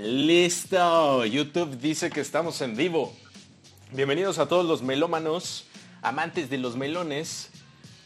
listo. 0.00 1.24
YouTube 1.24 1.78
dice 1.78 2.10
que 2.10 2.20
estamos 2.20 2.60
en 2.60 2.76
vivo. 2.76 3.14
Bienvenidos 3.92 4.38
a 4.38 4.46
todos 4.46 4.66
los 4.66 4.82
melómanos, 4.82 5.66
amantes 6.02 6.50
de 6.50 6.58
los 6.58 6.76
melones. 6.76 7.50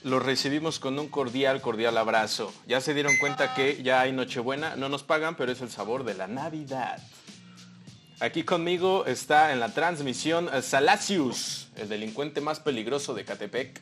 Los 0.02 0.24
recibimos 0.24 0.80
con 0.80 0.98
un 0.98 1.08
cordial, 1.08 1.60
cordial 1.60 1.96
abrazo. 1.96 2.52
Ya 2.66 2.80
se 2.80 2.94
dieron 2.94 3.16
cuenta 3.18 3.54
que 3.54 3.82
ya 3.82 4.00
hay 4.00 4.12
Nochebuena. 4.12 4.76
No 4.76 4.88
nos 4.88 5.02
pagan, 5.02 5.36
pero 5.36 5.52
es 5.52 5.60
el 5.60 5.70
sabor 5.70 6.04
de 6.04 6.14
la 6.14 6.26
Navidad. 6.26 7.00
Aquí 8.20 8.42
conmigo 8.44 9.04
está 9.06 9.52
en 9.52 9.60
la 9.60 9.74
transmisión 9.74 10.48
eh, 10.52 10.62
Salacius, 10.62 11.68
el 11.76 11.88
delincuente 11.88 12.40
más 12.40 12.60
peligroso 12.60 13.14
de 13.14 13.24
Catepec. 13.24 13.80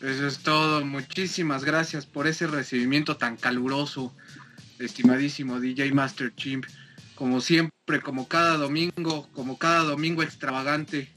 Eso 0.00 0.26
es 0.26 0.38
todo. 0.40 0.84
Muchísimas 0.84 1.64
gracias 1.64 2.04
por 2.04 2.26
ese 2.26 2.46
recibimiento 2.46 3.16
tan 3.16 3.36
caluroso, 3.36 4.12
estimadísimo 4.78 5.60
DJ 5.60 5.92
Master 5.92 6.34
Chimp. 6.34 6.66
Como 7.14 7.40
siempre, 7.40 8.00
como 8.02 8.28
cada 8.28 8.56
domingo, 8.56 9.28
como 9.32 9.58
cada 9.58 9.84
domingo 9.84 10.22
extravagante. 10.22 11.12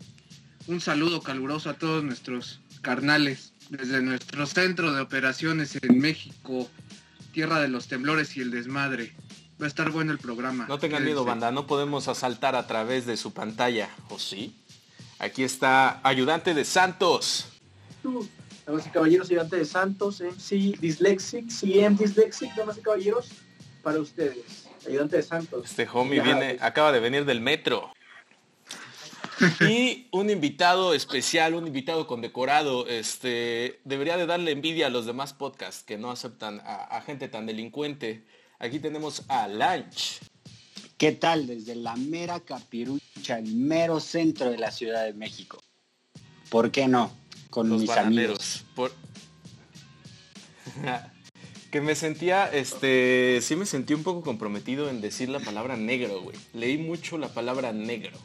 Un 0.67 0.81
saludo 0.81 1.21
caluroso 1.21 1.69
a 1.69 1.73
todos 1.73 2.03
nuestros 2.03 2.61
carnales 2.81 3.53
desde 3.69 4.01
nuestro 4.01 4.45
centro 4.45 4.93
de 4.93 5.01
operaciones 5.01 5.77
en 5.81 5.99
México, 5.99 6.69
tierra 7.31 7.59
de 7.59 7.67
los 7.67 7.87
temblores 7.87 8.37
y 8.37 8.41
el 8.41 8.51
desmadre. 8.51 9.13
Va 9.61 9.65
a 9.65 9.67
estar 9.67 9.91
bueno 9.91 10.11
el 10.11 10.19
programa. 10.19 10.65
No 10.67 10.77
tengan 10.77 11.03
miedo, 11.03 11.25
banda, 11.25 11.51
no 11.51 11.65
podemos 11.67 12.07
asaltar 12.07 12.55
a 12.55 12.67
través 12.67 13.05
de 13.05 13.17
su 13.17 13.33
pantalla, 13.33 13.89
¿o 14.09 14.19
sí? 14.19 14.55
Aquí 15.19 15.43
está 15.43 15.99
ayudante 16.03 16.53
de 16.53 16.63
Santos. 16.63 17.47
Damas 18.65 18.85
y 18.85 18.89
caballeros, 18.89 19.29
ayudante 19.29 19.55
de 19.55 19.65
Santos, 19.65 20.21
MC 20.21 20.77
Dyslexic, 20.79 21.49
CM 21.49 21.97
Dyslexic, 21.97 22.53
damas 22.55 22.77
y 22.77 22.81
caballeros, 22.81 23.29
para 23.87 24.01
ustedes. 24.01 24.67
Ayudante 24.85 25.15
de 25.15 25.23
Santos. 25.23 25.63
Este 25.63 25.87
homie 25.93 26.19
viene, 26.19 26.57
acaba 26.59 26.91
de 26.91 26.99
venir 26.99 27.23
del 27.23 27.39
metro. 27.39 27.93
Y 29.61 30.07
un 30.11 30.29
invitado 30.29 30.93
especial, 30.93 31.53
un 31.53 31.67
invitado 31.67 32.05
condecorado, 32.05 32.85
este, 32.87 33.79
debería 33.85 34.17
de 34.17 34.25
darle 34.25 34.51
envidia 34.51 34.87
a 34.87 34.89
los 34.89 35.05
demás 35.05 35.31
podcasts 35.31 35.83
que 35.83 35.97
no 35.97 36.11
aceptan 36.11 36.59
a, 36.65 36.97
a 36.97 37.01
gente 37.01 37.29
tan 37.29 37.45
delincuente. 37.45 38.25
Aquí 38.59 38.79
tenemos 38.79 39.23
a 39.29 39.47
Lanch. 39.47 40.19
¿Qué 40.97 41.13
tal? 41.13 41.47
Desde 41.47 41.75
la 41.75 41.95
mera 41.95 42.41
capirucha, 42.41 43.37
el 43.37 43.55
mero 43.55 44.01
centro 44.01 44.49
de 44.49 44.57
la 44.57 44.71
Ciudad 44.71 45.05
de 45.05 45.13
México. 45.13 45.63
¿Por 46.49 46.71
qué 46.71 46.89
no? 46.89 47.09
Con 47.49 47.69
los 47.69 47.81
mis 47.81 47.89
bananeros. 47.89 48.65
amigos. 48.65 48.65
Por... 48.75 48.91
que 51.71 51.81
me 51.81 51.95
sentía, 51.95 52.45
este, 52.47 53.39
sí 53.41 53.55
me 53.55 53.65
sentí 53.65 53.93
un 53.93 54.03
poco 54.03 54.21
comprometido 54.21 54.89
en 54.89 55.01
decir 55.01 55.29
la 55.29 55.39
palabra 55.39 55.75
negro, 55.75 56.21
güey. 56.21 56.37
Leí 56.53 56.77
mucho 56.77 57.17
la 57.17 57.27
palabra 57.29 57.73
negro. 57.73 58.17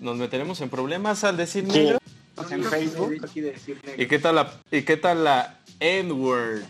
¿Nos 0.00 0.16
meteremos 0.16 0.60
en 0.60 0.68
problemas 0.68 1.24
al 1.24 1.36
decir 1.36 1.64
negro? 1.64 1.98
En 2.50 2.64
Facebook. 2.64 3.14
¿Y 3.96 4.06
qué 4.06 4.18
tal 4.18 4.34
la, 4.34 4.60
y 4.70 4.82
qué 4.82 4.96
tal 4.96 5.24
la 5.24 5.60
N-word? 5.80 6.62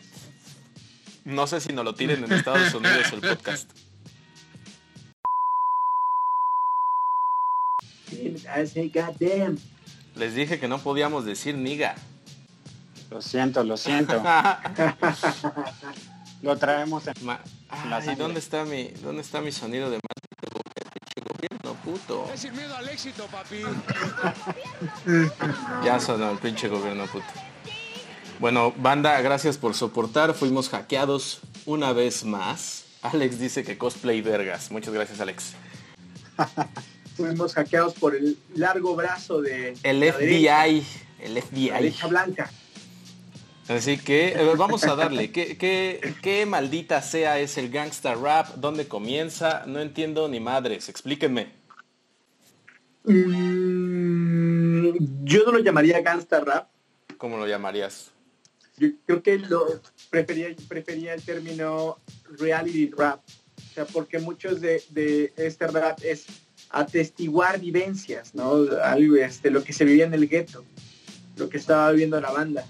No 1.25 1.47
sé 1.47 1.61
si 1.61 1.73
nos 1.73 1.85
lo 1.85 1.95
tiren 1.95 2.23
en 2.23 2.33
Estados 2.33 2.73
Unidos 2.75 3.13
el 3.13 3.21
podcast. 3.21 3.71
I 8.13 8.67
say, 8.67 8.91
goddamn. 8.91 9.59
Les 10.15 10.35
dije 10.35 10.61
que 10.61 10.69
no 10.69 10.79
podíamos 10.79 11.25
decir 11.25 11.57
niga. 11.57 11.97
Lo 13.15 13.23
siento, 13.23 13.63
lo 13.63 13.77
siento. 13.77 14.21
Lo 16.43 16.57
traemos 16.59 17.07
en... 17.07 17.15
Ma- 17.25 17.41
La 17.89 17.99
Ay. 17.99 18.17
¿dónde 18.17 18.41
está 18.41 18.65
mi, 18.65 18.89
dónde 18.89 19.23
está 19.23 19.41
mi 19.41 19.53
sonido 19.53 19.89
de 19.89 20.01
gobierno, 21.25 21.81
puto? 21.85 22.29
Es 22.35 22.41
sin 22.41 22.57
miedo 22.57 22.77
al 22.77 22.89
éxito, 22.89 23.27
papi. 23.31 23.63
Ya 25.85 26.01
sonó 26.01 26.33
el 26.33 26.39
pinche 26.39 26.67
gobierno, 26.67 27.07
puto. 27.07 27.25
Bueno, 28.41 28.75
banda, 28.79 29.21
gracias 29.21 29.59
por 29.59 29.75
soportar. 29.75 30.35
Fuimos 30.35 30.69
hackeados 30.71 31.39
una 31.67 31.93
vez 31.93 32.25
más. 32.25 32.83
Alex 33.03 33.39
dice 33.39 33.63
que 33.63 33.79
cosplay 33.79 34.23
vergas. 34.23 34.73
Muchas 34.73 34.93
gracias, 34.93 35.21
Alex. 35.21 35.53
Fuimos 37.17 37.55
hackeados 37.55 37.95
por 37.95 38.17
el 38.17 38.37
largo 38.57 38.97
brazo 38.97 39.41
de 39.41 39.77
El 39.85 40.01
la 40.01 40.07
derecha, 40.07 40.65
FBI. 40.65 40.87
El 41.21 41.35
la 41.37 41.43
FBI. 41.43 41.71
derecha 41.71 42.07
blanca. 42.09 42.51
Así 43.69 43.97
que 43.97 44.37
vamos 44.59 44.85
a 44.85 44.95
darle. 44.95 45.33
¿Qué, 45.33 45.57
qué, 45.57 46.15
qué 46.23 46.45
maldita 46.45 47.01
sea 47.01 47.39
es 47.39 47.57
el 47.57 47.71
gangsta 47.71 48.15
rap? 48.15 48.57
¿Dónde 48.57 48.87
comienza? 48.87 49.65
No 49.67 49.81
entiendo 49.81 50.29
ni 50.29 50.39
madres. 50.39 50.89
Explíquenme. 50.89 51.53
Mm, 53.05 54.97
yo 55.25 55.45
no 55.45 55.53
lo 55.53 55.59
llamaría 55.61 56.01
gangsta 56.03 56.41
rap. 56.41 56.69
¿Cómo 57.17 57.39
lo 57.39 57.47
llamarías? 57.47 58.11
Yo 58.77 58.89
creo 59.07 59.23
que 59.23 59.39
lo 59.39 59.81
prefería, 60.11 60.49
prefería 60.69 61.15
el 61.15 61.23
término 61.23 61.99
reality 62.39 62.91
rap. 62.91 63.21
O 63.57 63.75
sea, 63.75 63.87
porque 63.87 64.19
muchos 64.19 64.61
de, 64.61 64.83
de 64.91 65.33
este 65.37 65.67
rap 65.69 65.99
es 66.03 66.27
atestiguar 66.71 67.61
vivencias, 67.61 68.35
¿no? 68.35 68.67
Algo, 68.83 69.17
este, 69.17 69.51
lo 69.51 69.65
que 69.65 69.73
se 69.73 69.85
vivía 69.85 70.05
en 70.05 70.15
el 70.15 70.29
gueto, 70.29 70.65
lo 71.37 71.49
que 71.49 71.57
estaba 71.57 71.91
viviendo 71.93 72.21
la 72.21 72.31
banda. 72.31 72.67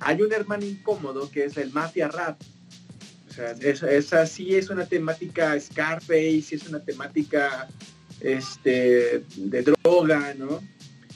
Hay 0.00 0.22
un 0.22 0.32
hermano 0.32 0.64
incómodo 0.64 1.30
que 1.30 1.44
es 1.44 1.56
el 1.56 1.72
mafia 1.72 2.08
rap. 2.08 2.40
O 3.28 3.32
sea, 3.32 3.52
es- 3.52 3.82
esa 3.82 4.26
sí 4.26 4.54
es 4.54 4.70
una 4.70 4.86
temática 4.86 5.58
Scarface, 5.60 6.46
es 6.54 6.66
una 6.68 6.80
temática 6.80 7.68
este, 8.20 9.24
de 9.36 9.62
droga, 9.62 10.34
¿no? 10.36 10.60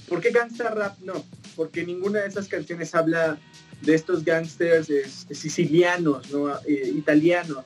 ¿Por 0.08 0.20
qué 0.20 0.30
gangsta 0.30 0.70
rap 0.70 0.98
no? 1.00 1.24
Porque 1.56 1.84
ninguna 1.84 2.20
de 2.20 2.28
esas 2.28 2.48
canciones 2.48 2.94
habla 2.94 3.38
de 3.80 3.94
estos 3.94 4.24
gangsters 4.24 4.88
este, 4.90 5.34
sicilianos, 5.34 6.30
¿no? 6.30 6.54
Eh, 6.66 6.92
italianos. 6.96 7.64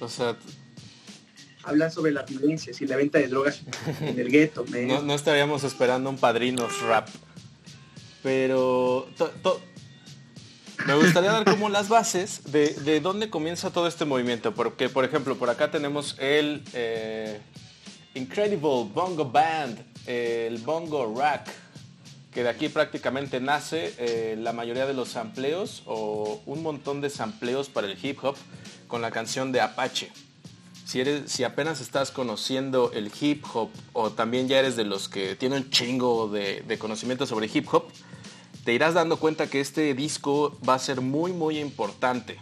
O 0.00 0.08
sea, 0.08 0.36
Hablan 1.62 1.90
sobre 1.90 2.12
las 2.12 2.30
violencias 2.30 2.80
y 2.80 2.86
la 2.86 2.94
venta 2.96 3.18
de 3.18 3.26
drogas 3.26 3.62
en 4.00 4.18
el 4.20 4.30
gueto. 4.30 4.64
no, 4.70 5.02
no 5.02 5.14
estaríamos 5.14 5.64
esperando 5.64 6.08
un 6.10 6.16
padrinos 6.18 6.80
rap. 6.82 7.08
Pero 8.22 9.08
to- 9.16 9.32
to- 9.42 9.60
me 10.84 10.94
gustaría 10.94 11.32
dar 11.32 11.44
como 11.44 11.68
las 11.68 11.88
bases 11.88 12.52
de, 12.52 12.68
de 12.74 13.00
dónde 13.00 13.30
comienza 13.30 13.70
todo 13.70 13.86
este 13.86 14.04
movimiento. 14.04 14.54
Porque, 14.54 14.88
por 14.88 15.04
ejemplo, 15.04 15.36
por 15.36 15.50
acá 15.50 15.70
tenemos 15.70 16.16
el 16.18 16.62
eh, 16.74 17.40
Incredible 18.14 18.90
Bongo 18.92 19.24
Band, 19.24 19.78
el 20.06 20.58
Bongo 20.58 21.14
Rack, 21.16 21.48
que 22.32 22.42
de 22.42 22.50
aquí 22.50 22.68
prácticamente 22.68 23.40
nace 23.40 23.94
eh, 23.98 24.36
la 24.38 24.52
mayoría 24.52 24.86
de 24.86 24.92
los 24.92 25.08
sampleos 25.08 25.82
o 25.86 26.42
un 26.44 26.62
montón 26.62 27.00
de 27.00 27.08
sampleos 27.08 27.68
para 27.68 27.86
el 27.86 27.98
hip 28.00 28.22
hop 28.22 28.36
con 28.88 29.00
la 29.00 29.10
canción 29.10 29.52
de 29.52 29.62
Apache. 29.62 30.12
Si, 30.84 31.00
eres, 31.00 31.32
si 31.32 31.44
apenas 31.44 31.80
estás 31.80 32.10
conociendo 32.10 32.92
el 32.92 33.10
hip 33.20 33.44
hop 33.52 33.70
o 33.92 34.10
también 34.10 34.48
ya 34.48 34.58
eres 34.58 34.76
de 34.76 34.84
los 34.84 35.08
que 35.08 35.34
tienen 35.34 35.64
un 35.64 35.70
chingo 35.70 36.28
de, 36.28 36.60
de 36.60 36.78
conocimiento 36.78 37.26
sobre 37.26 37.50
hip 37.52 37.66
hop, 37.72 37.86
te 38.66 38.74
irás 38.74 38.94
dando 38.94 39.18
cuenta 39.20 39.48
que 39.48 39.60
este 39.60 39.94
disco 39.94 40.58
va 40.68 40.74
a 40.74 40.80
ser 40.80 41.00
muy 41.00 41.32
muy 41.32 41.60
importante 41.60 42.36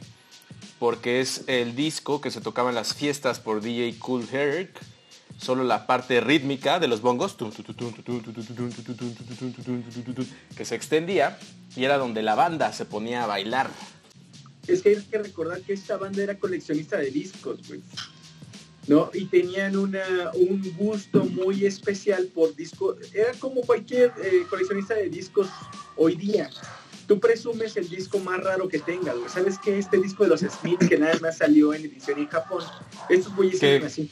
porque 0.79 1.21
es 1.21 1.45
el 1.49 1.77
disco 1.77 2.23
que 2.23 2.31
se 2.31 2.41
tocaba 2.41 2.71
en 2.71 2.75
las 2.75 2.95
fiestas 2.95 3.41
por 3.41 3.61
DJ 3.61 3.99
Cool 3.99 4.27
Herc, 4.33 4.71
solo 5.37 5.65
la 5.65 5.87
parte 5.87 6.23
rítmica 6.23 6.81
de 6.81 6.89
los 6.89 7.03
bongos 7.03 7.37
que 10.57 10.65
se 10.65 10.75
extendía 10.75 11.39
y 11.77 11.85
era 11.85 11.99
donde 11.99 12.23
la 12.23 12.35
banda 12.35 12.73
se 12.73 12.87
ponía 12.87 13.25
a 13.25 13.27
bailar. 13.27 13.69
Es 14.67 14.81
que 14.81 14.89
hay 14.91 15.03
que 15.03 15.19
recordar 15.19 15.61
que 15.61 15.75
esta 15.75 15.99
banda 15.99 16.23
era 16.23 16.39
coleccionista 16.39 16.97
de 16.97 17.11
discos, 17.11 17.69
güey. 17.69 17.83
¿No? 18.87 19.11
Y 19.15 19.25
tenían 19.27 19.77
una, 19.77 20.31
un 20.35 20.75
gusto 20.77 21.25
muy 21.25 21.65
especial 21.65 22.27
por 22.35 22.55
disco. 22.55 22.97
Era 23.13 23.33
como 23.39 23.63
cualquier 23.63 24.13
eh, 24.23 24.45
coleccionista 24.51 24.95
de 24.95 25.09
discos 25.09 25.49
hoy 25.97 26.17
día. 26.17 26.51
Tú 27.07 27.21
presumes 27.21 27.77
el 27.77 27.89
disco 27.89 28.19
más 28.19 28.43
raro 28.43 28.69
que 28.69 28.79
tengas. 28.79 29.17
¿Sabes 29.29 29.59
qué? 29.59 29.79
Este 29.79 29.99
disco 29.99 30.25
de 30.25 30.31
los 30.31 30.41
Smiths 30.41 30.89
que 30.89 30.99
nada 30.99 31.19
más 31.21 31.39
salió 31.39 31.75
en 31.75 31.85
edición 31.85 32.19
en 32.19 32.29
Japón. 32.29 32.63
Estos 33.09 33.35
güeyes 33.35 33.61
¿Qué? 33.61 33.77
eran 33.77 33.87
así. 33.87 34.11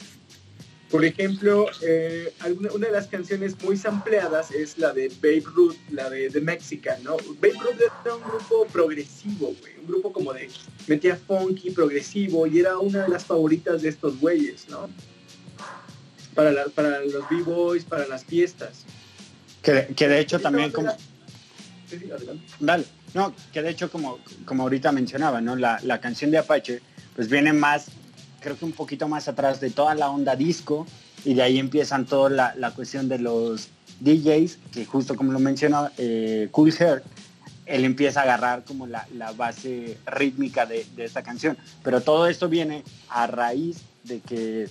Por 0.92 1.04
ejemplo, 1.06 1.66
eh, 1.80 2.32
alguna- 2.40 2.70
una 2.72 2.86
de 2.88 2.92
las 2.92 3.06
canciones 3.08 3.54
muy 3.64 3.76
sampleadas 3.78 4.50
es 4.52 4.76
la 4.78 4.92
de 4.92 5.08
Babe 5.08 5.42
Ruth, 5.46 5.74
la 5.90 6.08
de 6.10 6.28
The 6.30 6.40
Mexican, 6.42 7.02
¿no? 7.02 7.16
Babe 7.40 7.54
Ruth 7.54 7.80
era 8.04 8.14
un 8.14 8.22
grupo 8.22 8.66
progresivo, 8.70 9.54
güey, 9.58 9.78
un 9.80 9.86
grupo 9.86 10.12
como 10.12 10.34
de 10.34 10.50
metía 10.86 11.16
funky, 11.16 11.70
progresivo, 11.70 12.46
y 12.46 12.60
era 12.60 12.78
una 12.78 13.04
de 13.04 13.08
las 13.08 13.24
favoritas 13.24 13.80
de 13.82 13.88
estos 13.88 14.20
güeyes, 14.20 14.68
¿no? 14.68 14.90
Para, 16.34 16.52
la- 16.52 16.66
para 16.66 17.00
los 17.04 17.28
b-boys, 17.28 17.84
para 17.84 18.06
las 18.06 18.24
fiestas. 18.24 18.84
Que, 19.62 19.88
que 19.96 20.08
de 20.08 20.20
hecho 20.20 20.40
también 20.40 20.70
como... 20.72 20.88
era- 20.88 20.98
Sí, 21.88 21.98
sí, 21.98 22.10
adelante. 22.10 22.44
Dale. 22.60 22.84
No, 23.14 23.34
que 23.52 23.62
de 23.62 23.70
hecho 23.70 23.90
como, 23.90 24.18
como 24.46 24.62
ahorita 24.62 24.92
mencionaba, 24.92 25.40
¿no? 25.42 25.56
La, 25.56 25.78
la 25.84 26.00
canción 26.00 26.30
de 26.30 26.38
Apache 26.38 26.80
pues 27.14 27.28
viene 27.28 27.52
más, 27.52 27.86
creo 28.42 28.58
que 28.58 28.64
un 28.64 28.72
poquito 28.72 29.08
más 29.08 29.28
atrás 29.28 29.60
de 29.60 29.70
toda 29.70 29.94
la 29.94 30.10
onda 30.10 30.36
disco 30.36 30.86
y 31.24 31.34
de 31.34 31.42
ahí 31.42 31.58
empiezan 31.58 32.04
toda 32.04 32.54
la, 32.54 32.70
cuestión 32.72 33.08
de 33.08 33.18
los 33.18 33.68
DJs, 34.00 34.58
que 34.72 34.84
justo 34.84 35.16
como 35.16 35.32
lo 35.32 35.38
mencionó 35.38 35.88
eh, 35.96 36.48
Cool 36.50 36.74
Hair, 36.78 37.02
él 37.66 37.84
empieza 37.84 38.20
a 38.20 38.22
agarrar 38.24 38.64
como 38.64 38.86
la, 38.86 39.06
base 39.36 39.98
rítmica 40.06 40.66
de, 40.66 40.84
esta 40.98 41.22
canción. 41.22 41.56
Pero 41.82 42.00
todo 42.00 42.26
esto 42.26 42.48
viene 42.48 42.82
a 43.08 43.26
raíz 43.26 43.78
de 44.04 44.20
que 44.20 44.68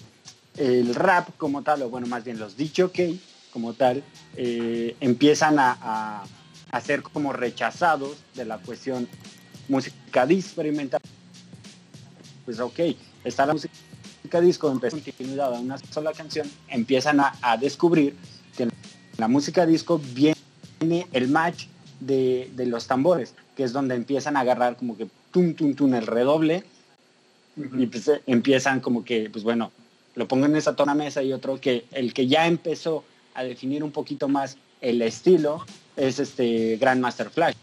el 0.58 0.94
rap 0.94 1.30
como 1.38 1.64
tal, 1.64 1.82
o 1.84 1.90
bueno, 1.90 2.08
más 2.08 2.24
bien 2.24 2.38
los 2.38 2.58
DJ 2.58 3.20
como 3.52 3.74
tal, 3.74 4.04
eh, 4.36 4.96
empiezan 5.00 5.58
a, 5.60 6.24
a, 6.72 6.82
ser 6.82 7.02
como 7.02 7.34
rechazados 7.34 8.18
de 8.36 8.46
la 8.46 8.58
cuestión 8.58 9.08
música 9.68 10.24
experimental. 10.24 11.02
Pues 12.46 12.60
ok, 12.60 12.80
está 13.24 13.46
la 13.46 13.54
música 13.54 13.72
disco, 14.42 14.72
empieza 14.72 14.98
continuidad 14.98 15.54
a 15.54 15.60
una 15.60 15.78
sola 15.78 16.14
canción, 16.14 16.50
empiezan 16.68 17.20
a, 17.20 17.34
a 17.42 17.58
descubrir 17.58 18.16
que 18.56 18.64
en 18.64 18.72
la 19.18 19.28
música 19.28 19.66
disco 19.66 20.02
viene 20.14 20.36
el 21.12 21.28
match 21.28 21.66
de, 22.00 22.50
de, 22.56 22.66
los 22.66 22.88
tambores, 22.88 23.34
que 23.56 23.64
es 23.64 23.74
donde 23.74 23.96
empiezan 23.96 24.38
a 24.38 24.42
agarrar 24.42 24.78
como 24.78 24.98
que 24.98 25.08
tum, 25.32 25.54
tum, 25.54 25.76
tum, 25.76 25.94
el 25.94 26.08
redoble, 26.08 26.64
y 27.56 27.86
pues 27.88 28.08
eh, 28.08 28.22
empiezan 28.26 28.80
como 28.80 29.04
que, 29.04 29.30
pues 29.30 29.44
bueno, 29.44 29.72
lo 30.16 30.28
pongo 30.28 30.46
en 30.46 30.56
esa 30.56 30.76
tona 30.76 30.96
mesa 30.96 31.22
y 31.22 31.34
otro 31.34 31.60
que 31.60 31.86
el 31.92 32.14
que 32.14 32.28
ya 32.28 32.48
empezó 32.48 33.04
a 33.34 33.44
definir 33.44 33.84
un 33.84 33.92
poquito 33.92 34.28
más 34.28 34.58
el 34.82 35.02
estilo 35.02 35.66
es 35.96 36.20
este 36.20 36.78
Grandmaster 36.78 37.30
Flash, 37.30 37.56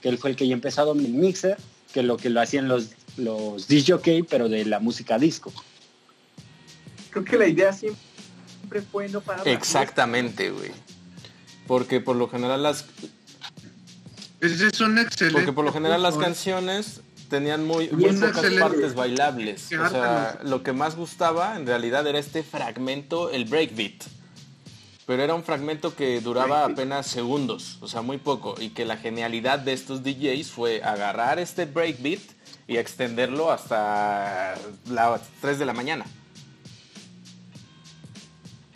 que 0.00 0.08
él 0.08 0.18
fue 0.18 0.30
el 0.30 0.36
que 0.36 0.46
ya 0.46 0.54
empezó 0.54 0.82
a 0.82 0.84
dominar 0.84 1.10
el 1.10 1.16
mixer, 1.16 1.56
que 1.92 2.02
lo 2.02 2.16
que 2.16 2.30
lo 2.30 2.40
hacían 2.40 2.68
los, 2.68 2.90
los 3.16 3.68
DJ, 3.68 4.24
pero 4.28 4.48
de 4.48 4.64
la 4.64 4.80
música 4.80 5.18
disco. 5.18 5.52
Creo 7.10 7.24
que 7.24 7.36
la 7.36 7.46
idea 7.46 7.72
siempre 7.72 8.82
fue 8.90 9.08
no 9.08 9.20
parar. 9.20 9.46
Exactamente, 9.46 10.50
güey. 10.50 10.70
Porque 11.66 12.00
por 12.00 12.16
lo 12.16 12.28
general 12.28 12.62
las... 12.62 12.86
Es 14.40 14.80
un 14.80 14.98
excelente. 14.98 15.32
Porque 15.32 15.52
por 15.52 15.64
lo 15.64 15.72
general 15.72 16.02
las 16.02 16.16
canciones 16.16 17.00
tenían 17.28 17.64
muy, 17.66 17.86
pocas 17.86 18.44
partes 18.58 18.94
bailables. 18.94 19.66
O 19.72 19.88
sea, 19.88 20.38
lo 20.42 20.62
que 20.62 20.72
más 20.72 20.96
gustaba 20.96 21.56
en 21.56 21.66
realidad 21.66 22.06
era 22.06 22.18
este 22.18 22.42
fragmento, 22.42 23.30
el 23.30 23.44
breakbeat. 23.46 24.04
Pero 25.06 25.22
era 25.22 25.34
un 25.34 25.42
fragmento 25.42 25.96
que 25.96 26.20
duraba 26.20 26.64
apenas 26.64 27.06
segundos, 27.06 27.78
o 27.80 27.88
sea, 27.88 28.02
muy 28.02 28.18
poco. 28.18 28.54
Y 28.60 28.70
que 28.70 28.84
la 28.84 28.96
genialidad 28.96 29.58
de 29.58 29.72
estos 29.72 30.02
DJs 30.02 30.50
fue 30.50 30.82
agarrar 30.82 31.38
este 31.38 31.64
breakbeat 31.64 32.20
y 32.72 32.78
extenderlo 32.78 33.50
hasta 33.50 34.54
las 34.90 35.20
3 35.40 35.58
de 35.58 35.66
la 35.66 35.72
mañana. 35.72 36.06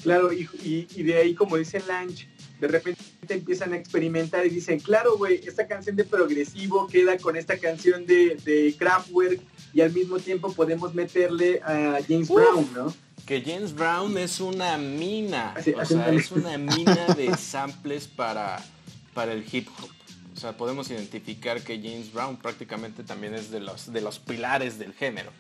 Claro, 0.03 0.33
y, 0.33 0.49
y 0.63 1.03
de 1.03 1.17
ahí, 1.17 1.35
como 1.35 1.57
dice 1.57 1.83
Lange, 1.89 2.29
de 2.61 2.69
repente 2.69 3.03
empiezan 3.29 3.73
a 3.73 3.77
experimentar 3.77 4.47
y 4.47 4.51
dicen, 4.51 4.79
claro, 4.81 5.17
güey, 5.17 5.41
esta 5.47 5.67
canción 5.67 5.97
de 5.97 6.05
progresivo 6.05 6.87
queda 6.87 7.19
con 7.19 7.37
esta 7.37 7.59
canción 7.59 8.07
de, 8.07 8.37
de 8.45 8.75
Kraftwerk 8.79 9.41
y 9.73 9.81
al 9.81 9.93
mismo 9.93 10.19
tiempo 10.19 10.53
podemos 10.53 10.95
meterle 10.95 11.61
a 11.63 11.99
James 12.07 12.29
Brown, 12.29 12.69
¿no? 12.75 12.95
Que 13.27 13.43
James 13.43 13.75
Brown 13.75 14.17
es 14.17 14.41
una 14.41 14.79
mina, 14.79 15.55
o 15.59 15.85
sea, 15.85 16.11
es 16.11 16.31
una 16.31 16.57
mina 16.59 17.07
de 17.17 17.37
samples 17.37 18.07
para, 18.07 18.65
para 19.13 19.33
el 19.33 19.45
hip 19.51 19.69
hop. 19.83 19.96
O 20.37 20.39
sea, 20.39 20.53
podemos 20.53 20.91
identificar 20.91 21.63
que 21.63 21.79
James 21.79 22.13
Brown 22.13 22.37
prácticamente 22.37 23.03
también 23.03 23.35
es 23.35 23.51
de 23.51 23.61
los, 23.61 23.91
de 23.91 24.03
los 24.03 24.19
pilares 24.19 24.79
del 24.79 24.93
género. 24.93 25.31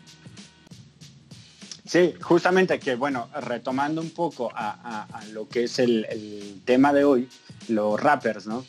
Sí, 1.84 2.14
justamente 2.20 2.80
que, 2.80 2.96
bueno, 2.96 3.28
retomando 3.42 4.00
un 4.00 4.10
poco 4.10 4.50
a, 4.54 5.06
lo 5.32 5.48
que 5.48 5.64
es 5.64 5.78
el, 5.78 6.62
tema 6.64 6.94
de 6.94 7.04
hoy, 7.04 7.28
los 7.68 8.00
rappers, 8.00 8.46
¿no? 8.46 8.64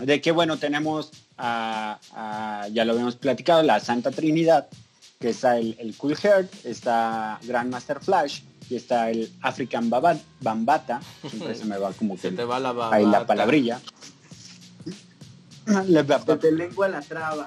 De 0.00 0.20
que, 0.20 0.32
bueno, 0.32 0.58
tenemos, 0.58 1.10
a, 1.38 1.98
ya 2.70 2.84
lo 2.84 2.92
habíamos 2.92 3.16
platicado, 3.16 3.62
la 3.62 3.80
Santa 3.80 4.10
Trinidad, 4.10 4.68
que 5.18 5.30
está 5.30 5.58
el, 5.58 5.94
Cool 5.96 6.16
Heart, 6.16 6.66
está 6.66 7.40
Grandmaster 7.42 8.00
Flash 8.00 8.42
y 8.68 8.76
está 8.76 9.10
el 9.10 9.32
African 9.40 9.90
Bambata, 10.40 11.00
siempre 11.26 11.54
se 11.54 11.64
me 11.64 11.78
va 11.78 11.92
como 11.92 12.16
que 12.16 12.30
te 12.30 12.44
va 12.44 12.60
la 12.60 12.90
ahí 12.92 13.06
la 13.06 13.26
palabrilla. 13.26 13.80
Se 16.26 16.36
te 16.36 16.52
lengua 16.52 16.88
la 16.88 17.00
traba. 17.00 17.46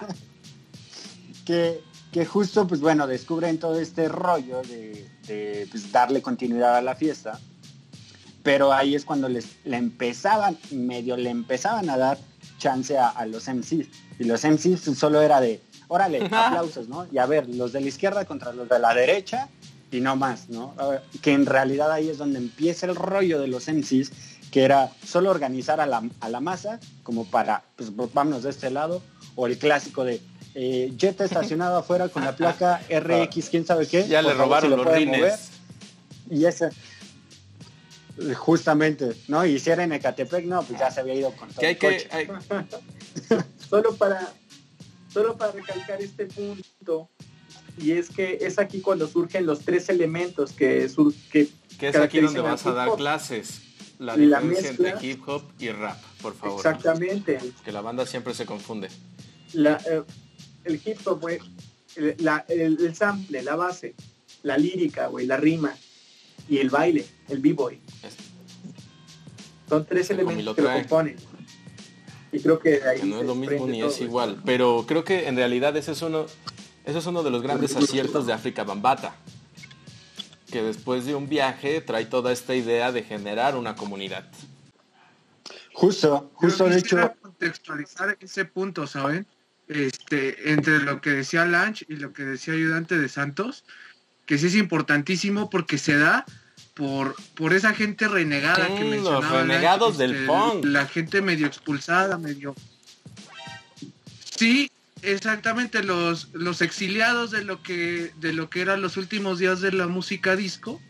que 1.46 1.82
que 2.12 2.26
justo, 2.26 2.68
pues 2.68 2.82
bueno, 2.82 3.08
descubren 3.08 3.58
todo 3.58 3.80
este 3.80 4.10
rollo 4.10 4.62
de, 4.64 5.68
pues, 5.72 5.92
darle 5.92 6.22
continuidad 6.22 6.76
a 6.76 6.82
la 6.82 6.96
fiesta, 6.96 7.40
pero 8.44 8.74
ahí 8.74 8.96
es 8.96 9.06
cuando 9.06 9.30
les 9.30 9.58
le 9.64 9.78
empezaban, 9.78 10.58
medio 10.72 11.16
le 11.16 11.30
empezaban 11.30 11.90
a 11.90 11.98
dar 11.98 12.18
chance 12.58 12.98
a, 12.98 13.26
los 13.26 13.48
MCs, 13.48 13.88
y 14.20 14.24
los 14.26 14.44
MCs 14.44 14.98
solo 14.98 15.22
era 15.22 15.40
de, 15.40 15.62
órale, 15.88 16.26
aplausos, 16.32 16.90
¿no? 16.90 17.08
Y 17.12 17.18
a 17.18 17.26
ver, 17.26 17.48
los 17.48 17.72
de 17.72 17.82
la 17.82 17.88
izquierda 17.88 18.26
contra 18.26 18.52
los 18.52 18.68
de 18.68 18.80
la 18.80 18.94
derecha, 18.94 19.48
y 19.90 20.02
no 20.02 20.16
más, 20.16 20.50
¿no? 20.50 20.74
Que 21.22 21.34
en 21.34 21.46
realidad 21.46 21.92
ahí 21.92 22.10
es 22.10 22.18
donde 22.18 22.40
empieza 22.40 22.86
el 22.86 22.96
rollo 22.96 23.40
de 23.40 23.48
los 23.48 23.68
MCs, 23.68 24.12
que 24.52 24.64
era 24.64 24.92
solo 25.06 25.32
organizar 25.32 25.80
a 25.80 25.86
la, 25.86 26.04
a 26.20 26.30
la 26.30 26.40
masa, 26.42 26.80
como 27.04 27.26
para, 27.26 27.64
pues 27.78 27.90
vámonos 27.96 28.44
de 28.44 28.50
este 28.50 28.70
lado, 28.70 29.02
o 29.36 29.48
el 29.48 29.58
clásico 29.58 30.04
de, 30.04 30.22
eh, 30.54 30.92
jet 30.98 31.20
estacionado 31.22 31.78
afuera 31.80 32.10
con 32.10 32.24
la 32.24 32.36
placa 32.36 32.82
RX, 32.90 33.50
quién 33.50 33.66
sabe 33.66 33.88
qué. 33.88 34.08
Ya 34.08 34.22
le 34.22 34.34
robaron 34.34 34.72
los 34.72 34.86
rines. 34.86 35.52
Y 36.30 36.46
ese, 36.46 36.70
justamente, 38.36 39.16
¿no? 39.28 39.46
Y 39.46 39.60
si 39.60 39.70
era 39.70 39.84
en 39.84 39.94
Ecatepec, 39.94 40.46
no, 40.46 40.62
pues 40.64 40.80
ya 40.80 40.92
se 40.92 41.00
había 41.00 41.16
ido 41.16 41.32
con 41.32 41.50
todo 41.50 41.66
el 41.66 41.78
coche. 41.78 42.10
solo 43.70 43.96
para 43.96 44.32
solo 45.12 45.38
para 45.38 45.52
recalcar 45.52 46.02
este 46.02 46.26
punto 46.26 47.10
y 47.78 47.92
es 47.92 48.10
que 48.10 48.38
es 48.42 48.58
aquí 48.60 48.80
cuando 48.80 49.06
surgen 49.08 49.46
los 49.46 49.60
tres 49.60 49.90
elementos 49.90 50.54
que, 50.54 50.90
que, 51.30 51.50
que 51.78 51.88
es 51.90 51.96
aquí 51.98 52.22
donde 52.22 52.40
vas 52.40 52.66
a 52.66 52.72
dar 52.72 52.96
clases 52.96 53.62
la 54.02 54.16
diferencia 54.16 54.70
entre 54.70 55.08
hip 55.08 55.28
hop 55.28 55.44
y 55.60 55.70
rap 55.70 56.02
por 56.22 56.36
favor. 56.36 56.58
Exactamente. 56.58 57.40
Que 57.64 57.72
la 57.72 57.82
banda 57.82 58.06
siempre 58.06 58.34
se 58.34 58.46
confunde. 58.46 58.90
La, 59.54 59.78
eh, 59.86 60.04
el 60.64 60.82
hip 60.84 61.06
hop, 61.06 61.22
güey, 61.22 61.40
el, 61.96 62.16
el, 62.48 62.96
sample, 62.96 63.44
la 63.44 63.56
base, 63.56 63.94
la 64.42 64.58
lírica, 64.58 65.08
güey, 65.08 65.28
la 65.28 65.38
rima 65.38 65.76
y 66.50 66.58
el 66.58 66.70
baile, 66.70 67.06
el 67.30 67.40
b-boy. 67.40 67.80
Son 69.70 69.86
tres 69.86 70.10
elementos 70.10 70.56
que 70.56 70.62
lo 70.64 70.74
componen. 70.74 71.16
Y 72.32 72.40
creo 72.40 72.60
que 72.60 72.82
ahí 72.84 73.02
no 73.04 73.20
es 73.20 73.26
lo 73.28 73.36
mismo 73.36 73.68
ni 73.68 73.84
es 73.84 74.02
igual, 74.02 74.42
pero 74.46 74.86
creo 74.88 75.04
que 75.04 75.28
en 75.28 75.36
realidad 75.36 75.76
ese 75.78 75.92
es 75.92 76.02
uno, 76.02 76.26
ese 76.86 76.98
es 76.98 77.06
uno 77.06 77.24
de 77.24 77.30
los 77.30 77.42
grandes 77.44 77.76
aciertos 77.76 78.26
de 78.26 78.34
África 78.34 78.64
Bambata, 78.64 79.16
que 80.52 80.62
después 80.62 81.06
de 81.06 81.16
un 81.16 81.28
viaje 81.30 81.82
trae 81.82 82.06
toda 82.06 82.32
esta 82.32 82.54
idea 82.54 82.92
de 82.92 83.04
generar 83.04 83.56
una 83.56 83.76
comunidad. 83.76 84.26
Justo, 85.74 86.32
justo 86.36 86.68
de 86.68 86.78
hecho. 86.78 87.14
contextualizar 87.22 88.18
ese 88.20 88.46
punto, 88.46 88.86
¿saben? 88.86 89.26
este, 89.72 90.52
entre 90.52 90.80
lo 90.80 91.02
que 91.02 91.12
decía 91.12 91.46
Lange 91.46 91.86
y 91.88 91.96
lo 91.96 92.14
que 92.14 92.24
decía 92.24 92.54
ayudante 92.54 92.98
de 92.98 93.08
Santos, 93.10 93.64
que 94.26 94.38
sí 94.38 94.48
es 94.48 94.56
importantísimo 94.56 95.50
porque 95.50 95.78
se 95.78 95.98
da 95.98 96.26
por, 96.74 97.16
por 97.36 97.54
esa 97.54 97.74
gente 97.74 98.08
renegada 98.08 98.68
que 98.68 98.84
mencionaba. 98.84 99.22
Los 99.22 99.32
renegados 99.32 99.98
del 99.98 100.14
este, 100.14 100.28
punk. 100.28 100.66
La 100.66 100.86
gente 100.88 101.22
medio 101.22 101.48
expulsada, 101.48 102.18
medio. 102.18 102.56
Sí, 104.36 104.70
exactamente, 105.02 105.84
los, 105.84 106.30
los 106.34 106.62
exiliados 106.62 107.32
de 107.32 107.44
lo 107.44 107.62
que 107.62 108.12
de 108.20 108.34
lo 108.34 108.50
que 108.50 108.62
eran 108.62 108.82
los 108.82 108.98
últimos 108.98 109.40
días 109.40 109.62
de 109.62 109.72
la 109.72 109.88
música 109.88 110.36
disco. 110.36 110.82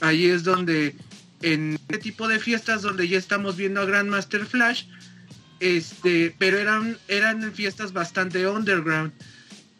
Ahí 0.00 0.26
es 0.26 0.44
donde 0.44 0.94
en 1.42 1.74
este 1.74 1.98
tipo 1.98 2.28
de 2.28 2.38
fiestas 2.38 2.82
donde 2.82 3.08
ya 3.08 3.18
estamos 3.18 3.56
viendo 3.56 3.80
a 3.80 3.84
Grandmaster 3.84 4.44
Flash, 4.46 4.84
este, 5.60 6.34
pero 6.38 6.58
eran, 6.58 6.98
eran 7.08 7.52
fiestas 7.52 7.92
bastante 7.92 8.46
underground. 8.46 9.12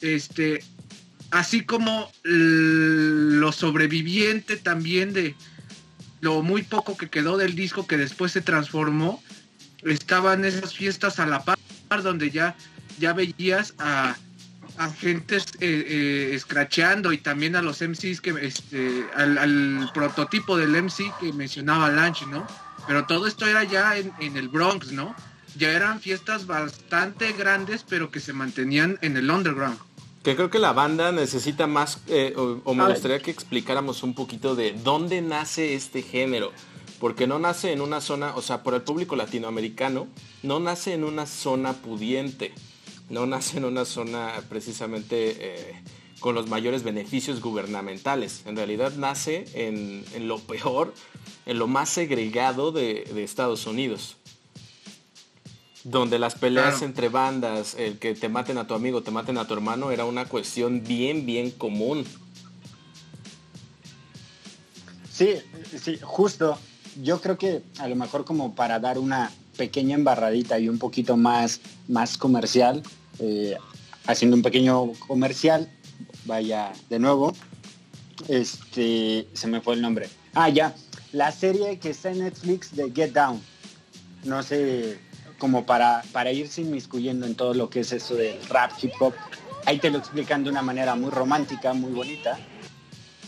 Este, 0.01 0.63
así 1.31 1.63
como 1.65 2.11
lo 2.23 3.53
sobreviviente 3.53 4.57
también 4.57 5.13
de 5.13 5.35
lo 6.21 6.43
muy 6.43 6.63
poco 6.63 6.97
que 6.97 7.09
quedó 7.09 7.37
del 7.37 7.55
disco 7.55 7.87
que 7.87 7.97
después 7.97 8.33
se 8.33 8.41
transformó, 8.41 9.23
estaban 9.83 10.45
esas 10.45 10.75
fiestas 10.75 11.19
a 11.19 11.27
la 11.27 11.45
par 11.45 11.59
donde 12.03 12.31
ya, 12.31 12.57
ya 12.99 13.13
veías 13.13 13.75
a, 13.79 14.17
a 14.79 14.91
gente 14.91 15.37
eh, 15.37 15.43
eh, 15.61 16.31
escracheando 16.35 17.13
y 17.13 17.19
también 17.19 17.57
a 17.57 17.63
los 17.63 17.81
MCs 17.81 18.21
que 18.21 18.35
este, 18.41 19.07
al, 19.15 19.39
al, 19.39 19.91
prototipo 19.95 20.57
del 20.57 20.83
MC 20.83 21.13
que 21.21 21.33
mencionaba 21.33 21.91
Lange, 21.91 22.27
¿no? 22.27 22.47
Pero 22.87 23.07
todo 23.07 23.27
esto 23.27 23.47
era 23.47 23.65
ya 23.65 23.97
en, 23.97 24.13
en 24.21 24.37
el 24.37 24.49
Bronx, 24.49 24.93
¿no? 24.93 25.15
ya 25.59 25.71
eran 25.73 26.01
fiestas 26.01 26.47
bastante 26.47 27.33
grandes, 27.33 27.85
pero 27.89 28.11
que 28.11 28.21
se 28.21 28.33
mantenían 28.33 28.99
en 29.03 29.17
el 29.17 29.31
underground. 29.31 29.79
Que 30.23 30.35
creo 30.35 30.51
que 30.51 30.59
la 30.59 30.73
banda 30.73 31.13
necesita 31.13 31.67
más, 31.67 32.01
eh, 32.09 32.35
o, 32.37 32.75
me 32.75 32.87
gustaría 32.89 33.21
que 33.21 33.31
explicáramos 33.31 34.03
un 34.03 34.15
poquito 34.15 34.57
de 34.57 34.73
dónde 34.73 35.23
nace 35.23 35.75
este 35.75 36.03
género. 36.03 36.53
Porque 36.99 37.27
no 37.27 37.39
nace 37.39 37.73
en 37.73 37.83
una 37.83 38.01
zona, 38.01 38.35
o 38.37 38.43
sea, 38.43 38.63
por 38.63 38.75
el 38.75 38.81
público 38.81 39.17
latinoamericano, 39.17 40.09
no 40.43 40.61
nace 40.61 40.95
en 40.95 41.05
una 41.05 41.27
zona 41.27 41.75
pudiente. 41.75 42.55
No 43.09 43.27
nace 43.27 43.59
en 43.59 43.65
una 43.65 43.85
zona 43.85 44.33
precisamente 44.49 45.37
eh, 45.39 45.83
con 46.21 46.35
los 46.35 46.49
mayores 46.49 46.83
beneficios 46.83 47.41
gubernamentales. 47.41 48.43
En 48.47 48.57
realidad 48.57 48.93
nace 48.97 49.45
en, 49.55 50.05
lo 50.27 50.39
peor, 50.39 50.93
en 51.47 51.59
lo 51.59 51.67
más 51.67 51.89
segregado 51.89 52.73
de 52.73 53.23
Estados 53.23 53.67
Unidos 53.67 54.17
donde 55.91 56.19
las 56.19 56.35
peleas 56.35 56.83
entre 56.83 57.09
bandas, 57.09 57.77
el 57.79 57.99
que 57.99 58.15
te 58.15 58.29
maten 58.29 58.59
a 58.59 58.67
tu 58.67 58.75
amigo, 58.75 59.03
te 59.03 59.13
maten 59.13 59.39
a 59.39 59.47
tu 59.47 59.55
hermano, 59.55 59.93
era 59.93 60.05
una 60.05 60.25
cuestión 60.25 60.83
bien, 60.83 61.27
bien 61.27 61.53
común. 61.53 62.05
Sí, 65.13 65.37
sí, 65.81 65.97
justo. 66.03 66.59
Yo 67.03 67.21
creo 67.21 67.39
que 67.39 67.63
a 67.79 67.87
lo 67.87 67.95
mejor 67.95 68.25
como 68.25 68.57
para 68.57 68.81
dar 68.81 68.99
una 68.99 69.31
pequeña 69.57 69.95
embarradita 69.95 70.59
y 70.59 70.69
un 70.69 70.79
poquito 70.79 71.17
más, 71.17 71.61
más 71.87 72.19
comercial, 72.19 72.83
eh, 73.19 73.57
haciendo 74.07 74.37
un 74.37 74.43
pequeño 74.43 74.93
comercial, 75.07 75.71
vaya 76.25 76.73
de 76.89 76.99
nuevo, 76.99 77.33
este, 78.29 79.27
se 79.33 79.47
me 79.47 79.61
fue 79.61 79.75
el 79.75 79.83
nombre. 79.83 80.09
Ah, 80.35 80.49
ya, 80.49 80.75
la 81.13 81.33
serie 81.33 81.79
que 81.79 81.91
está 81.91 82.11
en 82.11 82.21
Netflix 82.21 82.75
de 82.75 82.91
Get 82.93 83.13
Down. 83.13 83.41
No 84.25 84.43
sé 84.43 84.99
como 85.39 85.67
para, 85.67 86.03
para 86.13 86.33
irse 86.33 86.63
inmiscuyendo 86.63 87.27
en 87.27 87.35
todo 87.35 87.55
lo 87.55 87.71
que 87.71 87.81
es 87.81 87.93
eso 87.93 88.15
del 88.15 88.43
rap, 88.49 88.73
hip 88.83 88.93
hop. 89.01 89.15
Ahí 89.65 89.79
te 89.79 89.91
lo 89.91 89.99
explican 89.99 90.45
de 90.45 90.51
una 90.51 90.63
manera 90.63 90.95
muy 90.95 91.11
romántica, 91.11 91.73
muy 91.73 91.93
bonita, 91.93 92.39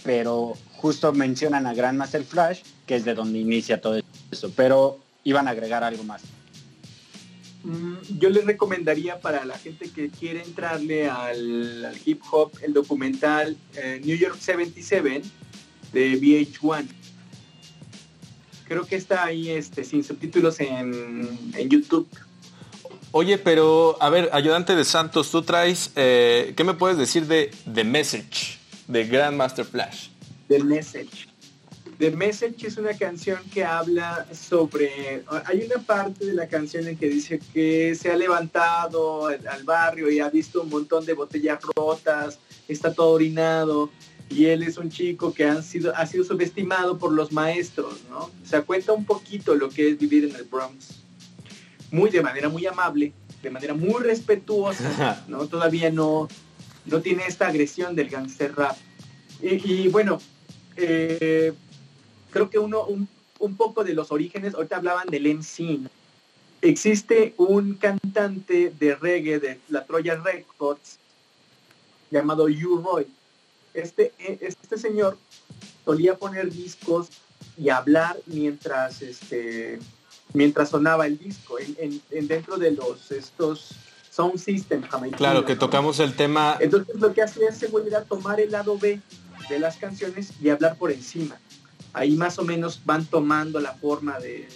pero 0.04 0.54
justo 0.76 1.12
mencionan 1.12 1.66
a 1.66 1.74
Grandmaster 1.74 2.24
Flash, 2.24 2.62
que 2.86 2.96
es 2.96 3.04
de 3.04 3.14
donde 3.14 3.38
inicia 3.38 3.80
todo 3.80 4.00
eso, 4.30 4.52
pero 4.54 4.98
iban 5.24 5.48
a 5.48 5.50
agregar 5.50 5.82
algo 5.82 6.04
más. 6.04 6.22
Mm, 7.68 8.18
yo 8.18 8.30
les 8.30 8.44
recomendaría 8.44 9.20
para 9.20 9.44
la 9.44 9.56
gente 9.58 9.90
que 9.90 10.08
quiere 10.08 10.42
entrarle 10.42 11.08
al, 11.08 11.94
hip 12.04 12.22
hop 12.30 12.50
el 12.62 12.72
documental 12.72 13.56
eh, 13.76 14.00
New 14.04 14.16
York 14.16 14.36
77 14.40 15.22
de 15.92 16.20
VH1 16.20 16.86
creo 18.68 18.86
que 18.86 18.96
está 18.96 19.24
ahí 19.24 19.50
este, 19.50 19.82
sin 19.82 20.04
subtítulos 20.04 20.60
en, 20.60 21.68
YouTube. 21.68 22.06
Oye, 23.10 23.38
pero 23.38 23.96
a 24.00 24.10
ver, 24.10 24.28
ayudante 24.32 24.76
de 24.76 24.84
Santos, 24.84 25.30
tú 25.30 25.42
traes, 25.42 25.90
eh, 25.96 26.52
¿qué 26.56 26.62
me 26.62 26.74
puedes 26.74 26.98
decir 26.98 27.26
de 27.26 27.50
The 27.72 27.84
Message, 27.84 28.58
de 28.86 29.06
Grandmaster 29.06 29.64
Flash? 29.64 30.08
The 30.48 30.62
Message. 30.62 31.27
The 31.98 32.12
Message 32.12 32.64
es 32.64 32.76
una 32.76 32.94
canción 32.94 33.40
que 33.52 33.64
habla 33.64 34.24
sobre, 34.32 35.24
hay 35.46 35.64
una 35.64 35.82
parte 35.82 36.26
de 36.26 36.32
la 36.32 36.46
canción 36.46 36.86
en 36.86 36.96
que 36.96 37.08
dice 37.08 37.40
que 37.52 37.96
se 37.96 38.12
ha 38.12 38.16
levantado 38.16 39.26
al 39.26 39.64
barrio 39.64 40.08
y 40.08 40.20
ha 40.20 40.30
visto 40.30 40.62
un 40.62 40.70
montón 40.70 41.04
de 41.04 41.14
botellas 41.14 41.58
rotas, 41.74 42.38
está 42.68 42.94
todo 42.94 43.10
orinado 43.10 43.90
y 44.30 44.44
él 44.44 44.62
es 44.62 44.78
un 44.78 44.90
chico 44.90 45.34
que 45.34 45.44
han 45.44 45.64
sido, 45.64 45.92
ha 45.96 46.06
sido 46.06 46.22
subestimado 46.22 46.98
por 46.98 47.12
los 47.12 47.32
maestros, 47.32 48.04
¿no? 48.08 48.18
O 48.18 48.46
sea, 48.46 48.62
cuenta 48.62 48.92
un 48.92 49.04
poquito 49.04 49.56
lo 49.56 49.68
que 49.68 49.88
es 49.88 49.98
vivir 49.98 50.24
en 50.24 50.36
el 50.36 50.44
Bronx. 50.44 51.02
Muy 51.90 52.10
de 52.10 52.22
manera 52.22 52.48
muy 52.48 52.64
amable, 52.66 53.12
de 53.42 53.50
manera 53.50 53.74
muy 53.74 54.02
respetuosa, 54.04 55.24
¿no? 55.28 55.48
Todavía 55.48 55.90
no, 55.90 56.28
no 56.84 57.00
tiene 57.00 57.24
esta 57.26 57.48
agresión 57.48 57.96
del 57.96 58.08
gangster 58.08 58.54
rap. 58.54 58.76
Y, 59.40 59.88
bueno, 59.88 60.20
eh, 60.76 61.54
creo 62.30 62.50
que 62.50 62.58
uno, 62.58 62.84
un, 62.84 63.08
un, 63.38 63.56
poco 63.56 63.84
de 63.84 63.94
los 63.94 64.12
orígenes, 64.12 64.54
ahorita 64.54 64.76
hablaban 64.76 65.08
del 65.08 65.26
MC, 65.26 65.80
Existe 66.60 67.34
un 67.36 67.74
cantante 67.74 68.72
de 68.80 68.96
reggae 68.96 69.38
de 69.38 69.60
la 69.68 69.84
Troya 69.84 70.16
Records 70.16 70.98
llamado 72.10 72.46
U-Roy 72.46 73.06
este, 73.74 74.12
e, 74.18 74.38
este 74.40 74.78
señor 74.78 75.16
solía 75.84 76.16
poner 76.16 76.50
discos 76.50 77.08
y 77.56 77.68
hablar 77.70 78.16
mientras, 78.26 79.02
este, 79.02 79.78
mientras 80.32 80.70
sonaba 80.70 81.06
el 81.06 81.18
disco, 81.18 81.58
en, 81.58 82.02
dentro 82.26 82.56
de 82.56 82.72
los 82.72 83.10
estos 83.10 83.70
sound 84.10 84.38
system 84.38 84.82
Claro, 85.16 85.44
que 85.44 85.54
tocamos 85.54 86.00
el 86.00 86.14
tema. 86.14 86.56
Entonces 86.60 86.96
lo 86.96 87.14
que 87.14 87.22
hacía 87.22 87.50
ese 87.50 87.68
güey 87.68 87.86
era 87.86 88.02
tomar 88.02 88.40
el 88.40 88.50
lado 88.50 88.76
B 88.76 89.00
de 89.48 89.58
las 89.60 89.76
canciones 89.76 90.32
y 90.42 90.48
hablar 90.48 90.76
por 90.76 90.90
encima. 90.90 91.38
Ahí 91.92 92.16
más 92.16 92.38
o 92.38 92.44
menos 92.44 92.80
van 92.84 93.06
tomando 93.06 93.60
la 93.60 93.74
forma 93.74 94.18
de, 94.18 94.48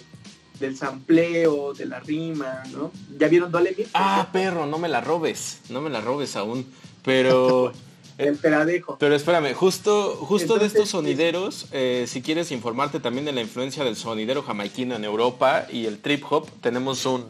del 0.59 0.77
sampleo, 0.77 1.73
de 1.73 1.85
la 1.85 1.99
rima, 1.99 2.63
¿no? 2.71 2.91
¿Ya 3.17 3.27
vieron 3.27 3.51
Dole 3.51 3.75
Ah, 3.93 4.29
perro, 4.31 4.65
no 4.65 4.77
me 4.77 4.87
la 4.87 5.01
robes, 5.01 5.61
no 5.69 5.81
me 5.81 5.89
la 5.89 6.01
robes 6.01 6.35
aún. 6.35 6.65
Pero 7.03 7.73
el 8.17 8.37
peradejo. 8.37 8.97
Pero 8.97 9.15
espérame, 9.15 9.53
justo, 9.53 10.15
justo 10.15 10.57
de 10.57 10.67
estos 10.67 10.89
sonideros, 10.89 11.67
eh, 11.71 12.05
si 12.07 12.21
quieres 12.21 12.51
informarte 12.51 12.99
también 12.99 13.25
de 13.25 13.33
la 13.33 13.41
influencia 13.41 13.83
del 13.83 13.95
sonidero 13.95 14.43
jamaiquino 14.43 14.95
en 14.95 15.03
Europa 15.03 15.67
y 15.71 15.85
el 15.85 15.99
trip 15.99 16.23
hop, 16.29 16.47
tenemos 16.61 17.05
un, 17.05 17.25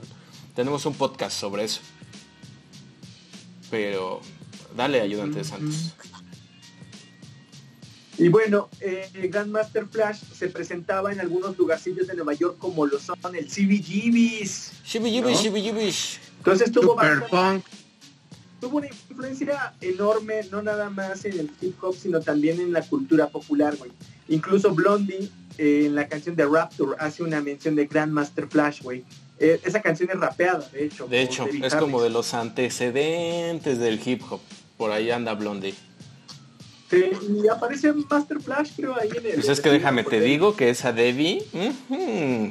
tenemos 0.55 0.85
un 0.85 0.93
podcast 0.93 1.37
sobre 1.39 1.63
eso. 1.63 1.81
Pero 3.71 4.21
dale, 4.75 5.01
ayudante 5.01 5.39
de 5.39 5.43
Santos. 5.43 5.95
Y 8.17 8.29
bueno, 8.29 8.69
eh, 8.79 9.09
Grandmaster 9.31 9.87
Flash 9.87 10.19
se 10.33 10.47
presentaba 10.49 11.11
en 11.11 11.19
algunos 11.19 11.57
lugarcillos 11.57 12.07
de 12.07 12.15
Nueva 12.15 12.33
York 12.33 12.57
como 12.59 12.85
lo 12.85 12.99
son 12.99 13.17
el 13.35 13.47
CBGBs. 13.47 14.83
CBGBs, 14.85 16.19
Entonces 16.37 16.71
tuvo 16.71 16.95
bastante, 16.95 17.65
tuvo 18.59 18.77
una 18.77 18.87
influencia 18.87 19.73
enorme, 19.81 20.41
no 20.51 20.61
nada 20.61 20.89
más 20.89 21.25
en 21.25 21.39
el 21.39 21.51
hip 21.59 21.83
hop, 21.83 21.95
sino 21.95 22.21
también 22.21 22.61
en 22.61 22.71
la 22.71 22.81
cultura 22.81 23.29
popular, 23.29 23.75
güey. 23.77 23.91
Incluso 24.29 24.73
Blondie, 24.73 25.29
eh, 25.57 25.85
en 25.87 25.95
la 25.95 26.07
canción 26.07 26.35
de 26.35 26.45
Rapture, 26.45 26.95
hace 26.99 27.23
una 27.23 27.41
mención 27.41 27.75
de 27.75 27.87
Grandmaster 27.87 28.47
Flash, 28.47 28.81
güey. 28.83 29.03
Eh, 29.39 29.59
esa 29.65 29.81
canción 29.81 30.09
es 30.11 30.19
rapeada, 30.19 30.67
de 30.71 30.85
hecho. 30.85 31.07
De 31.07 31.21
hecho, 31.21 31.47
es 31.47 31.75
como 31.75 32.01
de 32.01 32.11
los 32.11 32.33
antecedentes 32.33 33.79
del 33.79 33.99
hip 34.05 34.21
hop. 34.29 34.39
Por 34.77 34.91
ahí 34.91 35.11
anda 35.11 35.33
Blondie. 35.33 35.73
Sí, 36.89 37.11
y 37.43 37.47
aparece 37.47 37.91
Master 37.93 38.39
Flash, 38.39 38.71
creo, 38.75 38.95
ahí 38.99 39.09
en 39.09 39.25
el... 39.25 39.33
Pues 39.35 39.49
es 39.49 39.61
que 39.61 39.69
déjame, 39.69 40.03
te 40.03 40.19
digo 40.19 40.55
que 40.55 40.69
esa 40.69 40.91
Debbie 40.91 41.43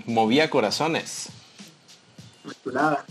movía 0.07 0.51
corazones. 0.51 1.29
Chulada. 2.65 3.05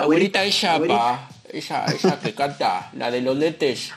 abuelita, 0.00 0.44
ella, 0.44 0.80
pa. 0.86 1.28
Esa, 1.48 1.84
esa 1.86 2.18
que 2.18 2.34
canta, 2.34 2.90
la 2.94 3.10
de 3.10 3.20
los 3.20 3.36
letes. 3.36 3.92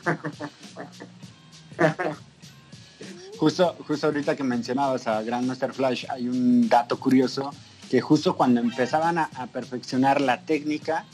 Justo, 3.37 3.75
justo 3.87 4.07
ahorita 4.07 4.35
que 4.35 4.43
mencionabas 4.43 5.07
a 5.07 5.21
Grandmaster 5.21 5.71
Flash, 5.71 6.05
hay 6.09 6.27
un 6.27 6.67
dato 6.67 6.99
curioso 6.99 7.51
que 7.89 8.01
justo 8.01 8.35
cuando 8.35 8.59
empezaban 8.59 9.17
a, 9.17 9.29
perfeccionar 9.53 10.21
la 10.21 10.41
técnica, 10.41 11.05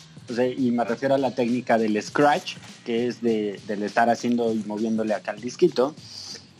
y 0.57 0.71
me 0.71 0.83
refiero 0.83 1.15
a 1.15 1.17
la 1.17 1.31
técnica 1.31 1.77
del 1.77 2.01
scratch, 2.01 2.55
que 2.85 3.07
es 3.07 3.21
de, 3.21 3.59
del 3.67 3.83
estar 3.83 4.09
haciendo 4.09 4.53
y 4.53 4.63
moviéndole 4.65 5.13
acá 5.13 5.31
al 5.31 5.41
disquito, 5.41 5.95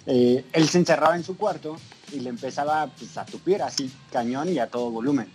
eh, 0.05 0.43
él 0.51 0.67
se 0.67 0.77
encerraba 0.79 1.15
en 1.15 1.23
su 1.23 1.37
cuarto 1.37 1.77
y 2.11 2.19
le 2.19 2.29
empezaba 2.29 2.87
pues, 2.87 3.17
a 3.17 3.25
tupir 3.25 3.61
así 3.61 3.91
cañón 4.11 4.49
y 4.49 4.59
a 4.59 4.67
todo 4.67 4.91
volumen. 4.91 5.27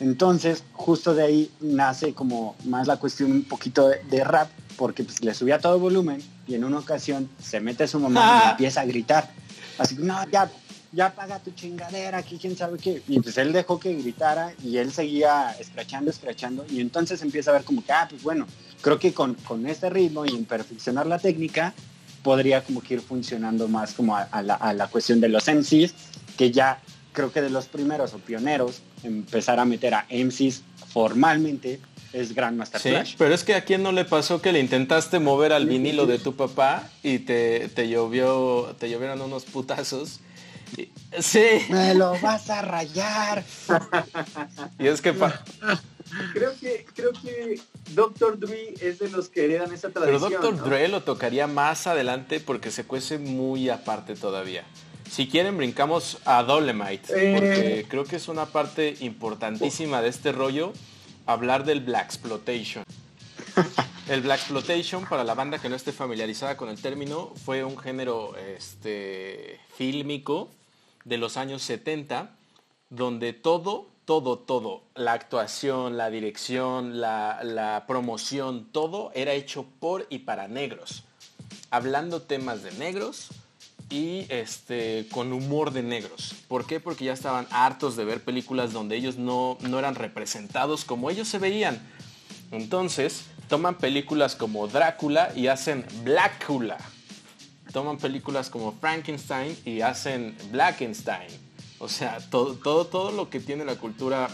Entonces, 0.00 0.64
justo 0.72 1.14
de 1.14 1.24
ahí 1.24 1.50
nace 1.60 2.12
como 2.12 2.56
más 2.64 2.86
la 2.86 2.98
cuestión 2.98 3.32
un 3.32 3.44
poquito 3.44 3.88
de, 3.88 4.24
rap, 4.24 4.50
porque 4.76 5.04
pues, 5.04 5.22
le 5.24 5.32
subía 5.32 5.58
todo 5.58 5.78
volumen 5.78 6.22
y 6.46 6.54
en 6.54 6.64
una 6.64 6.78
ocasión 6.78 7.30
se 7.42 7.60
mete 7.60 7.88
su 7.88 7.98
mamá 7.98 8.20
y 8.20 8.48
ah. 8.48 8.50
empieza 8.50 8.82
a 8.82 8.84
gritar. 8.84 9.30
Así 9.78 9.96
que, 9.96 10.02
no, 10.02 10.28
ya, 10.30 10.50
ya 10.96 11.14
paga 11.14 11.38
tu 11.38 11.50
chingadera, 11.50 12.18
aquí 12.18 12.38
quién 12.40 12.56
sabe 12.56 12.78
qué. 12.78 13.02
Y 13.06 13.20
pues 13.20 13.36
él 13.36 13.52
dejó 13.52 13.78
que 13.78 13.94
gritara 13.94 14.54
y 14.64 14.78
él 14.78 14.90
seguía 14.90 15.54
escrachando, 15.60 16.10
escrachando. 16.10 16.64
Y 16.70 16.80
entonces 16.80 17.20
empieza 17.20 17.50
a 17.50 17.54
ver 17.54 17.64
como 17.64 17.84
que, 17.84 17.92
ah, 17.92 18.06
pues 18.08 18.22
bueno, 18.22 18.46
creo 18.80 18.98
que 18.98 19.12
con, 19.12 19.34
con 19.34 19.66
este 19.66 19.90
ritmo 19.90 20.24
y 20.24 20.30
en 20.30 20.46
perfeccionar 20.46 21.06
la 21.06 21.18
técnica, 21.18 21.74
podría 22.22 22.64
como 22.64 22.80
que 22.80 22.94
ir 22.94 23.00
funcionando 23.02 23.68
más 23.68 23.92
como 23.92 24.16
a, 24.16 24.42
la, 24.42 24.54
a 24.54 24.72
la 24.72 24.88
cuestión 24.88 25.20
de 25.20 25.28
los 25.28 25.46
MCs, 25.46 25.92
que 26.36 26.50
ya 26.50 26.80
creo 27.12 27.30
que 27.30 27.42
de 27.42 27.50
los 27.50 27.66
primeros 27.66 28.14
o 28.14 28.18
pioneros 28.18 28.80
empezar 29.02 29.60
a 29.60 29.64
meter 29.66 29.94
a 29.94 30.06
MCs 30.10 30.62
formalmente 30.92 31.78
es 32.12 32.34
Grandmaster 32.34 32.80
sí, 32.80 33.14
Pero 33.18 33.34
es 33.34 33.44
que 33.44 33.54
a 33.54 33.64
quién 33.64 33.82
no 33.82 33.92
le 33.92 34.06
pasó 34.06 34.40
que 34.40 34.50
le 34.52 34.60
intentaste 34.60 35.18
mover 35.18 35.52
al 35.52 35.66
vinilo 35.66 36.06
de 36.06 36.18
tu 36.18 36.34
papá 36.34 36.88
y 37.02 37.18
te, 37.18 37.68
te 37.68 37.88
llovió, 37.88 38.74
te 38.78 38.88
llovieron 38.88 39.20
unos 39.20 39.44
putazos. 39.44 40.20
Sí. 41.20 41.66
Me 41.70 41.94
lo 41.94 42.18
vas 42.20 42.50
a 42.50 42.62
rayar. 42.62 43.44
Y 44.78 44.86
es 44.86 45.00
que 45.00 45.12
creo 46.32 46.52
que, 46.60 46.86
creo 46.94 47.12
que 47.12 47.60
Dr. 47.92 48.38
Dre 48.38 48.74
es 48.80 48.98
de 48.98 49.08
los 49.10 49.28
que 49.28 49.44
heredan 49.44 49.72
esa 49.72 49.90
tradición. 49.90 50.30
Pero 50.30 50.40
Dr. 50.52 50.64
Dre 50.64 50.88
lo 50.88 51.02
tocaría 51.02 51.46
más 51.46 51.86
adelante 51.86 52.40
porque 52.40 52.70
se 52.70 52.84
cuece 52.84 53.18
muy 53.18 53.68
aparte 53.68 54.14
todavía. 54.14 54.64
Si 55.10 55.28
quieren, 55.28 55.56
brincamos 55.56 56.18
a 56.24 56.42
Dolemite, 56.42 57.12
Eh. 57.14 57.34
porque 57.34 57.86
creo 57.88 58.04
que 58.04 58.16
es 58.16 58.28
una 58.28 58.46
parte 58.46 58.96
importantísima 59.00 60.02
de 60.02 60.08
este 60.08 60.32
rollo, 60.32 60.72
hablar 61.26 61.64
del 61.64 61.80
Black 61.80 62.06
Exploitation. 62.06 62.84
El 64.08 64.20
Black 64.20 64.38
Exploitation, 64.38 65.04
para 65.06 65.24
la 65.24 65.34
banda 65.34 65.58
que 65.58 65.68
no 65.68 65.74
esté 65.74 65.90
familiarizada 65.90 66.56
con 66.56 66.68
el 66.68 66.80
término, 66.80 67.32
fue 67.44 67.64
un 67.64 67.76
género 67.76 68.36
este, 68.36 69.58
fílmico 69.76 70.50
de 71.06 71.18
los 71.18 71.36
años 71.36 71.62
70, 71.62 72.36
donde 72.90 73.32
todo, 73.32 73.86
todo, 74.04 74.38
todo, 74.38 74.82
la 74.96 75.12
actuación, 75.12 75.96
la 75.96 76.10
dirección, 76.10 77.00
la, 77.00 77.84
promoción, 77.86 78.66
todo 78.72 79.12
era 79.14 79.32
hecho 79.32 79.64
por 79.78 80.06
y 80.10 80.18
para 80.18 80.48
negros. 80.48 81.04
Hablando 81.70 82.22
temas 82.22 82.62
de 82.62 82.72
negros, 82.72 83.28
y 83.88 84.26
este, 84.30 85.06
con 85.12 85.32
humor 85.32 85.70
de 85.70 85.84
negros. 85.84 86.34
¿Por 86.48 86.66
qué? 86.66 86.80
Porque 86.80 87.04
ya 87.04 87.12
estaban 87.12 87.46
hartos 87.52 87.94
de 87.94 88.04
ver 88.04 88.20
películas 88.20 88.72
donde 88.72 88.96
ellos 88.96 89.16
no, 89.16 89.58
no 89.60 89.78
eran 89.78 89.94
representados 89.94 90.84
como 90.84 91.08
ellos 91.08 91.28
se 91.28 91.38
veían. 91.38 91.80
Entonces, 92.50 93.26
toman 93.48 93.78
películas 93.78 94.34
como 94.34 94.66
Drácula 94.66 95.30
y 95.36 95.46
hacen 95.46 95.86
Blackula. 96.02 96.78
Toman 97.76 97.98
películas 97.98 98.48
como 98.48 98.72
Frankenstein 98.72 99.54
y 99.66 99.82
hacen 99.82 100.34
Blackenstein. 100.50 101.28
O 101.78 101.90
sea, 101.90 102.20
todo, 102.30 102.54
todo, 102.54 102.86
todo 102.86 103.12
lo 103.12 103.28
que 103.28 103.38
tiene 103.38 103.66
la 103.66 103.74
cultura 103.74 104.30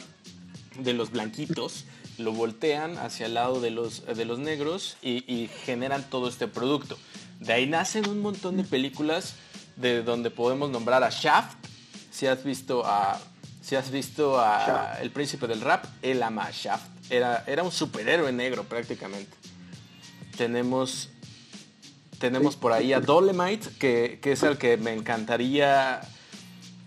de 0.79 0.93
los 0.93 1.11
blanquitos 1.11 1.87
lo 2.19 2.31
voltean 2.31 2.99
hacia 2.99 3.27
el 3.27 3.35
lado 3.35 3.61
de 3.61 3.73
los, 3.73 4.07
de 4.07 4.25
los 4.27 4.39
negros 4.39 4.97
y, 5.03 5.25
y 5.27 5.49
generan 5.49 6.09
todo 6.09 6.29
este 6.29 6.47
producto. 6.47 6.97
De 7.41 7.53
ahí 7.53 7.67
nacen 7.67 8.09
un 8.09 8.21
montón 8.21 8.59
de 8.59 8.63
películas 8.63 9.35
de 9.75 10.05
donde 10.05 10.31
podemos 10.31 10.71
nombrar 10.71 11.03
a 11.03 11.11
Shaft. 11.11 11.57
Si 12.13 12.29
has 12.29 12.45
visto 12.45 12.87
a, 12.87 13.21
si 13.61 13.75
has 13.75 13.91
visto 13.91 14.41
a 14.41 14.67
Shaft. 14.67 15.03
El 15.03 15.11
Príncipe 15.11 15.49
del 15.49 15.63
Rap, 15.63 15.85
él 16.03 16.23
ama 16.23 16.45
a 16.45 16.53
Shaft. 16.53 17.11
Era, 17.11 17.43
era 17.49 17.65
un 17.65 17.73
superhéroe 17.73 18.31
negro 18.31 18.63
prácticamente. 18.63 19.37
Tenemos, 20.37 21.09
tenemos 22.23 22.55
por 22.55 22.73
ahí 22.73 22.93
a 22.93 23.01
Dolemite, 23.01 23.69
que, 23.81 24.21
que 24.23 24.31
es 24.31 24.45
el 24.45 24.57
que 24.57 24.77
me 24.77 24.95
encantaría 24.95 26.03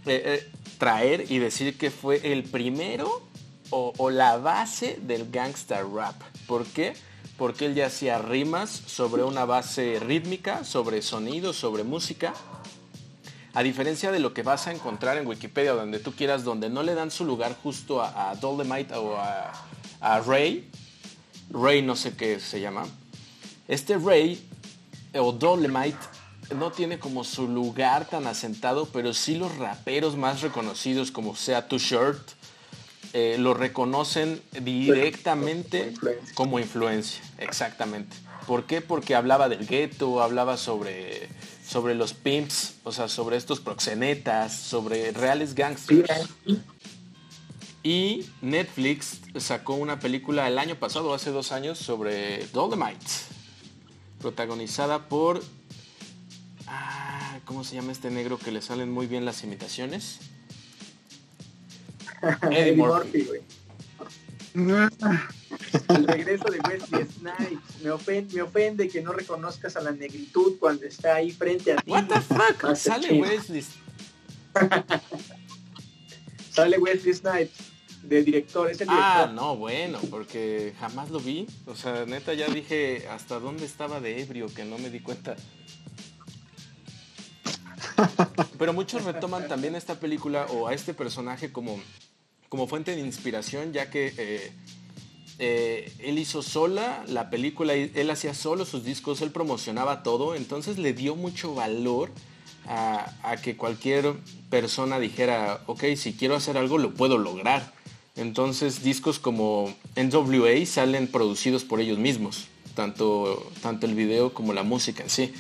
eh, 0.05 0.23
eh, 0.25 0.51
traer 0.77 1.29
y 1.29 1.39
decir 1.39 1.77
que 1.77 1.91
fue 1.91 2.31
el 2.31 2.43
primero 2.43 3.21
o, 3.69 3.91
o 3.97 4.09
la 4.09 4.37
base 4.37 4.97
del 5.01 5.29
gangsta 5.29 5.81
rap. 5.83 6.15
¿Por 6.47 6.63
qué? 6.65 6.93
Porque 7.37 7.65
él 7.65 7.75
ya 7.75 7.87
hacía 7.87 8.17
rimas 8.17 8.69
sobre 8.85 9.23
una 9.23 9.43
base 9.43 9.99
rítmica, 9.99 10.63
sobre 10.63 11.01
sonido, 11.01 11.51
sobre 11.51 11.83
música. 11.83 12.33
A 13.53 13.61
diferencia 13.61 14.13
de 14.13 14.19
lo 14.19 14.33
que 14.33 14.41
vas 14.41 14.67
a 14.67 14.71
encontrar 14.71 15.17
en 15.17 15.27
Wikipedia, 15.27 15.73
donde 15.73 15.99
tú 15.99 16.13
quieras, 16.13 16.45
donde 16.45 16.69
no 16.69 16.81
le 16.81 16.95
dan 16.95 17.11
su 17.11 17.25
lugar 17.25 17.57
justo 17.61 18.01
a, 18.01 18.29
a 18.29 18.35
Dolomite 18.35 18.95
o 18.95 19.17
a, 19.17 19.51
a 19.99 20.21
Ray. 20.21 20.69
Ray 21.49 21.81
no 21.81 21.97
sé 21.97 22.15
qué 22.15 22.39
se 22.39 22.61
llama. 22.61 22.85
Este 23.67 23.97
Ray 23.97 24.47
o 25.19 25.31
Dolomite 25.31 25.97
no 26.57 26.71
tiene 26.71 26.99
como 26.99 27.23
su 27.23 27.47
lugar 27.47 28.07
tan 28.07 28.27
asentado, 28.27 28.87
pero 28.91 29.13
sí 29.13 29.35
los 29.35 29.57
raperos 29.57 30.15
más 30.15 30.41
reconocidos 30.41 31.11
como 31.11 31.35
sea 31.35 31.67
Too 31.67 31.79
Short 31.79 32.19
eh, 33.13 33.37
lo 33.39 33.53
reconocen 33.53 34.41
directamente 34.61 35.93
Como 36.33 36.59
influencia. 36.59 37.23
exactamente. 37.37 38.15
¿Por 38.45 38.65
qué? 38.65 38.81
Porque 38.81 39.15
hablaba 39.15 39.49
del 39.49 39.65
gueto, 39.65 40.21
hablaba 40.21 40.57
sobre, 40.57 41.29
sobre 41.65 41.95
los 41.95 42.13
pimps, 42.13 42.75
o 42.83 42.91
sea, 42.91 43.07
sobre 43.07 43.37
estos 43.37 43.59
proxenetas, 43.59 44.53
sobre 44.53 45.11
reales 45.13 45.55
gangsters. 45.55 46.29
Y 47.81 48.25
Netflix 48.41 49.21
sacó 49.37 49.75
una 49.75 49.99
película 49.99 50.47
el 50.47 50.59
año 50.59 50.75
pasado, 50.75 51.13
hace 51.13 51.31
dos 51.31 51.51
años, 51.51 51.77
sobre 51.79 52.45
Dolomite, 52.47 53.05
protagonizada 54.25 55.07
por... 55.07 55.39
Ah, 56.65 57.37
¿Cómo 57.45 57.63
se 57.63 57.75
llama 57.75 57.91
este 57.91 58.09
negro 58.09 58.39
que 58.39 58.51
le 58.51 58.59
salen 58.59 58.91
muy 58.91 59.05
bien 59.05 59.23
las 59.23 59.43
imitaciones? 59.43 60.17
Eddie 62.49 62.75
Murphy. 62.75 63.23
Güey. 63.23 63.41
El 65.89 66.07
regreso 66.07 66.45
de 66.45 66.59
Wesley 66.59 67.05
Snipes. 67.05 67.81
Me 67.83 67.91
ofende, 67.91 68.33
me 68.33 68.41
ofende 68.41 68.87
que 68.87 69.03
no 69.03 69.13
reconozcas 69.13 69.75
a 69.75 69.81
la 69.81 69.91
negritud 69.91 70.57
cuando 70.59 70.87
está 70.87 71.13
ahí 71.13 71.29
frente 71.29 71.73
a 71.73 71.75
ti. 71.75 71.91
What 71.91 72.07
the 72.07 72.19
fuck? 72.21 72.75
Sale. 72.75 73.21
Wesley. 73.21 73.63
Sale 76.51 76.79
Wesley 76.79 77.13
Snipes 77.13 77.74
de 78.07 78.23
director. 78.23 78.69
Es 78.69 78.81
el 78.81 78.87
director. 78.87 79.29
Ah, 79.29 79.31
no, 79.33 79.55
bueno, 79.55 79.99
porque 80.09 80.73
jamás 80.79 81.09
lo 81.09 81.19
vi. 81.19 81.47
O 81.65 81.75
sea, 81.75 82.05
neta 82.05 82.33
ya 82.33 82.47
dije 82.47 83.07
hasta 83.09 83.39
dónde 83.39 83.65
estaba 83.65 83.99
de 83.99 84.21
ebrio 84.21 84.47
que 84.53 84.65
no 84.65 84.77
me 84.77 84.89
di 84.89 84.99
cuenta. 84.99 85.35
Pero 88.57 88.73
muchos 88.73 89.03
retoman 89.03 89.47
también 89.47 89.75
esta 89.75 89.99
película 89.99 90.45
o 90.45 90.67
a 90.67 90.73
este 90.73 90.93
personaje 90.93 91.51
como, 91.51 91.79
como 92.49 92.67
fuente 92.67 92.95
de 92.95 93.01
inspiración, 93.01 93.73
ya 93.73 93.89
que 93.89 94.13
eh, 94.17 94.51
eh, 95.39 95.93
él 95.99 96.19
hizo 96.19 96.41
sola 96.41 97.03
la 97.07 97.29
película, 97.29 97.73
él 97.73 98.09
hacía 98.09 98.33
solo 98.33 98.65
sus 98.65 98.83
discos, 98.83 99.21
él 99.21 99.31
promocionaba 99.31 100.03
todo, 100.03 100.35
entonces 100.35 100.77
le 100.77 100.93
dio 100.93 101.15
mucho 101.15 101.53
valor 101.53 102.11
a, 102.67 103.13
a 103.23 103.37
que 103.37 103.57
cualquier 103.57 104.13
persona 104.49 104.99
dijera, 104.99 105.61
ok, 105.67 105.83
si 105.95 106.13
quiero 106.13 106.35
hacer 106.35 106.57
algo 106.57 106.77
lo 106.77 106.93
puedo 106.93 107.17
lograr. 107.17 107.73
Entonces 108.15 108.83
discos 108.83 109.19
como 109.19 109.73
NWA 109.95 110.65
salen 110.65 111.07
producidos 111.07 111.65
por 111.65 111.81
ellos 111.81 111.97
mismos, 111.97 112.47
tanto, 112.73 113.51
tanto 113.61 113.85
el 113.85 113.93
video 113.93 114.33
como 114.33 114.53
la 114.53 114.63
música 114.63 115.03
en 115.03 115.09
sí. 115.09 115.33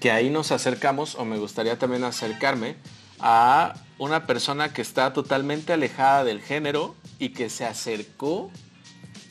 Que 0.00 0.10
ahí 0.10 0.30
nos 0.30 0.52
acercamos, 0.52 1.14
o 1.16 1.24
me 1.24 1.38
gustaría 1.38 1.78
también 1.78 2.04
acercarme, 2.04 2.76
a 3.20 3.74
una 3.98 4.26
persona 4.26 4.72
que 4.72 4.80
está 4.80 5.12
totalmente 5.12 5.72
alejada 5.72 6.24
del 6.24 6.40
género 6.40 6.94
y 7.18 7.30
que 7.30 7.50
se 7.50 7.64
acercó 7.64 8.50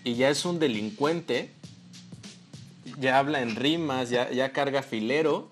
y 0.04 0.16
ya 0.16 0.30
es 0.30 0.46
un 0.46 0.60
delincuente, 0.60 1.52
ya 3.00 3.18
habla 3.20 3.42
en 3.42 3.56
rimas, 3.56 4.10
ya, 4.10 4.52
carga 4.54 4.82
filero. 4.82 5.52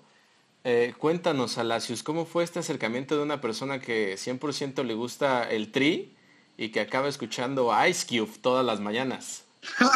Eh, 0.64 0.94
cuéntanos, 0.98 1.58
Alacius, 1.58 2.02
¿cómo 2.02 2.26
fue 2.26 2.44
este 2.44 2.58
acercamiento 2.58 3.16
de 3.16 3.22
una 3.22 3.40
persona 3.40 3.80
que 3.80 4.14
100% 4.14 4.84
le 4.84 4.94
gusta 4.94 5.48
el 5.48 5.70
tri 5.72 6.15
y 6.56 6.70
que 6.70 6.80
acaba 6.80 7.08
escuchando 7.08 7.72
a 7.72 7.88
Ice 7.88 8.06
Cube 8.06 8.38
todas 8.40 8.64
las 8.64 8.80
mañanas? 8.80 9.44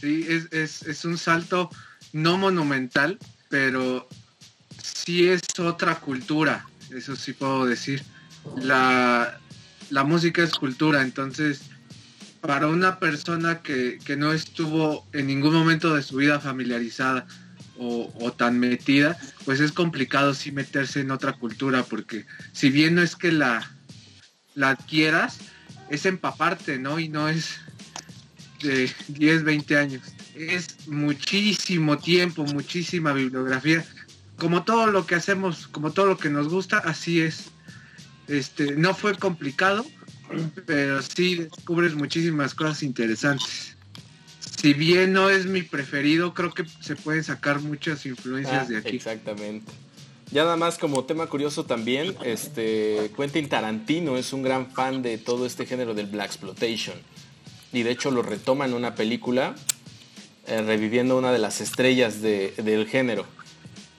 Sí, 0.00 0.26
es, 0.28 0.52
es, 0.52 0.82
es 0.82 1.04
un 1.06 1.16
salto 1.16 1.70
no 2.12 2.36
monumental, 2.36 3.18
pero 3.48 4.06
sí 4.82 5.26
es 5.28 5.42
otra 5.58 6.00
cultura, 6.00 6.66
eso 6.94 7.16
sí 7.16 7.32
puedo 7.32 7.64
decir. 7.64 8.02
La, 8.56 9.40
la 9.90 10.04
música 10.04 10.42
es 10.42 10.52
cultura, 10.54 11.00
entonces 11.00 11.62
para 12.40 12.68
una 12.68 12.98
persona 12.98 13.62
que, 13.62 13.98
que 14.04 14.16
no 14.16 14.32
estuvo 14.32 15.06
en 15.12 15.26
ningún 15.26 15.54
momento 15.54 15.94
de 15.94 16.02
su 16.02 16.16
vida 16.16 16.38
familiarizada 16.38 17.26
o, 17.78 18.32
tan 18.32 18.58
metida, 18.58 19.16
pues 19.44 19.60
es 19.60 19.72
complicado 19.72 20.34
sí 20.34 20.52
meterse 20.52 21.00
en 21.00 21.10
otra 21.10 21.32
cultura, 21.32 21.82
porque 21.84 22.26
si 22.52 22.70
bien 22.70 22.94
no 22.94 23.02
es 23.02 23.16
que 23.16 23.32
la, 23.32 23.70
la 24.54 24.70
adquieras, 24.70 25.38
es 25.90 26.06
empaparte, 26.06 26.78
¿no? 26.78 26.98
Y 26.98 27.08
no 27.08 27.28
es 27.28 27.60
de 28.62 28.90
10, 29.08 29.44
20 29.44 29.76
años. 29.76 30.02
Es 30.34 30.88
muchísimo 30.88 31.98
tiempo, 31.98 32.44
muchísima 32.44 33.12
bibliografía. 33.12 33.84
Como 34.36 34.64
todo 34.64 34.88
lo 34.88 35.06
que 35.06 35.14
hacemos, 35.14 35.68
como 35.68 35.92
todo 35.92 36.06
lo 36.06 36.18
que 36.18 36.28
nos 36.28 36.48
gusta, 36.48 36.78
así 36.78 37.20
es. 37.20 37.50
Este, 38.28 38.74
no 38.76 38.94
fue 38.94 39.14
complicado, 39.14 39.86
pero 40.66 41.00
sí 41.02 41.36
descubres 41.36 41.94
muchísimas 41.94 42.54
cosas 42.54 42.82
interesantes. 42.82 43.75
Si 44.56 44.72
bien 44.74 45.12
no 45.12 45.30
es 45.30 45.46
mi 45.46 45.62
preferido, 45.62 46.34
creo 46.34 46.52
que 46.52 46.64
se 46.80 46.96
pueden 46.96 47.22
sacar 47.22 47.60
muchas 47.60 48.06
influencias 48.06 48.64
Ah, 48.66 48.70
de 48.70 48.78
aquí. 48.78 48.96
Exactamente. 48.96 49.70
Ya 50.32 50.42
nada 50.44 50.56
más 50.56 50.76
como 50.78 51.04
tema 51.04 51.26
curioso 51.28 51.64
también, 51.66 52.16
este 52.24 53.12
Quentin 53.16 53.48
Tarantino 53.48 54.16
es 54.16 54.32
un 54.32 54.42
gran 54.42 54.70
fan 54.72 55.02
de 55.02 55.18
todo 55.18 55.46
este 55.46 55.66
género 55.66 55.94
del 55.94 56.06
Black 56.06 56.26
Exploitation. 56.26 56.96
Y 57.72 57.82
de 57.84 57.92
hecho 57.92 58.10
lo 58.10 58.22
retoma 58.22 58.64
en 58.64 58.74
una 58.74 58.94
película, 58.96 59.54
eh, 60.46 60.62
reviviendo 60.62 61.16
una 61.16 61.30
de 61.32 61.38
las 61.38 61.60
estrellas 61.60 62.22
de- 62.22 62.52
del 62.56 62.88
género. 62.88 63.24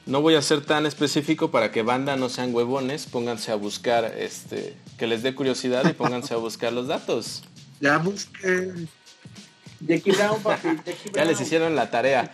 No 0.06 0.22
voy 0.22 0.36
a 0.36 0.42
ser 0.42 0.62
tan 0.62 0.86
específico 0.86 1.52
para 1.52 1.72
que 1.72 1.82
banda 1.82 2.16
no 2.18 2.28
sean 2.30 2.54
huevones, 2.54 3.06
pónganse 3.06 3.52
a 3.52 3.56
buscar, 3.56 4.06
este, 4.18 4.74
que 4.98 5.06
les 5.08 5.22
dé 5.24 5.36
curiosidad 5.36 5.88
y 5.90 5.94
pónganse 5.94 6.34
a 6.34 6.38
buscar 6.38 6.74
los 6.74 6.88
datos. 6.88 7.44
Ya 7.80 7.98
busqué. 8.00 8.74
Jackie 9.80 10.12
Brown, 10.12 10.42
papi. 10.42 10.70
Jackie 10.86 11.12
Ya 11.14 11.26
les 11.26 11.40
hicieron 11.40 11.76
la 11.76 11.90
tarea. 11.92 12.34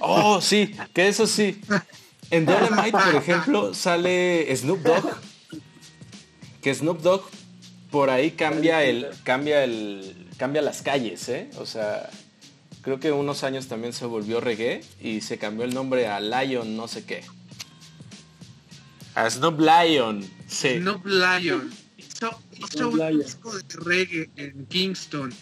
Oh, 0.00 0.40
sí, 0.40 0.74
que 0.92 1.08
eso 1.08 1.26
sí. 1.26 1.60
En 2.30 2.46
Dolemite, 2.46 2.92
por 2.92 3.14
ejemplo, 3.14 3.74
sale 3.74 4.54
Snoop 4.56 4.80
Dogg. 4.80 5.04
Que 6.62 6.74
Snoop 6.74 7.00
Dogg 7.00 7.22
por 7.90 8.10
ahí 8.10 8.32
cambia 8.32 8.82
el, 8.82 9.08
cambia 9.22 9.62
el, 9.64 10.28
cambia 10.36 10.62
las 10.62 10.82
calles, 10.82 11.28
¿eh? 11.28 11.50
O 11.58 11.66
sea, 11.66 12.10
creo 12.82 12.98
que 12.98 13.12
unos 13.12 13.44
años 13.44 13.68
también 13.68 13.92
se 13.92 14.06
volvió 14.06 14.40
reggae 14.40 14.82
y 15.00 15.20
se 15.20 15.38
cambió 15.38 15.64
el 15.64 15.74
nombre 15.74 16.08
a 16.08 16.20
Lion, 16.20 16.76
no 16.76 16.88
sé 16.88 17.04
qué. 17.04 17.22
A 19.14 19.30
Snoop 19.30 19.60
Lion, 19.60 20.28
sí. 20.48 20.78
Snoop 20.78 21.06
Lion. 21.06 21.72
Hizo, 21.96 22.40
hizo 22.56 22.66
Snoop 22.66 22.94
un 22.94 22.98
Lion. 22.98 23.18
disco 23.20 23.56
de 23.56 23.62
reggae 23.84 24.30
en 24.36 24.66
Kingston. 24.66 25.32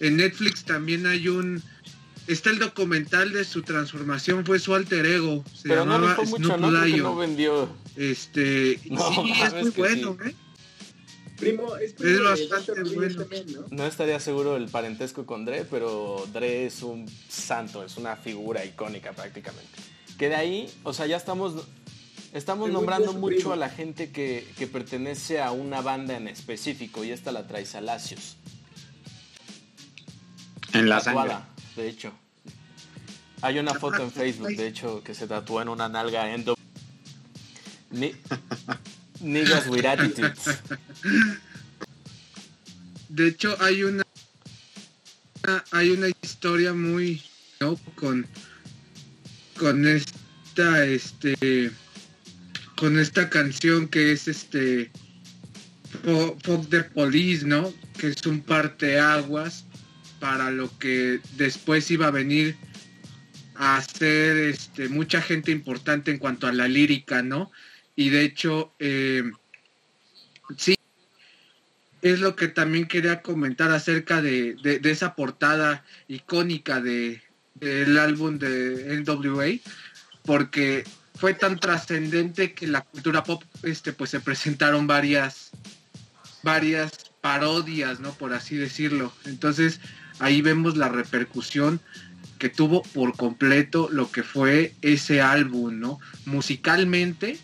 En 0.00 0.16
Netflix 0.16 0.64
también 0.64 1.06
hay 1.06 1.28
un. 1.28 1.62
Está 2.26 2.50
el 2.50 2.58
documental 2.58 3.32
de 3.32 3.44
su 3.44 3.62
transformación, 3.62 4.44
fue 4.46 4.58
su 4.58 4.74
alter 4.74 5.04
ego. 5.06 5.44
Se 5.54 5.68
Pero 5.68 5.84
no 5.84 5.92
llamaba 5.94 6.14
rifó 6.16 6.24
mucho, 6.30 6.56
Snoop 6.56 6.60
¿no? 6.60 6.70
No 6.70 7.16
vendió. 7.16 7.68
Este, 7.96 8.78
No, 8.90 9.12
sí, 9.12 9.32
es 9.44 9.52
muy 9.54 9.70
bueno, 9.70 10.16
sí. 10.22 10.28
¿eh? 10.30 10.34
Primo, 11.36 11.76
es 11.76 11.90
Es 11.90 11.94
primo 11.94 12.24
bastante 12.24 12.72
Dr. 12.72 12.76
Rodríguez 12.78 13.16
bueno. 13.16 13.20
también, 13.22 13.52
¿no? 13.52 13.66
No 13.76 13.86
estaría 13.86 14.20
seguro 14.20 14.54
del 14.54 14.68
parentesco 14.68 15.24
con 15.26 15.44
Dre, 15.44 15.64
pero 15.68 16.26
Dre 16.32 16.66
es 16.66 16.82
un 16.82 17.06
santo, 17.28 17.82
es 17.82 17.96
una 17.96 18.16
figura 18.16 18.64
icónica 18.64 19.12
prácticamente. 19.12 19.70
Que 20.18 20.28
de 20.28 20.34
ahí, 20.36 20.70
o 20.82 20.92
sea, 20.92 21.06
ya 21.06 21.16
estamos, 21.16 21.66
estamos 22.34 22.68
Es 22.68 22.74
nombrando 22.74 23.12
mucho 23.14 23.36
primo. 23.36 23.52
a 23.52 23.56
la 23.56 23.70
gente 23.70 24.10
que, 24.10 24.46
que 24.58 24.66
pertenece 24.66 25.40
a 25.40 25.50
una 25.50 25.80
banda 25.80 26.16
en 26.16 26.28
específico 26.28 27.02
y 27.04 27.10
esta 27.10 27.32
la 27.32 27.46
trae 27.48 27.64
Salacios. 27.64 28.36
En 30.72 30.88
la 30.88 31.00
sangre. 31.00 31.28
Tatuada, 31.28 31.48
de 31.76 31.88
hecho. 31.88 32.12
Hay 33.42 33.58
una 33.58 33.74
foto 33.74 34.02
en 34.02 34.12
Facebook, 34.12 34.54
de 34.54 34.68
hecho, 34.68 35.02
que 35.02 35.14
se 35.14 35.26
tatuó 35.26 35.62
en 35.62 35.68
una 35.68 35.88
nalga 35.88 36.32
endo. 36.34 36.56
Ni- 37.90 38.14
Niggas 39.20 39.66
with 39.66 39.84
attitudes. 39.84 40.58
De 43.08 43.28
hecho, 43.28 43.56
hay 43.60 43.82
una 43.82 44.02
hay 45.72 45.90
una 45.90 46.08
historia 46.22 46.72
muy 46.72 47.22
¿no? 47.60 47.76
con 47.96 48.26
con 49.58 49.86
esta 49.86 50.84
este 50.84 51.70
con 52.76 52.98
esta 52.98 53.28
canción 53.28 53.88
que 53.88 54.12
es 54.12 54.28
este 54.28 54.90
Fuck 56.44 56.68
the 56.70 56.84
Police, 56.84 57.44
¿no? 57.44 57.72
Que 57.98 58.08
es 58.08 58.24
un 58.26 58.40
parteaguas 58.40 59.64
para 60.20 60.50
lo 60.50 60.76
que 60.78 61.20
después 61.36 61.90
iba 61.90 62.06
a 62.06 62.10
venir 62.12 62.56
a 63.56 63.82
ser 63.82 64.36
este 64.36 64.88
mucha 64.88 65.20
gente 65.20 65.50
importante 65.50 66.10
en 66.10 66.18
cuanto 66.18 66.46
a 66.46 66.52
la 66.52 66.68
lírica, 66.68 67.22
¿no? 67.22 67.50
Y 67.96 68.10
de 68.10 68.24
hecho 68.24 68.72
eh, 68.78 69.24
sí 70.56 70.76
es 72.02 72.20
lo 72.20 72.36
que 72.36 72.48
también 72.48 72.86
quería 72.86 73.22
comentar 73.22 73.70
acerca 73.72 74.22
de, 74.22 74.56
esa 74.84 75.14
portada 75.14 75.84
icónica 76.08 76.80
de, 76.80 77.22
del 77.54 77.98
álbum 77.98 78.38
de 78.38 79.02
NWA, 79.04 79.60
porque 80.24 80.84
fue 81.16 81.34
tan 81.34 81.58
trascendente 81.58 82.54
que 82.54 82.66
la 82.66 82.80
cultura 82.80 83.22
pop 83.22 83.42
este, 83.62 83.92
pues 83.92 84.10
se 84.10 84.20
presentaron 84.20 84.86
varias, 84.86 85.50
varias 86.42 86.92
parodias, 87.20 88.00
¿no? 88.00 88.14
Por 88.14 88.32
así 88.32 88.56
decirlo. 88.56 89.12
Entonces 89.26 89.80
ahí 90.20 90.42
vemos 90.42 90.76
la 90.76 90.88
repercusión 90.88 91.80
que 92.38 92.48
tuvo 92.48 92.82
por 92.82 93.16
completo 93.16 93.88
lo 93.92 94.10
que 94.10 94.22
fue 94.22 94.74
ese 94.80 95.20
álbum, 95.20 95.78
¿no? 95.78 95.98
Musicalmente 96.24 97.38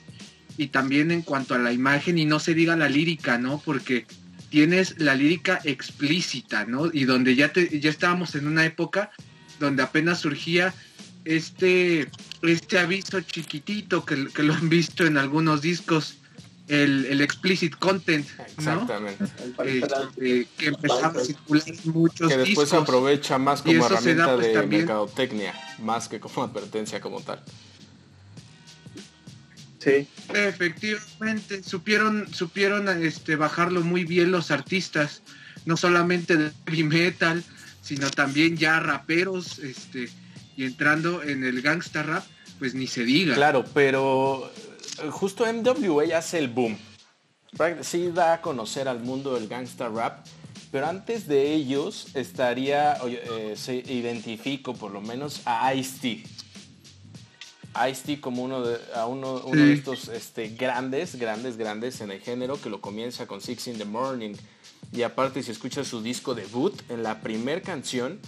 y 0.56 0.68
también 0.68 1.10
en 1.10 1.22
cuanto 1.22 1.54
a 1.54 1.58
la 1.58 1.72
imagen 1.72 2.18
y 2.18 2.24
no 2.24 2.38
se 2.38 2.54
diga 2.54 2.76
la 2.76 2.88
lírica, 2.88 3.36
¿no? 3.38 3.60
Porque 3.62 4.06
tienes 4.48 4.98
la 4.98 5.14
lírica 5.14 5.60
explícita, 5.64 6.64
¿no? 6.64 6.90
Y 6.92 7.04
donde 7.04 7.34
ya, 7.36 7.52
te, 7.52 7.78
ya 7.78 7.90
estábamos 7.90 8.34
en 8.36 8.46
una 8.46 8.64
época 8.64 9.10
donde 9.60 9.82
apenas 9.82 10.20
surgía 10.20 10.72
este, 11.26 12.08
este 12.42 12.78
aviso 12.78 13.20
chiquitito 13.20 14.04
que, 14.04 14.28
que 14.28 14.42
lo 14.42 14.54
han 14.54 14.68
visto 14.68 15.04
en 15.04 15.18
algunos 15.18 15.60
discos, 15.60 16.16
el, 16.68 17.06
el 17.06 17.20
explicit 17.20 17.76
content, 17.76 18.26
Este, 19.64 20.48
que 20.58 20.66
empezaba 20.66 21.20
a 21.20 21.24
circular 21.24 21.62
en 21.68 21.78
muchos 21.92 22.28
Que 22.28 22.38
después 22.38 22.68
se 22.68 22.76
aprovecha 22.76 23.38
más 23.38 23.62
como 23.62 23.78
da, 23.78 23.86
herramienta 23.86 24.34
pues, 24.34 24.46
de 24.48 24.52
también- 24.52 24.80
mercadotecnia, 24.82 25.54
más 25.78 26.08
que 26.08 26.18
como 26.20 26.42
advertencia 26.44 27.00
como 27.00 27.20
tal. 27.20 27.42
Sí. 29.78 30.08
Efectivamente, 30.34 31.62
supieron, 31.62 32.32
supieron 32.32 32.88
este, 33.04 33.36
bajarlo 33.36 33.82
muy 33.82 34.04
bien 34.04 34.32
los 34.32 34.50
artistas, 34.50 35.22
no 35.64 35.76
solamente 35.76 36.36
de 36.36 36.50
heavy 36.66 36.82
metal, 36.82 37.44
sino 37.82 38.10
también 38.10 38.56
ya 38.56 38.80
raperos, 38.80 39.60
este, 39.60 40.08
y 40.56 40.64
entrando 40.64 41.22
en 41.22 41.44
el 41.44 41.62
gangsta 41.62 42.02
rap, 42.02 42.24
pues 42.58 42.74
ni 42.74 42.88
se 42.88 43.04
diga. 43.04 43.34
Claro, 43.36 43.64
pero 43.74 44.50
justo 45.10 45.44
MWA 45.44 46.16
hace 46.16 46.38
el 46.38 46.48
boom. 46.48 46.76
Sí 47.82 48.10
da 48.12 48.34
a 48.34 48.40
conocer 48.42 48.88
al 48.88 49.00
mundo 49.00 49.34
del 49.34 49.48
gangsta 49.48 49.88
rap, 49.88 50.26
pero 50.70 50.86
antes 50.86 51.26
de 51.26 51.54
ellos 51.54 52.08
estaría, 52.14 52.98
eh, 53.06 53.54
se 53.56 53.76
identifico 53.76 54.74
por 54.74 54.90
lo 54.90 55.00
menos 55.00 55.40
a 55.46 55.72
Ice-T. 55.74 56.24
Ice-T 57.90 58.20
como 58.20 58.42
uno 58.42 58.62
de, 58.62 58.78
a 58.94 59.06
uno, 59.06 59.42
uno 59.44 59.62
de 59.62 59.72
estos 59.72 60.08
este, 60.08 60.48
grandes, 60.48 61.16
grandes, 61.16 61.56
grandes 61.56 62.00
en 62.00 62.10
el 62.10 62.20
género 62.20 62.60
que 62.60 62.68
lo 62.68 62.80
comienza 62.80 63.26
con 63.26 63.40
Six 63.40 63.68
in 63.68 63.78
the 63.78 63.84
Morning. 63.84 64.34
Y 64.92 65.02
aparte 65.02 65.42
si 65.42 65.50
escuchas 65.50 65.86
su 65.88 66.02
disco 66.02 66.34
debut, 66.34 66.74
en 66.90 67.02
la 67.02 67.20
primer 67.20 67.62
canción, 67.62 68.20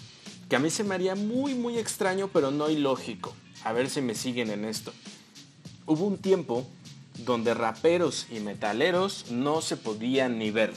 que 0.48 0.56
a 0.56 0.58
mí 0.58 0.70
se 0.70 0.84
me 0.84 0.94
haría 0.94 1.14
muy, 1.14 1.54
muy 1.54 1.78
extraño, 1.78 2.28
pero 2.32 2.50
no 2.50 2.70
ilógico. 2.70 3.34
A 3.64 3.72
ver 3.72 3.90
si 3.90 4.00
me 4.00 4.14
siguen 4.14 4.50
en 4.50 4.64
esto. 4.64 4.92
Hubo 5.88 6.04
un 6.06 6.18
tiempo 6.18 6.66
donde 7.24 7.54
raperos 7.54 8.26
y 8.30 8.38
metaleros 8.40 9.30
no 9.30 9.60
se 9.60 9.76
podían 9.76 10.38
ni 10.38 10.50
ver. 10.52 10.72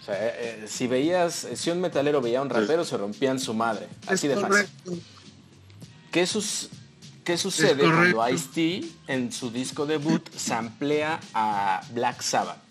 O 0.00 0.04
sea, 0.06 0.14
eh, 0.26 0.34
eh, 0.38 0.64
si 0.68 0.86
veías, 0.86 1.46
si 1.54 1.70
un 1.70 1.80
metalero 1.80 2.20
veía 2.22 2.38
a 2.38 2.42
un 2.42 2.48
rapero, 2.50 2.84
se 2.84 2.96
rompían 2.96 3.38
su 3.40 3.52
madre. 3.52 3.88
Así 4.06 4.28
Es 4.28 4.34
de 4.36 4.40
fácil. 4.40 4.48
correcto. 4.84 4.92
¿Qué, 6.12 6.26
sus- 6.26 6.70
qué 7.24 7.36
sucede 7.36 7.82
cuando 7.84 8.28
Ice-T 8.30 8.84
en 9.08 9.32
su 9.32 9.50
disco 9.50 9.84
debut 9.84 10.26
samplea 10.36 11.20
a 11.34 11.82
Black 11.92 12.22
Sabbath? 12.22 12.62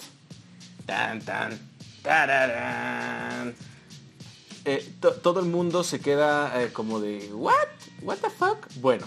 Tan, 0.86 1.20
tan, 1.22 1.60
tararán. 2.02 3.54
Eh, 4.64 4.94
to- 5.00 5.14
todo 5.16 5.40
el 5.42 5.46
mundo 5.48 5.84
se 5.84 6.00
queda 6.00 6.64
eh, 6.64 6.72
como 6.74 7.00
de, 7.00 7.30
¿what? 7.34 7.54
¿What 8.02 8.18
the 8.20 8.30
fuck? 8.30 8.66
Bueno, 8.82 9.06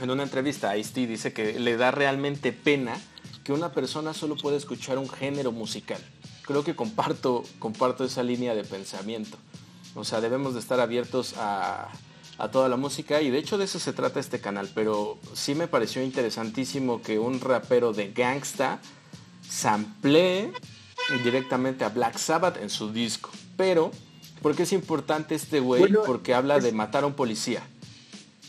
en 0.00 0.10
una 0.10 0.22
entrevista 0.22 0.76
Ice-T 0.76 1.06
dice 1.06 1.32
que 1.32 1.58
le 1.58 1.76
da 1.76 1.90
realmente 1.90 2.52
pena 2.52 2.96
que 3.44 3.52
una 3.52 3.72
persona 3.72 4.14
solo 4.14 4.36
pueda 4.36 4.56
escuchar 4.56 4.98
un 4.98 5.08
género 5.08 5.52
musical. 5.52 6.00
Creo 6.42 6.64
que 6.64 6.74
comparto, 6.76 7.44
comparto 7.58 8.04
esa 8.04 8.22
línea 8.22 8.54
de 8.54 8.64
pensamiento. 8.64 9.36
O 9.94 10.04
sea, 10.04 10.20
debemos 10.20 10.54
de 10.54 10.60
estar 10.60 10.80
abiertos 10.80 11.34
a, 11.36 11.88
a 12.38 12.50
toda 12.50 12.68
la 12.68 12.76
música 12.76 13.20
y 13.22 13.30
de 13.30 13.38
hecho 13.38 13.58
de 13.58 13.64
eso 13.64 13.78
se 13.78 13.92
trata 13.92 14.20
este 14.20 14.40
canal, 14.40 14.68
pero 14.74 15.18
sí 15.34 15.54
me 15.54 15.68
pareció 15.68 16.02
interesantísimo 16.02 17.02
que 17.02 17.18
un 17.18 17.40
rapero 17.40 17.92
de 17.92 18.12
gangsta 18.12 18.80
samplee 19.48 20.52
directamente 21.24 21.84
a 21.84 21.88
Black 21.88 22.18
Sabbath 22.18 22.56
en 22.62 22.70
su 22.70 22.92
disco. 22.92 23.30
Pero, 23.56 23.90
¿por 24.42 24.54
qué 24.54 24.62
es 24.62 24.72
importante 24.72 25.34
este 25.34 25.60
güey? 25.60 25.80
Bueno, 25.80 26.02
Porque 26.06 26.34
habla 26.34 26.56
es- 26.56 26.64
de 26.64 26.72
matar 26.72 27.04
a 27.04 27.06
un 27.06 27.14
policía. 27.14 27.62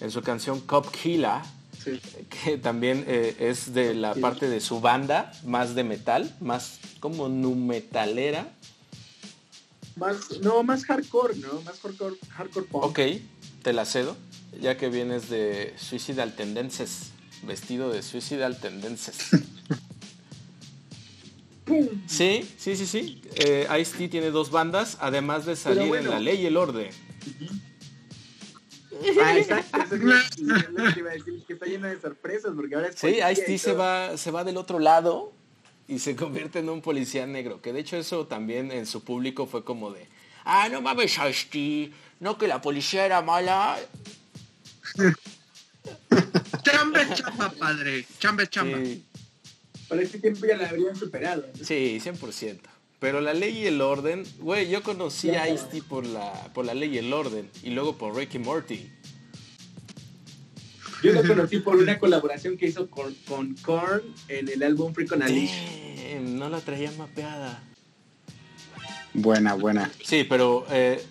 En 0.02 0.12
su 0.12 0.22
canción 0.22 0.60
Cop 0.62 0.92
Killer, 0.92 1.42
Sí. 1.84 2.00
que 2.44 2.58
también 2.58 3.06
eh, 3.08 3.36
es 3.40 3.74
de 3.74 3.96
la 3.96 4.14
parte 4.14 4.48
de 4.48 4.60
su 4.62 4.82
banda, 4.82 5.32
más 5.44 5.74
de 5.74 5.84
metal, 5.84 6.36
más 6.40 6.80
como 7.00 7.28
nu 7.28 7.56
metalera. 7.56 8.52
Más, 9.96 10.40
no, 10.42 10.62
más 10.62 10.86
hardcore, 10.86 11.38
¿no? 11.38 11.62
Más 11.62 11.80
hardcore, 11.80 12.16
hardcore 12.30 12.66
punk. 12.68 12.84
Ok, 12.84 13.00
te 13.64 13.74
la 13.74 13.86
cedo, 13.86 14.16
ya 14.62 14.78
que 14.78 14.90
vienes 14.90 15.30
de 15.30 15.74
Suicidal 15.78 16.36
Tendencies, 16.36 17.12
vestido 17.44 17.90
de 17.90 18.04
Suicidal 18.04 18.60
Tendencies. 18.60 19.30
Sí, 22.06 22.46
sí, 22.58 22.76
sí, 22.76 22.86
sí. 22.86 23.22
Eh, 23.36 23.66
Ice-T 23.80 24.10
tiene 24.10 24.30
dos 24.32 24.52
bandas, 24.52 24.98
además 25.00 25.46
de 25.46 25.56
salir 25.56 25.88
bueno. 25.88 26.10
en 26.10 26.16
La 26.16 26.20
Ley 26.20 26.42
y 26.42 26.46
el 26.48 26.58
Orden. 26.58 26.90
Ah, 29.24 29.38
exacto. 29.38 29.78
Eso 29.84 30.00
que 30.00 31.00
iba 31.00 31.10
a 31.10 31.14
decir, 31.14 31.44
que 31.46 31.54
está 31.54 31.66
lleno 31.66 31.88
de 31.88 32.00
sorpresas, 32.00 32.54
porque 32.56 32.76
ahora 32.76 32.88
es 32.90 32.96
Sí, 32.96 33.20
Ice-T 33.32 33.58
se 33.58 33.74
va, 33.74 34.18
se 34.18 34.32
va 34.32 34.44
del 34.44 34.58
otro 34.58 34.80
lado 34.80 35.34
y 35.88 36.00
se 36.00 36.16
convierte 36.16 36.60
en 36.60 36.70
un 36.70 36.82
policía 36.82 37.26
negro. 37.28 37.62
Que 37.62 37.74
de 37.74 37.80
hecho 37.82 37.98
eso 37.98 38.28
también 38.28 38.72
en 38.72 38.86
su 38.86 39.04
público 39.04 39.48
fue 39.48 39.64
como 39.64 39.92
de, 39.92 40.08
ah, 40.46 40.70
no 40.70 40.82
mames, 40.82 41.18
Ice-T, 41.18 41.92
no 42.20 42.38
que 42.38 42.48
la 42.48 42.62
policía 42.62 43.06
era 43.06 43.22
mala. 43.22 43.78
Chambe 46.64 47.08
chamba, 47.14 47.50
padre. 47.52 48.06
Chambe 48.20 48.48
chamba. 48.48 48.78
Sí, 48.78 49.04
Para 49.88 50.02
este 50.02 50.20
tiempo 50.20 50.46
ya 50.46 50.58
la 50.58 50.70
habrían 50.70 50.96
superado. 50.96 51.46
¿no? 51.58 51.66
sí, 51.66 52.00
100%. 52.02 52.60
Pero 53.02 53.20
la 53.20 53.34
ley 53.34 53.58
y 53.58 53.66
el 53.66 53.82
orden, 53.82 54.24
güey, 54.42 54.70
yo 54.70 54.84
conocí 54.84 55.32
a 55.32 55.50
Ice-T 55.50 55.82
por 55.90 56.06
la, 56.06 56.32
por 56.54 56.66
la 56.66 56.76
ley 56.76 56.94
y 56.94 56.98
el 57.00 57.12
orden 57.12 57.50
y 57.64 57.72
luego 57.72 57.98
por 57.98 58.16
Ricky 58.16 58.38
Morty. 58.38 58.92
Yo 61.02 61.12
lo 61.12 61.26
conocí 61.26 61.58
por 61.62 61.78
una 61.78 61.98
colaboración 61.98 62.58
que 62.58 62.68
hizo 62.68 62.92
con, 62.92 63.12
con 63.28 63.56
Korn 63.56 64.04
en 64.28 64.50
el 64.50 64.62
álbum 64.62 64.94
Freak 64.94 65.14
on 65.14 65.24
a 65.24 65.28
Leash. 65.28 65.50
Damn, 66.14 66.38
no 66.38 66.48
la 66.48 66.62
traía 66.62 66.92
mapeada. 66.92 67.64
Buena, 69.16 69.56
buena. 69.56 69.92
Sí, 70.04 70.24
pero 70.24 70.68
eh, 70.70 71.04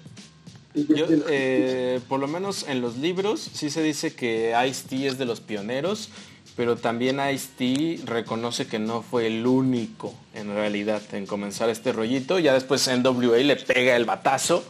Yo, 0.74 1.07
eh, 1.29 1.98
por 2.09 2.20
lo 2.20 2.29
menos 2.29 2.68
en 2.68 2.81
los 2.81 2.98
libros 2.98 3.40
sí 3.40 3.68
se 3.68 3.83
dice 3.83 4.14
que 4.14 4.55
Ice-T 4.68 5.09
es 5.09 5.18
de 5.18 5.24
los 5.24 5.40
pioneros, 5.40 6.11
pero 6.61 6.77
también 6.77 7.18
Ice-T 7.27 8.03
reconoce 8.05 8.66
que 8.66 8.79
no 8.79 9.01
fue 9.01 9.29
el 9.29 9.46
único 9.46 10.12
en 10.35 10.49
realidad 10.49 11.01
en 11.14 11.25
comenzar 11.25 11.70
este 11.70 11.90
rollito. 11.90 12.38
Ya 12.38 12.53
después 12.53 12.87
NWA 12.87 13.38
le 13.38 13.57
pega 13.57 13.96
el 13.96 14.05
batazo 14.05 14.62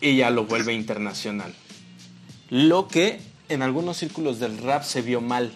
y 0.00 0.18
ya 0.18 0.30
lo 0.30 0.44
vuelve 0.44 0.72
internacional. 0.72 1.52
Lo 2.48 2.86
que 2.86 3.18
en 3.48 3.62
algunos 3.62 3.96
círculos 3.96 4.38
del 4.38 4.58
rap 4.58 4.84
se 4.84 5.02
vio 5.02 5.20
mal, 5.20 5.52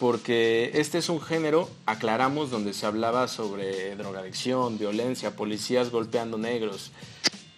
porque 0.00 0.72
este 0.74 0.98
es 0.98 1.08
un 1.08 1.20
género, 1.20 1.70
aclaramos, 1.86 2.50
donde 2.50 2.72
se 2.72 2.84
hablaba 2.84 3.28
sobre 3.28 3.94
drogadicción, 3.94 4.76
violencia, 4.76 5.36
policías 5.36 5.90
golpeando 5.90 6.36
negros. 6.36 6.90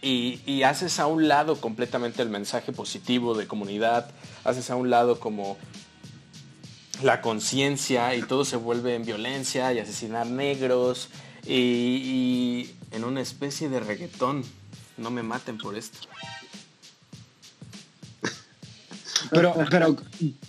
Y, 0.03 0.41
y 0.45 0.65
haces 0.65 0.99
a 0.99 1.07
un 1.07 1.29
lado 1.29 1.63
completamente 1.63 2.21
el 2.21 2.29
mensaje 2.29 2.73
positivo 2.73 3.35
de 3.35 3.47
comunidad, 3.47 4.11
haces 4.45 4.69
a 4.69 4.77
un 4.77 4.91
lado 4.91 5.19
como 5.19 5.57
la 7.03 7.21
conciencia 7.21 8.15
y 8.15 8.23
todo 8.23 8.45
se 8.45 8.57
vuelve 8.57 8.95
en 8.95 9.05
violencia 9.05 9.73
y 9.73 9.79
asesinar 9.79 10.27
negros 10.27 11.09
y, 11.47 12.71
en 12.93 13.05
una 13.05 13.21
especie 13.21 13.69
de 13.69 13.81
reggaetón. 13.81 14.45
No 14.97 15.11
me 15.11 15.23
maten 15.23 15.59
por 15.59 15.77
esto. 15.77 15.99
Pero, 19.31 19.55
pero 19.71 19.97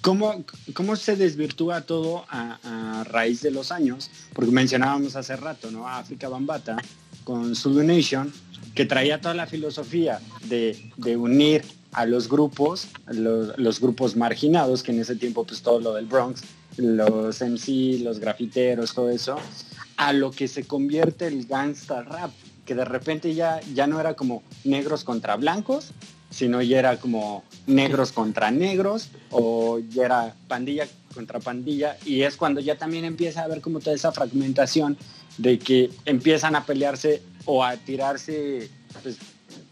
¿cómo, 0.02 0.44
¿cómo 0.74 0.96
se 0.96 1.16
desvirtúa 1.16 1.82
todo 1.82 2.26
a, 2.30 2.58
a 3.00 3.04
raíz 3.04 3.42
de 3.42 3.52
los 3.52 3.72
años? 3.72 4.10
Porque 4.34 4.50
mencionábamos 4.52 5.16
hace 5.16 5.36
rato, 5.36 5.70
¿no? 5.70 5.88
África 5.88 6.30
Bambata 6.30 6.78
con 7.24 7.56
Zulu 7.56 7.84
Nation, 7.84 8.34
que 8.76 8.86
traía 8.86 9.22
toda 9.22 9.34
la 9.34 9.48
filosofía 9.48 10.20
de, 10.48 10.92
de 10.98 11.18
unir 11.18 11.64
a 11.94 12.06
los 12.06 12.30
grupos, 12.30 12.88
los, 13.08 13.80
grupos 13.80 14.16
marginados, 14.16 14.84
que 14.84 14.92
en 14.92 15.02
ese 15.02 15.16
tiempo 15.16 15.46
pues 15.46 15.62
todo 15.62 15.80
lo 15.80 15.94
del 15.94 16.06
Bronx, 16.06 16.42
los 16.78 17.42
MC, 17.42 18.00
los 18.02 18.20
grafiteros, 18.20 18.94
todo 18.94 19.10
eso, 19.10 19.38
a 19.98 20.14
lo 20.14 20.32
que 20.32 20.48
se 20.48 20.64
convierte 20.64 21.28
el 21.28 21.46
gangsta 21.46 22.02
rap, 22.04 22.32
que 22.66 22.76
de 22.76 22.86
repente 22.86 23.34
ya, 23.36 23.60
ya 23.74 23.88
no 23.88 24.00
era 24.00 24.14
como 24.14 24.42
negros 24.64 25.04
contra 25.04 25.36
blancos, 25.36 25.92
sino 26.30 26.62
ya 26.62 26.80
era 26.80 26.98
como 26.98 27.44
negros 27.68 28.14
contra 28.14 28.52
negros 28.52 29.10
o 29.32 29.80
ya 29.80 30.06
era 30.06 30.36
pandilla 30.48 30.88
contra 31.14 31.42
pandilla 31.42 31.98
y 32.06 32.22
es 32.22 32.38
cuando 32.38 32.62
ya 32.62 32.78
también 32.78 33.04
empieza 33.04 33.42
a 33.42 33.44
haber 33.44 33.60
como 33.60 33.82
toda 33.82 33.94
esa 33.94 34.14
fragmentación 34.14 34.98
de 35.38 35.60
que 35.60 35.90
empiezan 36.06 36.56
a 36.56 36.66
pelearse 36.66 37.22
o 37.46 37.64
a 37.64 37.76
tirarse 37.78 38.70
pues, 39.04 39.18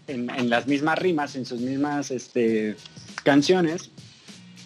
en, 0.07 0.29
en 0.29 0.49
las 0.49 0.67
mismas 0.67 0.97
rimas, 0.99 1.35
en 1.35 1.45
sus 1.45 1.59
mismas 1.61 2.11
este, 2.11 2.75
canciones 3.23 3.91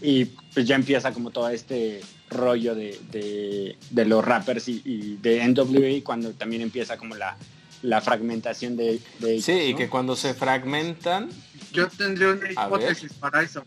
y 0.01 0.25
pues 0.53 0.65
ya 0.67 0.75
empieza 0.75 1.11
como 1.13 1.31
todo 1.31 1.49
este 1.49 2.01
rollo 2.29 2.75
de, 2.75 2.99
de- 3.11 3.77
de 3.91 4.05
los 4.05 4.23
rappers 4.25 4.67
y, 4.67 4.81
y 4.85 5.17
de 5.21 5.45
NWA 5.47 6.03
cuando 6.03 6.31
también 6.31 6.61
empieza 6.61 6.97
como 6.97 7.15
la, 7.15 7.37
la 7.83 8.01
fragmentación 8.01 8.75
de, 8.75 8.99
de 9.19 9.33
ellos, 9.33 9.45
Sí, 9.45 9.51
y 9.51 9.71
¿no? 9.73 9.77
que 9.77 9.89
cuando 9.89 10.15
se 10.15 10.33
fragmentan, 10.33 11.29
Yo 11.71 11.87
tendría 11.89 12.29
una 12.29 12.51
hipótesis 12.51 13.13
para 13.13 13.41
eso. 13.43 13.63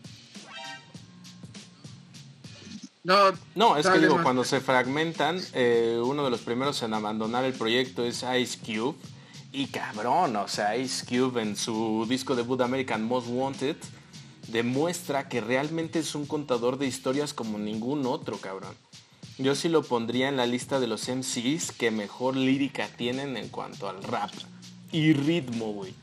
No, 3.03 3.31
No, 3.55 3.77
es 3.77 3.87
que 3.87 3.99
digo, 3.99 4.21
cuando 4.21 4.43
se 4.43 4.59
fragmentan, 4.59 5.39
eh, 5.53 5.97
uno 6.03 6.25
de 6.25 6.29
los 6.29 6.41
primeros 6.41 6.81
en 6.83 6.93
abandonar 6.93 7.45
el 7.45 7.53
proyecto 7.53 8.03
es 8.05 8.25
Ice 8.37 8.57
Cube. 8.59 8.97
Y 9.51 9.67
cabrón, 9.67 10.35
o 10.35 10.47
sea, 10.47 10.75
Ice 10.77 11.05
Cube 11.05 11.41
en 11.41 11.55
su 11.55 12.05
disco 12.07 12.35
debut 12.35 12.61
American 12.61 13.03
Most 13.07 13.27
Wanted 13.29 13.77
demuestra 14.49 15.27
que 15.29 15.41
realmente 15.41 15.99
es 15.99 16.15
un 16.15 16.25
contador 16.25 16.77
de 16.77 16.85
historias 16.87 17.33
como 17.33 17.57
ningún 17.57 18.05
otro, 18.05 18.37
cabrón. 18.37 18.75
Yo 19.37 19.55
sí 19.55 19.69
lo 19.69 19.83
pondría 19.83 20.29
en 20.29 20.37
la 20.37 20.45
lista 20.45 20.79
de 20.79 20.87
los 20.87 21.07
MCs 21.07 21.71
que 21.71 21.91
mejor 21.91 22.35
lírica 22.35 22.87
tienen 22.97 23.37
en 23.37 23.49
cuanto 23.49 23.87
al 23.89 24.01
rap 24.03 24.31
y 24.91 25.13
ritmo, 25.13 25.73
güey. 25.73 25.93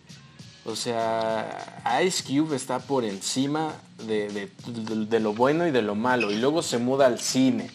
O 0.66 0.76
sea, 0.76 1.82
Ice 2.04 2.22
Cube 2.24 2.56
está 2.56 2.78
por 2.78 3.04
encima 3.04 3.74
de, 4.06 4.28
de- 4.28 4.50
de- 4.66 5.06
de 5.06 5.20
lo 5.20 5.34
bueno 5.34 5.66
y 5.66 5.70
de 5.70 5.82
lo 5.82 5.94
malo. 5.94 6.30
Y 6.32 6.36
luego 6.36 6.62
se 6.62 6.78
muda 6.78 7.06
al 7.06 7.18
cine 7.20 7.70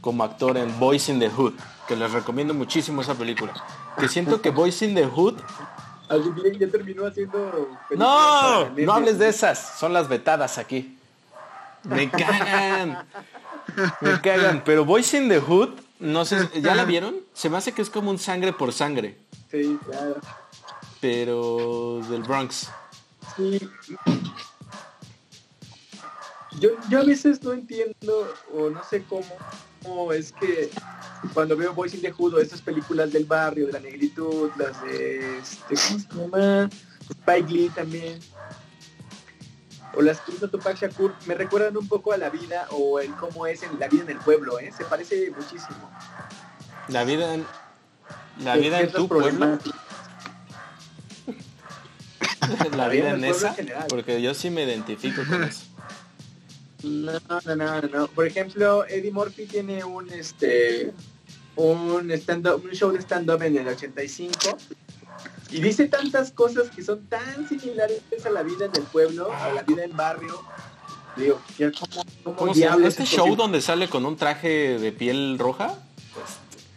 como 0.00 0.24
actor 0.24 0.56
en 0.56 0.78
Boys 0.78 1.08
in 1.08 1.18
the 1.18 1.28
Hood, 1.28 1.54
que 1.86 1.96
les 1.96 2.10
recomiendo 2.12 2.54
muchísimo 2.54 3.02
esa 3.02 3.14
película. 3.14 3.52
Que 3.98 4.08
siento 4.08 4.40
que 4.40 4.50
Boys 4.50 4.80
in 4.82 4.94
the 4.94 5.06
Hood... 5.06 5.36
Ya 6.58 6.68
terminó 6.68 7.06
haciendo. 7.06 7.76
No, 7.96 8.68
no 8.70 8.92
hables 8.92 9.18
de 9.18 9.28
esas, 9.28 9.78
son 9.78 9.92
las 9.92 10.06
vetadas 10.08 10.58
aquí. 10.58 10.96
Me 11.82 12.10
cagan. 12.10 13.06
Me 14.00 14.20
cagan. 14.20 14.62
Pero 14.64 14.84
Boys 14.84 15.12
in 15.14 15.28
the 15.28 15.40
Hood, 15.40 15.70
no 15.98 16.24
sé, 16.24 16.48
¿ya 16.60 16.74
la 16.74 16.84
vieron? 16.84 17.16
Se 17.32 17.48
me 17.48 17.56
hace 17.56 17.72
que 17.72 17.82
es 17.82 17.90
como 17.90 18.10
un 18.10 18.18
sangre 18.18 18.52
por 18.52 18.72
sangre, 18.72 19.16
Sí, 19.50 19.78
claro. 19.84 20.16
pero 21.00 22.00
del 22.08 22.22
Bronx. 22.22 22.70
Sí. 23.36 23.68
Yo, 26.60 26.70
yo 26.88 27.00
a 27.00 27.04
veces 27.04 27.42
no 27.42 27.52
entiendo 27.52 28.32
o 28.56 28.70
no 28.70 28.80
sé 28.84 29.02
cómo, 29.04 29.26
cómo 29.82 30.12
es 30.12 30.32
que 30.32 30.70
cuando 31.32 31.56
veo 31.56 31.72
Boys 31.72 31.94
in 31.94 32.00
the 32.00 32.12
Hood 32.12 32.34
o 32.34 32.40
estas 32.40 32.60
películas 32.60 33.12
del 33.12 33.24
barrio, 33.24 33.66
de 33.66 33.72
la 33.72 33.80
negritud, 33.80 34.50
las 34.56 34.82
de 34.82 35.38
este, 35.38 35.74
¿cómo 35.74 35.98
se 35.98 36.18
llama? 36.18 36.70
Spike 37.08 37.52
Lee 37.52 37.68
también. 37.70 38.20
O 39.96 40.02
las 40.02 40.20
que 40.20 40.32
hizo 40.32 40.48
Tupac 40.48 40.76
Shakur, 40.76 41.14
me 41.26 41.34
recuerdan 41.34 41.76
un 41.76 41.86
poco 41.86 42.12
a 42.12 42.16
la 42.16 42.30
vida 42.30 42.66
o 42.70 42.98
el 42.98 43.14
cómo 43.14 43.46
es 43.46 43.62
en 43.62 43.78
la 43.78 43.88
vida 43.88 44.02
en 44.02 44.10
el 44.10 44.18
pueblo, 44.18 44.58
¿eh? 44.58 44.72
Se 44.76 44.84
parece 44.84 45.30
muchísimo. 45.30 45.90
La 46.88 47.04
vida 47.04 47.34
en, 47.34 47.46
la 48.40 48.56
vida 48.56 48.80
en 48.80 48.92
tu 48.92 49.08
pueblo, 49.08 49.38
la 52.76 52.88
vida 52.88 53.10
en 53.10 53.24
en 53.24 53.30
esa, 53.30 53.54
general. 53.54 53.86
porque 53.88 54.20
yo 54.20 54.34
sí 54.34 54.50
me 54.50 54.64
identifico 54.64 55.22
con 55.28 55.44
eso. 55.44 55.66
No, 56.82 57.12
no, 57.28 57.56
no, 57.56 57.82
no. 57.82 58.06
Por 58.08 58.26
ejemplo, 58.26 58.84
Eddie 58.86 59.10
Murphy 59.10 59.46
tiene 59.46 59.84
un 59.84 60.10
este 60.10 60.92
un 61.56 62.10
stand 62.12 62.46
un 62.46 62.70
show 62.72 62.90
de 62.92 62.98
stand 63.00 63.30
up 63.30 63.42
en 63.42 63.56
el 63.56 63.68
85 63.68 64.56
y 65.50 65.60
dice 65.60 65.86
tantas 65.86 66.32
cosas 66.32 66.68
que 66.70 66.82
son 66.82 67.06
tan 67.06 67.48
similares 67.48 68.00
a 68.26 68.30
la 68.30 68.42
vida 68.42 68.64
en 68.66 68.72
el 68.74 68.82
pueblo, 68.82 69.32
a 69.32 69.52
la 69.52 69.62
vida 69.62 69.84
en 69.84 69.96
barrio. 69.96 70.42
Digo, 71.16 71.40
¿qué- 71.56 71.70
¿cómo, 71.72 72.04
cómo 72.24 72.36
¿Cómo 72.36 72.54
diablos 72.54 72.88
¿Este 72.88 73.04
es 73.04 73.08
show 73.10 73.36
donde 73.36 73.60
sale 73.60 73.88
con 73.88 74.04
un 74.04 74.16
traje 74.16 74.78
de 74.80 74.90
piel 74.90 75.38
roja? 75.38 75.78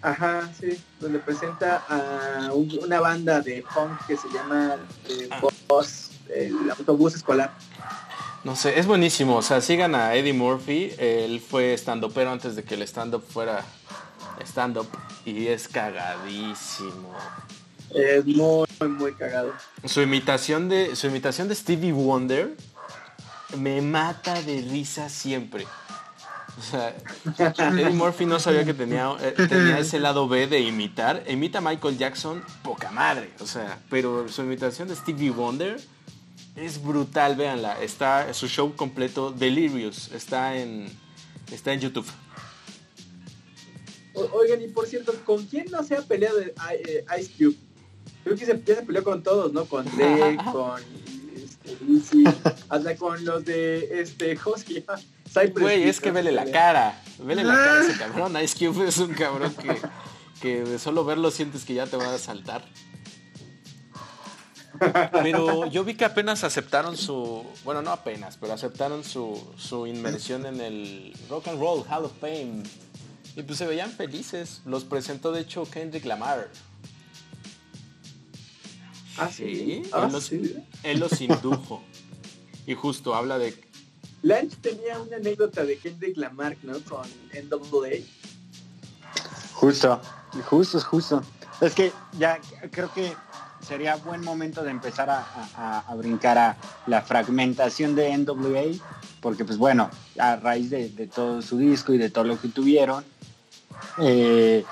Ajá, 0.04 0.48
sí, 0.60 0.80
donde 1.00 1.18
presenta 1.18 1.84
a 1.90 2.54
un- 2.54 2.78
una 2.84 3.00
banda 3.00 3.42
de 3.42 3.64
punk 3.74 4.06
que 4.06 4.16
se 4.16 4.28
llama 4.30 4.76
eh, 5.10 5.28
Ah. 5.32 5.42
El 6.30 6.70
autobús 6.70 7.16
escolar. 7.16 7.54
No 8.44 8.56
sé, 8.56 8.80
es 8.80 8.86
buenísimo. 8.86 9.38
O 9.38 9.42
sea, 9.42 9.60
sigan 9.62 9.96
a 9.96 10.14
Eddie 10.14 10.34
Murphy. 10.34 10.92
Él 10.98 11.40
fue 11.42 11.74
stand 11.74 12.06
pero 12.14 12.32
antes 12.32 12.56
de 12.56 12.64
que 12.64 12.76
el 12.76 12.82
stand-up 12.84 13.24
fuera 13.28 13.64
stand-up. 14.46 14.88
Y 15.26 15.48
es 15.48 15.68
cagadísimo. 15.68 17.16
Es 17.94 18.26
muy, 18.26 18.68
muy 18.90 19.14
cagado. 19.14 19.54
Su 19.86 20.02
imitación 20.02 20.70
de, 20.70 20.96
su 20.96 21.08
imitación 21.08 21.48
de 21.48 21.56
Stevie 21.56 21.94
Wonder 21.94 22.56
me 23.58 23.82
mata 23.82 24.42
de 24.42 24.62
risa 24.62 25.10
siempre. 25.10 25.66
O 26.58 26.62
sea, 26.64 26.96
Eddie 27.38 27.92
Murphy 27.92 28.26
no 28.26 28.40
sabía 28.40 28.66
que 28.66 28.74
tenía, 28.74 29.16
eh, 29.22 29.34
tenía 29.48 29.78
ese 29.78 30.00
lado 30.00 30.28
B 30.28 30.48
de 30.48 30.60
imitar. 30.60 31.24
Imita 31.28 31.60
a 31.60 31.62
Michael 31.62 31.98
Jackson, 31.98 32.44
poca 32.64 32.90
madre. 32.92 33.32
O 33.40 33.46
sea, 33.46 33.78
pero 33.90 34.28
su 34.28 34.42
imitación 34.42 34.88
de 34.88 34.96
Stevie 34.96 35.30
Wonder 35.30 35.80
Es 36.56 36.82
brutal, 36.82 37.36
véanla. 37.36 37.80
Está 37.82 38.34
su 38.34 38.48
show 38.48 38.76
completo, 38.76 39.32
Delirious, 39.32 40.12
está 40.12 40.56
en, 40.56 40.90
está 41.52 41.74
en 41.74 41.80
YouTube. 41.82 42.08
Oigan, 44.34 44.62
y 44.62 44.68
por 44.68 44.88
cierto, 44.88 45.14
¿con 45.26 45.46
quién 45.46 45.68
no 45.72 45.84
se 45.84 45.96
ha 45.96 46.02
peleado 46.02 46.40
eh, 46.40 47.06
Ice 47.20 47.32
Cube? 47.38 47.56
Creo 48.24 48.36
que 48.36 48.46
se, 48.46 48.64
ya 48.66 48.76
se 48.76 48.84
peleó 48.84 49.04
con 49.04 49.24
todos, 49.24 49.54
¿no? 49.54 49.66
Con 49.66 49.86
Drake, 49.86 50.38
con 50.52 50.82
este, 51.90 52.24
hasta 52.70 52.96
con 52.96 53.24
los 53.26 53.46
de 53.46 54.02
este 54.02 54.38
Husky. 54.38 54.84
Güey, 55.60 55.84
es 55.84 56.00
que 56.00 56.12
vele 56.12 56.32
la 56.32 56.50
cara. 56.50 57.02
Vele 57.20 57.44
la 57.44 57.54
cara 57.54 57.74
a 57.74 57.84
ese 57.84 57.98
cabrón. 58.00 58.42
Ice 58.42 58.58
Cube 58.58 58.88
es 58.88 58.98
un 58.98 59.14
cabrón 59.14 59.54
que, 59.56 59.78
que 60.42 60.64
de 60.64 60.80
solo 60.80 61.06
verlo 61.06 61.32
sientes 61.32 61.66
que 61.66 61.74
ya 61.74 61.86
te 61.86 61.98
va 61.98 62.14
a 62.14 62.18
saltar. 62.18 62.64
Pero 65.12 65.66
yo 65.68 65.84
vi 65.84 65.96
que 65.96 66.06
apenas 66.06 66.44
aceptaron 66.44 66.98
su, 66.98 67.44
bueno, 67.64 67.82
no 67.82 67.92
apenas, 67.92 68.38
pero 68.38 68.54
aceptaron 68.54 69.04
su, 69.04 69.42
su 69.58 69.88
inmersión 69.88 70.46
en 70.46 70.62
el 70.62 71.14
Rock 71.30 71.48
and 71.48 71.60
Roll 71.60 71.84
Hall 71.90 72.06
of 72.06 72.14
Fame. 72.20 72.64
Y 73.38 73.44
pues 73.44 73.60
se 73.60 73.68
veían 73.68 73.92
felices. 73.92 74.62
Los 74.66 74.84
presentó 74.84 75.32
de 75.32 75.42
hecho 75.42 75.64
Kendrick 75.70 76.06
Lamar. 76.06 76.50
Ah, 79.16 79.30
sí. 79.32 79.84
Ah, 79.94 80.08
él, 80.82 81.00
los, 81.00 81.22
indujo. 81.22 81.84
y 82.66 82.74
justo 82.74 83.14
habla 83.14 83.38
de. 83.38 83.56
Lange 84.24 84.56
tenía 84.58 85.00
una 85.00 85.18
anécdota 85.18 85.64
de 85.66 85.78
Kendrick 85.78 86.18
Lamar, 86.18 86.58
¿no? 86.64 86.80
Con 86.80 87.08
NWA. 87.32 87.90
Justo, 89.54 90.02
justo, 90.50 90.82
justo. 90.82 91.24
Es 91.62 91.76
que 91.76 91.92
ya 92.18 92.40
creo 92.72 92.92
que 92.92 93.14
sería 93.62 93.98
buen 93.98 94.24
momento 94.24 94.64
de 94.64 94.72
empezar 94.72 95.10
a, 95.12 95.94
brincar 95.96 96.38
a 96.40 96.58
la 96.88 97.04
fragmentación 97.04 97.96
de 97.96 98.18
NWA, 98.18 98.64
porque 99.22 99.46
pues 99.46 99.58
bueno, 99.58 99.90
a 100.18 100.36
raíz 100.36 100.70
de, 100.70 100.90
todo 101.14 101.42
su 101.42 101.58
disco 101.58 101.94
y 101.94 101.98
de 101.98 102.10
todo 102.10 102.24
lo 102.24 102.40
que 102.40 102.48
tuvieron, 102.50 103.04
eh, 104.00 104.64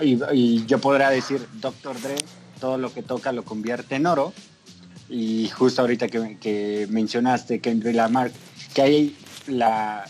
y, 0.00 0.64
yo 0.66 0.78
podría 0.78 1.10
decir, 1.10 1.46
Dr. 1.54 2.00
Dre, 2.00 2.16
todo 2.60 2.78
lo 2.78 2.92
que 2.92 3.02
toca 3.02 3.32
lo 3.32 3.44
convierte 3.44 3.96
en 3.96 4.06
oro, 4.06 4.32
y 5.08 5.48
justo 5.48 5.82
ahorita 5.82 6.08
que, 6.08 6.86
mencionaste 6.90 7.60
Kendrick 7.60 7.94
Lamar, 7.94 8.30
que 8.74 8.82
hay 8.82 9.16
la, 9.46 10.04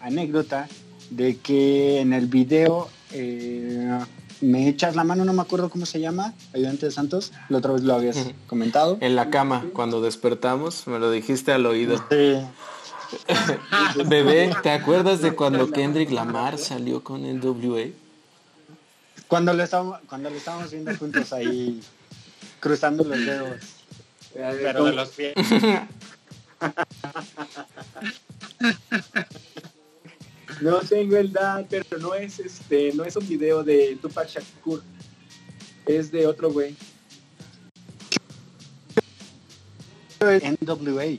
anécdota 0.00 0.68
de 1.10 1.36
que 1.36 2.00
en 2.00 2.12
el 2.12 2.26
video 2.26 2.88
eh, 3.12 3.98
me 4.40 4.68
echas 4.68 4.96
la 4.96 5.04
mano, 5.04 5.24
no 5.24 5.32
me 5.32 5.42
acuerdo 5.42 5.70
cómo 5.70 5.86
se 5.86 6.00
llama, 6.00 6.34
ayudante 6.54 6.86
de 6.86 6.92
Santos, 6.92 7.32
la 7.48 7.58
otra 7.58 7.72
vez 7.72 7.82
lo 7.82 7.94
habías 7.94 8.18
comentado. 8.46 8.98
En 9.00 9.16
la 9.16 9.30
cama, 9.30 9.64
cuando 9.72 10.00
despertamos, 10.00 10.86
me 10.86 10.98
lo 10.98 11.10
dijiste 11.10 11.52
al 11.52 11.66
oído. 11.66 12.02
Bebé, 14.06 14.54
¿te 14.62 14.70
acuerdas 14.70 15.20
de 15.20 15.34
cuando 15.34 15.70
Kendrick 15.70 16.10
Lamar 16.10 16.58
salió 16.58 17.02
con 17.02 17.24
el 17.24 17.40
WA? 17.40 17.86
Cuando 19.28 19.52
lo 19.52 19.62
estábamos, 19.62 20.00
cuando 20.08 20.30
lo 20.30 20.36
estábamos 20.36 20.70
viendo 20.70 20.96
juntos 20.96 21.32
ahí, 21.32 21.80
cruzando 22.60 23.04
los 23.04 23.18
dedos. 23.18 23.60
Pero 24.34 24.84
de 24.84 24.92
los 24.92 25.08
pies. 25.10 25.34
No 30.60 30.78
tengo 30.80 31.16
el 31.18 31.32
dato, 31.32 31.66
pero 31.68 32.00
no 32.00 32.14
es 32.14 32.38
este, 32.38 32.92
no 32.94 33.04
es 33.04 33.14
un 33.16 33.28
video 33.28 33.62
de 33.62 33.98
Tupac 34.00 34.26
Shakur. 34.26 34.82
Es 35.84 36.10
de 36.10 36.26
otro 36.26 36.50
güey. 36.50 36.74
NWA. 40.20 41.18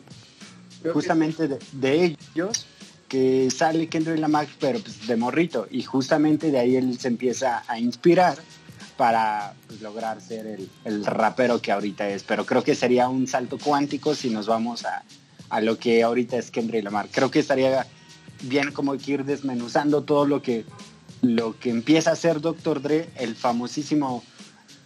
Justamente 0.94 1.48
de, 1.48 2.18
ellos 2.36 2.66
que 3.08 3.50
sale 3.52 3.88
Kendrick 3.88 4.20
Lamar, 4.20 4.48
pero 4.60 4.80
pues 4.80 5.08
de 5.08 5.16
morrito. 5.16 5.68
Y 5.72 5.84
justamente 5.84 6.52
de 6.52 6.60
ahí 6.60 6.76
él 6.76 7.00
se 7.00 7.08
empieza 7.08 7.64
a 7.68 7.80
inspirar 7.80 8.38
para 8.98 9.54
pues, 9.68 9.82
lograr 9.82 10.22
ser 10.22 10.46
el, 10.46 10.70
el, 10.86 11.06
rapero 11.06 11.62
que 11.62 11.72
ahorita 11.72 12.10
es. 12.10 12.24
Pero 12.24 12.46
creo 12.46 12.64
que 12.64 12.76
sería 12.76 13.08
un 13.10 13.28
salto 13.28 13.58
cuántico 13.58 14.16
si 14.16 14.30
nos 14.30 14.48
vamos 14.48 14.86
a, 14.86 15.04
a 15.50 15.62
lo 15.62 15.78
que 15.78 16.04
ahorita 16.04 16.38
es 16.38 16.52
Kendrick 16.52 16.84
Lamar. 16.84 17.08
Creo 17.12 17.32
que 17.32 17.40
estaría 17.40 17.88
bien 18.44 18.72
como 18.72 18.98
que 18.98 19.14
ir 19.14 19.26
desmenuzando 19.26 20.04
todo 20.04 20.26
lo 20.26 20.42
que, 20.42 20.66
lo 21.22 21.58
que 21.60 21.70
empieza 21.70 22.12
a 22.12 22.14
hacer 22.14 22.42
Dr. 22.42 22.82
Dre, 22.82 23.10
el 23.16 23.36
famosísimo 23.36 24.24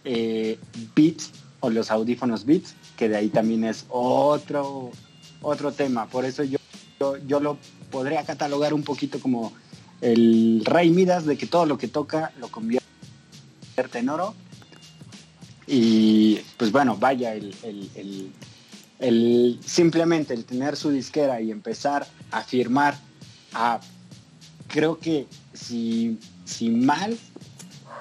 eh, 0.04 0.58
Beats 0.94 1.32
o 1.60 1.70
los 1.70 1.90
audífonos 1.90 2.44
Beats, 2.44 2.74
que 2.96 3.08
de 3.08 3.16
ahí 3.16 3.28
también 3.28 3.64
es 3.64 3.86
otro, 3.88 4.90
otro 5.42 5.72
tema. 5.72 6.06
Por 6.06 6.24
eso 6.24 6.42
yo, 6.44 6.58
yo, 7.26 7.40
lo 7.40 7.58
podría 7.90 8.24
catalogar 8.24 8.74
un 8.74 8.82
poquito 8.82 9.20
como 9.20 9.52
el 10.00 10.62
rey 10.64 10.90
Midas 10.90 11.26
de 11.26 11.36
que 11.36 11.46
todo 11.46 11.66
lo 11.66 11.78
que 11.78 11.88
toca 11.88 12.32
lo 12.38 12.48
convierte 12.48 12.82
en 13.94 14.08
oro. 14.08 14.34
Y 15.66 16.40
pues 16.56 16.72
bueno, 16.72 16.96
vaya, 16.96 17.34
el, 17.34 17.54
el, 18.98 19.60
simplemente 19.64 20.34
el 20.34 20.44
tener 20.44 20.76
su 20.76 20.90
disquera 20.90 21.40
y 21.40 21.50
empezar 21.50 22.06
a 22.30 22.42
firmar 22.42 22.94
Ah, 23.54 23.80
creo 24.68 24.98
que 24.98 25.26
si, 25.52 26.18
si 26.44 26.70
mal, 26.70 27.18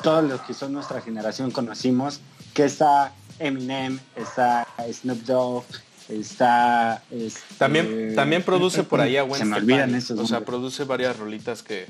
todos 0.01 0.23
los 0.23 0.41
que 0.41 0.53
son 0.53 0.73
nuestra 0.73 1.01
generación 1.01 1.51
conocimos 1.51 2.21
que 2.53 2.65
está 2.65 3.13
Eminem, 3.39 3.99
está 4.15 4.65
Snoop 4.91 5.19
Dogg, 5.23 5.65
está... 6.09 7.03
Este, 7.11 7.39
también, 7.57 8.13
también 8.15 8.43
produce 8.43 8.83
por 8.83 9.01
ahí 9.01 9.17
a 9.17 9.23
Gwen 9.23 9.39
Se 9.39 9.45
me 9.45 9.57
olvidan 9.57 9.95
esos 9.95 10.19
O 10.19 10.27
sea, 10.27 10.45
produce 10.45 10.83
varias 10.83 11.17
rolitas 11.17 11.63
que, 11.63 11.85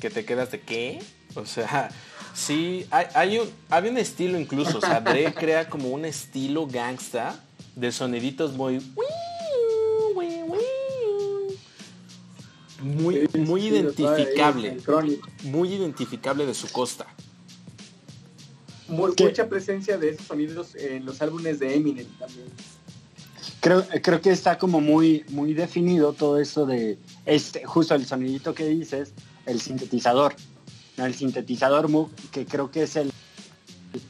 que 0.00 0.10
te 0.10 0.24
quedas 0.24 0.50
de 0.50 0.60
¿qué? 0.60 1.02
O 1.34 1.46
sea, 1.46 1.90
sí, 2.34 2.86
hay, 2.90 3.06
hay 3.14 3.38
un, 3.38 3.50
había 3.70 3.90
un 3.90 3.98
estilo 3.98 4.38
incluso, 4.38 4.78
o 4.78 4.80
sea, 4.80 5.00
Dre 5.02 5.32
crea 5.34 5.68
como 5.68 5.88
un 5.90 6.04
estilo 6.04 6.66
gangsta 6.66 7.42
de 7.74 7.90
soniditos 7.90 8.52
muy 8.54 8.80
muy, 12.82 13.28
muy 13.38 13.66
identificable. 13.66 14.76
Muy 15.44 15.72
identificable 15.72 16.46
de 16.46 16.54
su 16.54 16.70
costa. 16.70 17.06
mucha 18.88 19.48
presencia 19.48 19.96
de 19.96 20.10
esos 20.10 20.26
sonidos 20.26 20.74
en 20.74 21.04
los 21.06 21.22
álbumes 21.22 21.58
de 21.58 21.74
Eminem 21.76 22.06
también. 22.18 22.46
Creo, 23.62 23.86
creo 24.02 24.20
que 24.20 24.30
está 24.30 24.58
como 24.58 24.80
muy, 24.80 25.24
muy 25.30 25.54
definido 25.54 26.12
todo 26.12 26.38
eso 26.38 26.66
de 26.66 26.98
este, 27.24 27.64
justo 27.64 27.94
el 27.94 28.04
sonidito 28.04 28.54
que 28.54 28.66
dices, 28.66 29.14
el 29.46 29.60
sintetizador. 29.60 30.34
El 30.98 31.14
sintetizador 31.14 31.88
que 32.30 32.44
creo 32.44 32.70
que 32.70 32.82
es 32.82 32.96
el, 32.96 33.10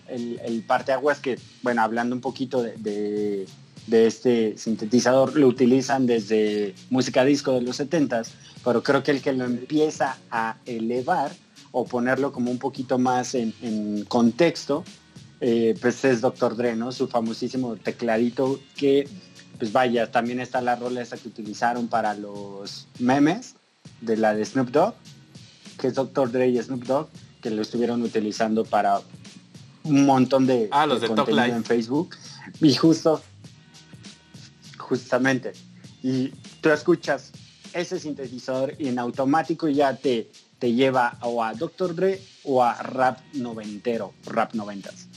el, 0.09 0.65
parteaguas 0.67 1.21
que, 1.21 1.39
bueno, 1.63 1.83
hablando 1.83 2.17
un 2.17 2.21
poquito 2.21 2.63
de, 2.63 3.47
de 3.87 4.07
este 4.07 4.57
sintetizador, 4.57 5.37
lo 5.37 5.49
utilizan 5.49 6.07
desde 6.07 6.75
música 6.91 7.25
disco 7.25 7.53
de 7.53 7.63
los 7.63 7.81
70s, 7.81 8.29
pero 8.65 8.83
creo 8.83 9.03
que 9.03 9.11
el 9.11 9.23
que 9.23 9.33
lo 9.33 9.45
empieza 9.45 10.19
a 10.31 10.57
elevar 10.67 11.33
o 11.73 11.85
ponerlo 11.85 12.33
como 12.33 12.51
un 12.51 12.59
poquito 12.59 12.99
más 12.99 13.35
en, 13.35 14.05
contexto, 14.07 14.85
eh, 15.41 15.75
pues 15.81 16.05
es 16.05 16.21
Dr. 16.21 16.57
Dre, 16.57 16.77
¿no? 16.77 16.93
Su 16.93 17.09
famosísimo 17.09 17.77
tecladito 17.77 18.61
que, 18.77 19.09
pues 19.59 19.73
vaya, 19.73 20.11
también 20.11 20.41
está 20.41 20.61
la 20.61 20.77
rola 20.77 21.03
esa 21.03 21.17
que 21.17 21.29
utilizaron 21.29 21.89
para 21.89 22.15
los 22.15 22.89
memes 22.99 23.55
de 24.01 24.17
la 24.17 24.35
de 24.35 24.45
Snoop 24.45 24.71
Dogg, 24.71 24.95
que 25.79 25.89
es 25.89 25.95
Dr. 25.95 26.31
Dre 26.31 26.49
y 26.49 26.61
Snoop 26.61 26.85
Dogg, 26.85 27.09
que 27.41 27.51
lo 27.51 27.63
estuvieron 27.63 28.03
utilizando 28.03 28.65
para 28.65 29.01
un 29.85 30.07
montón 30.07 30.47
de, 30.47 30.69
ah, 30.71 30.87
los 30.87 31.01
de, 31.01 31.09
contenido 31.09 31.45
en 31.45 31.65
Facebook. 31.65 32.17
Y 32.61 32.75
justo, 32.75 33.23
justamente, 34.79 35.53
y 36.03 36.29
tú 36.61 36.71
escuchas 36.71 37.33
ese 37.73 37.99
sintetizador 37.99 38.75
y 38.79 38.89
en 38.89 38.99
automático 38.99 39.69
ya 39.69 39.97
te, 39.97 40.31
te 40.59 40.73
lleva 40.73 41.19
o 41.23 41.43
a 41.43 41.55
Dr. 41.55 41.95
Dre 41.95 42.21
o 42.45 42.63
a 42.63 42.75
rap 42.83 43.21
noventero, 43.35 44.13
rap 44.27 44.55
noventas. 44.55 45.09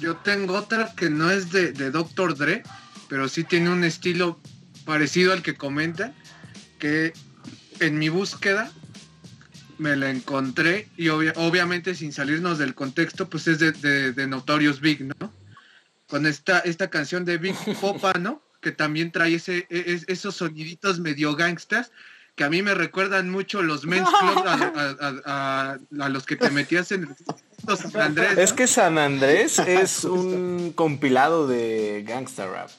Yo 0.00 0.16
tengo 0.16 0.54
otra 0.54 0.92
que 0.96 1.10
no 1.10 1.30
es 1.30 1.50
de, 1.50 1.72
de 1.72 1.90
Dr. 1.90 2.36
Dre, 2.36 2.62
pero 3.08 3.28
sí 3.28 3.44
tiene 3.44 3.70
un 3.70 3.84
estilo 3.84 4.40
parecido 4.84 5.32
al 5.32 5.42
que 5.42 5.54
comenta, 5.54 6.12
que 6.78 7.12
en 7.80 7.98
mi 7.98 8.08
búsqueda 8.08 8.70
me 9.78 9.96
la 9.96 10.10
encontré 10.10 10.88
y 10.96 11.08
obviamente 11.08 11.94
sin 11.94 12.12
salirnos 12.12 12.58
del 12.58 12.74
contexto, 12.74 13.28
pues 13.28 13.46
es 13.48 13.58
de, 13.58 13.72
de, 14.12 14.26
Notorious 14.26 14.80
Big, 14.80 15.04
¿no? 15.04 15.32
Con 16.06 16.26
esta, 16.26 16.60
esta 16.60 16.90
canción 16.90 17.24
de 17.24 17.38
Big 17.38 17.54
Popa, 17.80 18.14
¿no? 18.14 18.44
que 18.64 18.72
también 18.72 19.12
trae 19.12 19.34
ese, 19.34 19.66
e, 19.68 20.00
esos 20.08 20.36
soniditos 20.36 20.98
medio 20.98 21.36
gangstas 21.36 21.92
que 22.34 22.42
a 22.42 22.50
mí 22.50 22.62
me 22.62 22.74
recuerdan 22.74 23.30
mucho 23.30 23.62
los 23.62 23.84
men's 23.86 24.08
club 24.08 24.42
a, 24.46 25.78
los 25.90 26.26
que 26.26 26.34
te 26.34 26.50
metías 26.50 26.90
en 26.90 27.14
San 27.76 28.00
Andrés. 28.00 28.38
Es 28.38 28.52
que 28.52 28.66
San 28.66 28.98
Andrés 28.98 29.58
es 29.66 30.04
un 30.04 30.72
compilado 30.74 31.46
de 31.46 32.04
gangsta 32.06 32.46
rap. 32.46 32.70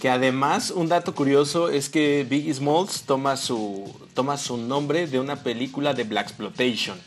Que 0.00 0.08
además, 0.08 0.72
un 0.72 0.88
dato 0.88 1.14
curioso 1.14 1.68
es 1.68 1.88
que 1.88 2.26
Biggie 2.28 2.52
Smalls 2.52 3.02
toma 3.02 3.36
su, 3.36 3.88
toma 4.14 4.36
su 4.36 4.56
nombre 4.56 5.06
de 5.06 5.20
una 5.20 5.36
película 5.44 5.94
de 5.94 6.02
Black 6.02 6.26
Exploitation. 6.26 6.98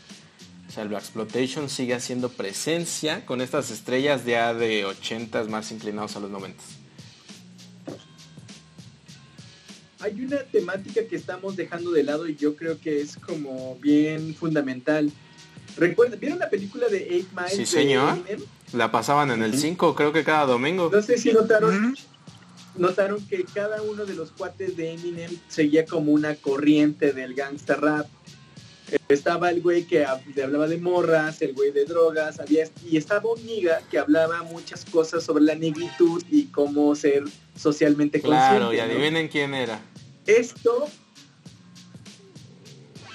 O 0.66 0.72
sea, 0.72 0.82
el 0.82 0.88
Black 0.88 1.02
Exploitation 1.02 1.68
sigue 1.68 1.92
haciendo 1.92 2.30
presencia 2.30 3.26
con 3.26 3.42
estas 3.42 3.70
estrellas 3.70 4.24
ya 4.24 4.54
de 4.54 4.86
80 4.86 5.44
más 5.44 5.72
inclinados 5.72 6.16
a 6.16 6.20
los 6.20 6.30
90. 6.30 6.62
Hay 10.00 10.20
una 10.22 10.38
temática 10.44 11.06
que 11.06 11.16
estamos 11.16 11.56
dejando 11.56 11.90
de 11.90 12.02
lado 12.02 12.26
y 12.28 12.36
yo 12.36 12.56
creo 12.56 12.80
que 12.80 13.00
es 13.00 13.16
como 13.16 13.76
bien 13.76 14.34
fundamental. 14.34 15.12
Recuerden, 15.76 16.18
¿vieron 16.18 16.38
la 16.38 16.48
película 16.48 16.88
de 16.88 16.98
Eight 16.98 17.28
Miles? 17.32 17.52
Sí, 17.52 17.58
de 17.58 17.66
señor. 17.66 18.10
Eminem? 18.18 18.40
La 18.72 18.90
pasaban 18.90 19.30
en 19.30 19.42
el 19.42 19.56
5, 19.58 19.94
creo 19.94 20.12
que 20.12 20.24
cada 20.24 20.46
domingo. 20.46 20.90
No 20.92 21.02
sé 21.02 21.18
si 21.18 21.32
notaron, 21.32 21.94
notaron 22.76 23.24
que 23.26 23.44
cada 23.44 23.82
uno 23.82 24.04
de 24.06 24.14
los 24.14 24.30
cuates 24.32 24.76
de 24.76 24.92
Eminem 24.94 25.30
seguía 25.48 25.84
como 25.84 26.12
una 26.12 26.34
corriente 26.34 27.12
del 27.12 27.34
gangsta 27.34 27.74
rap. 27.76 28.06
Estaba 29.08 29.50
el 29.50 29.60
güey 29.62 29.84
que 29.84 30.04
hablaba 30.06 30.68
de 30.68 30.78
morras, 30.78 31.42
el 31.42 31.54
güey 31.54 31.72
de 31.72 31.84
drogas, 31.84 32.38
había, 32.38 32.68
y 32.88 32.96
estaba 32.96 33.28
un 33.32 33.44
niga 33.44 33.80
que 33.90 33.98
hablaba 33.98 34.42
muchas 34.44 34.84
cosas 34.84 35.24
sobre 35.24 35.42
la 35.44 35.56
negritud 35.56 36.22
y 36.30 36.44
cómo 36.46 36.94
ser 36.94 37.24
socialmente 37.56 38.20
Claro, 38.20 38.66
consciente. 38.66 38.76
y 38.76 38.78
¿no? 38.88 38.94
adivinen 38.94 39.28
quién 39.28 39.54
era. 39.54 39.80
Esto 40.24 40.88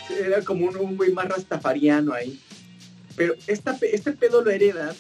era 0.10 0.42
como 0.44 0.66
un, 0.68 0.76
un 0.78 0.98
güey 0.98 1.12
más 1.14 1.28
rastafariano 1.30 2.14
ahí. 2.14 2.40
Pero 3.16 3.36
esta, 3.48 3.78
este 3.82 4.12
pedo 4.14 4.42
lo 4.42 4.50
heredan 4.52 4.96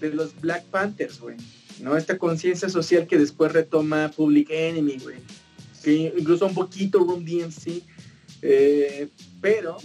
de 0.00 0.10
los 0.10 0.38
Black 0.40 0.64
Panthers, 0.64 1.20
güey. 1.20 1.36
¿No? 1.80 1.96
Esta 1.96 2.18
conciencia 2.18 2.68
social 2.68 3.06
que 3.06 3.16
después 3.18 3.52
retoma 3.52 4.10
Public 4.14 4.48
Enemy, 4.50 4.98
güey. 4.98 5.16
Que 5.82 6.12
incluso 6.18 6.46
un 6.46 6.54
poquito 6.54 6.98
Room 6.98 7.24
DMC. 7.24 7.82
eh, 8.42 9.08
pero 9.40 9.78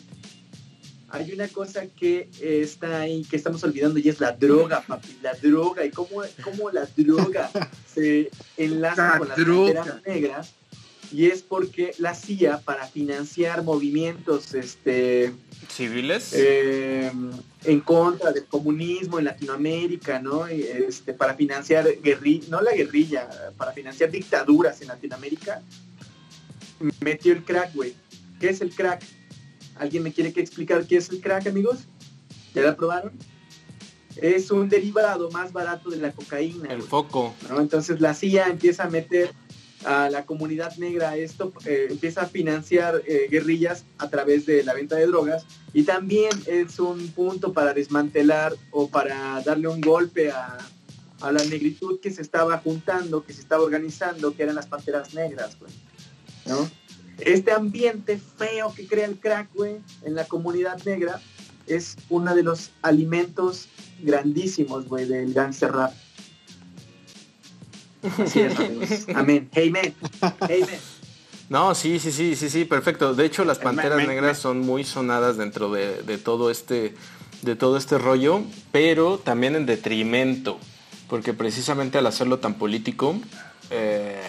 hay 1.10 1.32
una 1.32 1.48
cosa 1.48 1.86
que 1.88 2.30
está 2.42 3.00
ahí, 3.02 3.24
que 3.24 3.38
estamos 3.38 3.64
olvidando, 3.64 4.00
y 4.00 4.10
es 4.10 4.20
la 4.20 4.34
droga, 4.34 4.82
papi. 4.88 5.18
La 5.22 5.34
droga. 5.36 5.86
Y 5.86 5.92
cómo, 5.92 6.22
cómo 6.44 6.70
la 6.72 6.86
droga 6.98 7.50
se 7.94 8.30
enlaza 8.58 9.14
La 9.14 9.18
con 9.20 9.28
las 9.30 9.38
droga. 9.38 10.02
negras 10.06 10.52
y 11.12 11.28
es 11.28 11.44
porque 11.44 11.94
la 12.00 12.16
CIA 12.16 12.60
para 12.66 12.88
financiar 12.88 13.64
movimientos 13.64 14.54
este 14.56 15.32
¿Civiles? 15.70 16.32
eh, 16.34 17.12
en 17.64 17.80
contra 17.82 18.32
del 18.32 18.46
comunismo 18.46 19.20
en 19.20 19.26
Latinoamérica, 19.26 20.20
¿no? 20.20 20.48
Este, 20.48 21.14
para 21.14 21.34
financiar 21.34 21.86
guerrilla, 22.02 22.48
no 22.50 22.62
la 22.62 22.74
guerrilla, 22.74 23.28
para 23.58 23.72
financiar 23.74 24.12
dictaduras 24.12 24.82
en 24.82 24.90
Latinoamérica, 24.90 25.62
metió 27.02 27.34
el 27.34 27.44
crack, 27.44 27.74
güey. 27.74 27.96
¿Qué 28.40 28.50
es 28.50 28.62
el 28.62 28.74
crack? 28.74 29.04
¿Alguien 29.78 30.04
me 30.04 30.14
quiere 30.14 30.32
que 30.32 30.42
explicar 30.42 30.86
qué 30.86 30.98
es 30.98 31.10
el 31.10 31.20
crack, 31.22 31.48
amigos? 31.48 31.80
¿Ya 32.54 32.62
la 32.62 32.76
probaron? 32.76 33.12
Es 34.16 34.50
un 34.52 34.70
derivado 34.70 35.30
más 35.32 35.52
barato 35.52 35.90
de 35.90 35.98
la 35.98 36.12
cocaína. 36.12 36.72
el 36.72 36.82
foco. 36.82 37.36
¿no? 37.50 37.60
Entonces 37.60 38.00
la 38.00 38.14
CIA 38.14 38.48
empieza 38.48 38.86
a 38.86 38.90
meter 38.90 39.32
a 39.86 40.10
la 40.10 40.26
comunidad 40.26 40.76
negra 40.78 41.16
esto, 41.16 41.54
eh, 41.66 41.88
empieza 41.90 42.24
a 42.24 42.26
financiar 42.26 43.02
eh, 43.06 43.28
guerrillas 43.30 43.86
a 43.98 44.10
través 44.10 44.46
de 44.46 44.64
la 44.64 44.74
venta 44.74 44.96
de 44.96 45.08
drogas 45.08 45.46
y 45.74 45.84
también 45.84 46.32
es 46.48 46.80
un 46.80 47.08
punto 47.10 47.54
para 47.54 47.74
desmantelar 47.74 48.54
o 48.72 48.88
para 48.88 49.42
darle 49.42 49.68
un 49.68 49.82
golpe 49.82 50.32
a, 50.32 50.58
a 51.22 51.32
la 51.32 51.44
negritud 51.46 52.00
que 52.00 52.12
se 52.12 52.22
estaba 52.22 52.58
juntando, 52.58 53.24
que 53.24 53.34
se 53.34 53.42
estaba 53.42 53.64
organizando, 53.64 54.36
que 54.36 54.44
eran 54.44 54.56
las 54.56 54.68
panteras 54.68 55.14
negras. 55.14 55.58
Este 57.20 57.52
ambiente 57.52 58.20
feo 58.38 58.74
que 58.76 58.88
crea 58.88 59.06
el 59.06 59.20
crack, 59.20 59.54
güey, 59.54 59.78
en 60.04 60.16
la 60.16 60.26
comunidad 60.26 60.84
negra 60.84 61.22
es 61.68 61.96
uno 62.10 62.36
de 62.36 62.44
los 62.44 62.72
alimentos 62.82 63.70
grandísimos, 64.02 64.88
güey, 64.88 65.08
del 65.08 65.34
gangster 65.34 65.72
rap. 65.72 65.94
Así 68.24 68.40
es, 68.42 68.60
amigos. 68.60 68.90
Amén. 69.16 69.50
Amen. 69.56 69.96
Amen. 70.42 70.68
No, 71.50 71.76
sí, 71.76 72.00
sí, 72.00 72.12
sí, 72.12 72.36
sí, 72.36 72.50
sí, 72.50 72.66
perfecto. 72.66 73.14
De 73.14 73.26
hecho, 73.26 73.46
las 73.46 73.60
Me- 73.60 73.66
panteras 73.66 74.08
negras 74.08 74.40
son 74.40 74.62
muy 74.62 74.84
sonadas 74.84 75.38
dentro 75.38 75.72
de, 75.72 76.02
de 76.04 76.18
todo 76.18 76.50
este 76.52 76.96
de 77.42 77.56
todo 77.56 77.78
este 77.78 78.00
rollo, 78.00 78.42
pero 78.72 79.20
también 79.20 79.56
en 79.56 79.68
detrimento, 79.68 80.58
porque 81.08 81.34
precisamente 81.34 82.00
al 82.00 82.08
hacerlo 82.08 82.40
tan 82.40 82.56
político, 82.56 83.16
eh, 83.70 84.20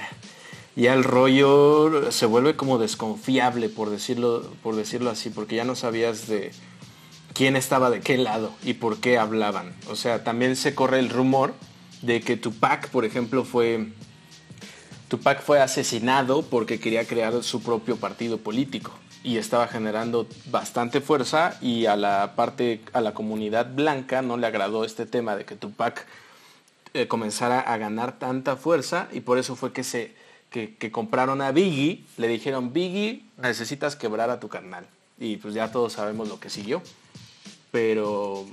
ya 0.74 0.92
el 0.92 1.02
rollo 1.02 2.12
se 2.12 2.26
vuelve 2.26 2.56
como 2.56 2.76
desconfiable, 2.76 3.70
por 3.70 3.88
decirlo, 3.88 4.52
por 4.62 4.76
decirlo 4.76 5.08
así, 5.08 5.30
porque 5.30 5.56
ya 5.56 5.64
no 5.64 5.74
sabías 5.76 6.26
de 6.26 6.50
quién 7.32 7.56
estaba 7.56 7.88
de 7.88 8.00
qué 8.00 8.18
lado 8.18 8.52
y 8.62 8.74
por 8.74 8.98
qué 8.98 9.16
hablaban. 9.16 9.74
O 9.88 9.96
sea, 9.96 10.22
también 10.22 10.54
se 10.56 10.74
corre 10.74 10.98
el 10.98 11.08
rumor 11.08 11.54
de 12.02 12.20
que 12.20 12.36
Tupac, 12.36 12.88
por 12.90 13.04
ejemplo, 13.04 13.44
fue 13.44 13.88
Tupac 15.08 15.40
fue 15.40 15.60
asesinado 15.60 16.42
porque 16.42 16.80
quería 16.80 17.06
crear 17.06 17.42
su 17.42 17.62
propio 17.62 17.96
partido 17.96 18.38
político 18.38 18.92
y 19.22 19.38
estaba 19.38 19.68
generando 19.68 20.26
bastante 20.50 21.00
fuerza 21.00 21.58
y 21.60 21.86
a 21.86 21.96
la 21.96 22.34
parte 22.34 22.80
a 22.92 23.00
la 23.00 23.14
comunidad 23.14 23.72
blanca 23.72 24.22
no 24.22 24.36
le 24.36 24.46
agradó 24.46 24.84
este 24.84 25.06
tema 25.06 25.36
de 25.36 25.44
que 25.44 25.54
Tupac 25.54 26.06
eh, 26.94 27.06
comenzara 27.06 27.60
a 27.60 27.76
ganar 27.76 28.18
tanta 28.18 28.56
fuerza 28.56 29.08
y 29.12 29.20
por 29.20 29.38
eso 29.38 29.54
fue 29.54 29.72
que 29.72 29.84
se 29.84 30.14
que, 30.50 30.76
que 30.76 30.92
compraron 30.92 31.42
a 31.42 31.50
Biggie, 31.50 32.04
le 32.16 32.28
dijeron 32.28 32.72
Biggie 32.72 33.24
necesitas 33.36 33.94
quebrar 33.94 34.30
a 34.30 34.40
tu 34.40 34.48
carnal 34.48 34.86
y 35.18 35.36
pues 35.36 35.54
ya 35.54 35.70
todos 35.70 35.94
sabemos 35.94 36.28
lo 36.28 36.40
que 36.40 36.50
siguió, 36.50 36.82
pero 37.70 38.44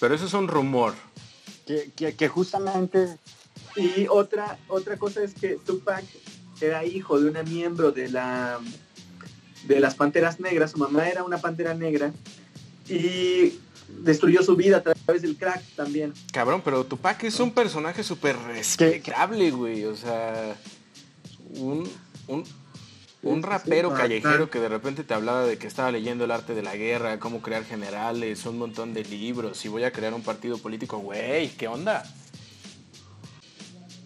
pero 0.00 0.14
eso 0.14 0.26
es 0.26 0.34
un 0.34 0.48
rumor. 0.48 0.94
Que- 1.68 1.90
que- 1.94 2.14
que 2.16 2.28
justamente 2.28 3.16
Y 3.76 4.06
otra, 4.08 4.58
otra 4.68 4.96
cosa 4.96 5.22
es 5.22 5.34
que 5.34 5.56
Tupac 5.64 6.02
era 6.60 6.84
hijo 6.84 7.20
de 7.20 7.30
una 7.30 7.42
miembro 7.44 7.92
de 7.92 8.08
la 8.08 8.58
de 9.66 9.78
las 9.80 9.94
Panteras 9.94 10.40
Negras, 10.40 10.72
su 10.72 10.78
mamá 10.78 11.08
era 11.08 11.22
una 11.22 11.38
Pantera 11.38 11.74
Negra 11.74 12.12
y 12.88 13.58
destruyó 14.02 14.42
su 14.42 14.56
vida 14.56 14.78
a 14.78 14.82
través 14.82 15.22
del 15.22 15.36
crack 15.36 15.62
también. 15.76 16.12
Cabrón, 16.32 16.62
pero 16.64 16.84
Tupac 16.84 17.22
es 17.24 17.38
un 17.40 17.50
personaje 17.52 18.02
súper 18.02 18.36
respetable, 18.38 19.50
güey. 19.50 19.84
O 19.84 19.94
sea, 19.96 20.56
un, 21.56 21.88
un, 22.28 22.44
un 23.22 23.42
rapero 23.42 23.90
bastante. 23.90 24.20
callejero 24.20 24.50
que 24.50 24.60
de 24.60 24.68
repente 24.68 25.04
te 25.04 25.14
hablaba 25.14 25.44
de 25.44 25.58
que 25.58 25.66
estaba 25.66 25.90
leyendo 25.90 26.24
el 26.24 26.30
arte 26.30 26.54
de 26.54 26.62
la 26.62 26.76
guerra, 26.76 27.18
cómo 27.18 27.42
crear 27.42 27.64
generales, 27.64 28.46
un 28.46 28.58
montón 28.58 28.94
de 28.94 29.04
libros, 29.04 29.64
y 29.64 29.68
voy 29.68 29.84
a 29.84 29.92
crear 29.92 30.14
un 30.14 30.22
partido 30.22 30.58
político, 30.58 30.98
güey, 30.98 31.48
¿qué 31.50 31.68
onda? 31.68 32.04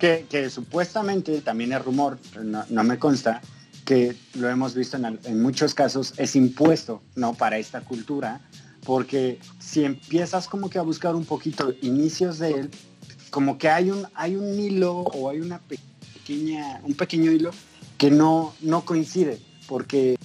que, 0.03 0.27
que 0.29 0.51
supuestamente 0.51 1.41
también 1.43 1.73
es 1.73 1.85
rumor, 1.85 2.19
no, 2.43 2.65
no 2.69 2.83
me 2.83 2.99
consta, 2.99 3.41
que 3.85 4.17
lo 4.35 4.49
hemos 4.49 4.75
visto 4.75 4.97
en, 4.97 5.21
en 5.23 5.41
muchos 5.41 5.75
casos, 5.75 6.15
es 6.17 6.35
impuesto 6.35 7.01
¿no? 7.15 7.35
para 7.35 7.57
esta 7.57 7.83
cultura, 7.83 8.41
porque 8.85 9.39
si 9.61 9.85
empiezas 9.85 10.49
como 10.49 10.69
que 10.69 10.81
a 10.81 10.83
buscar 10.83 11.15
un 11.15 11.25
poquito 11.25 11.73
inicios 11.83 12.41
de 12.41 12.51
él, 12.51 12.71
como 13.31 13.59
que 13.59 13.69
hay 13.69 13.93
un, 13.93 14.05
hay 14.17 14.35
un 14.35 14.59
hilo 14.59 15.03
o 15.03 15.31
hay 15.31 15.39
una 15.39 15.61
pequeña, 15.61 16.81
un 16.83 16.95
pequeño 16.95 17.31
hilo 17.31 17.53
que 18.03 18.11
no, 18.11 18.53
no 18.63 18.85
coincide, 18.85 19.39
porque 19.69 20.19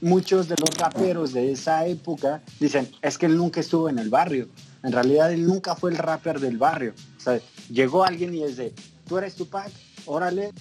muchos 0.00 0.48
de 0.48 0.54
los 0.58 0.74
raperos 0.78 1.34
de 1.34 1.52
esa 1.52 1.84
época 1.84 2.42
dicen, 2.58 2.90
es 3.02 3.18
que 3.18 3.26
él 3.26 3.36
nunca 3.36 3.60
estuvo 3.60 3.90
en 3.90 3.98
el 3.98 4.08
barrio. 4.08 4.48
En 4.82 4.92
realidad 4.92 5.30
él 5.30 5.46
nunca 5.46 5.76
fue 5.76 5.90
el 5.90 5.98
rapper 5.98 6.40
del 6.40 6.56
barrio. 6.56 6.94
O 7.18 7.20
sea, 7.20 7.38
llegó 7.70 8.02
alguien 8.02 8.34
y 8.34 8.44
es 8.44 8.56
de, 8.56 8.72
tú 9.06 9.18
eres 9.18 9.34
Tupac, 9.34 9.70
órale, 10.06 10.54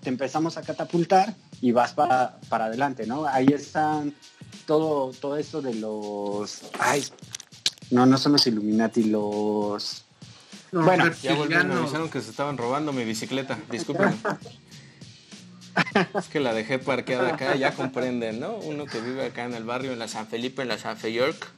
te 0.00 0.08
empezamos 0.08 0.56
a 0.56 0.62
catapultar 0.62 1.34
y 1.60 1.72
vas 1.72 1.92
para, 1.92 2.40
para 2.48 2.64
adelante, 2.64 3.06
¿no? 3.06 3.26
Ahí 3.26 3.48
están 3.48 4.14
todo, 4.64 5.12
todo 5.12 5.36
esto 5.36 5.60
de 5.60 5.74
los... 5.74 6.62
Ay, 6.78 7.04
no, 7.90 8.06
no 8.06 8.16
son 8.16 8.32
los 8.32 8.46
Illuminati, 8.46 9.04
los... 9.04 10.06
Los 10.70 10.82
Bueno, 10.82 11.10
Ya 11.22 11.34
volvieron, 11.34 11.68
me 11.68 11.74
avisaron 11.74 12.08
que 12.08 12.22
se 12.22 12.30
estaban 12.30 12.56
robando 12.56 12.90
mi 12.90 13.04
bicicleta, 13.04 13.58
disculpen. 13.70 14.18
Es 16.18 16.28
que 16.28 16.40
la 16.40 16.52
dejé 16.54 16.78
parqueada 16.78 17.34
acá, 17.34 17.54
ya 17.56 17.72
comprenden, 17.74 18.40
¿no? 18.40 18.54
Uno 18.56 18.86
que 18.86 19.00
vive 19.00 19.24
acá 19.26 19.44
en 19.44 19.54
el 19.54 19.64
barrio, 19.64 19.92
en 19.92 19.98
la 19.98 20.08
San 20.08 20.26
Felipe, 20.26 20.62
en 20.62 20.68
la 20.68 20.78
San 20.78 20.96
Fe 20.96 21.12
York. 21.12 21.50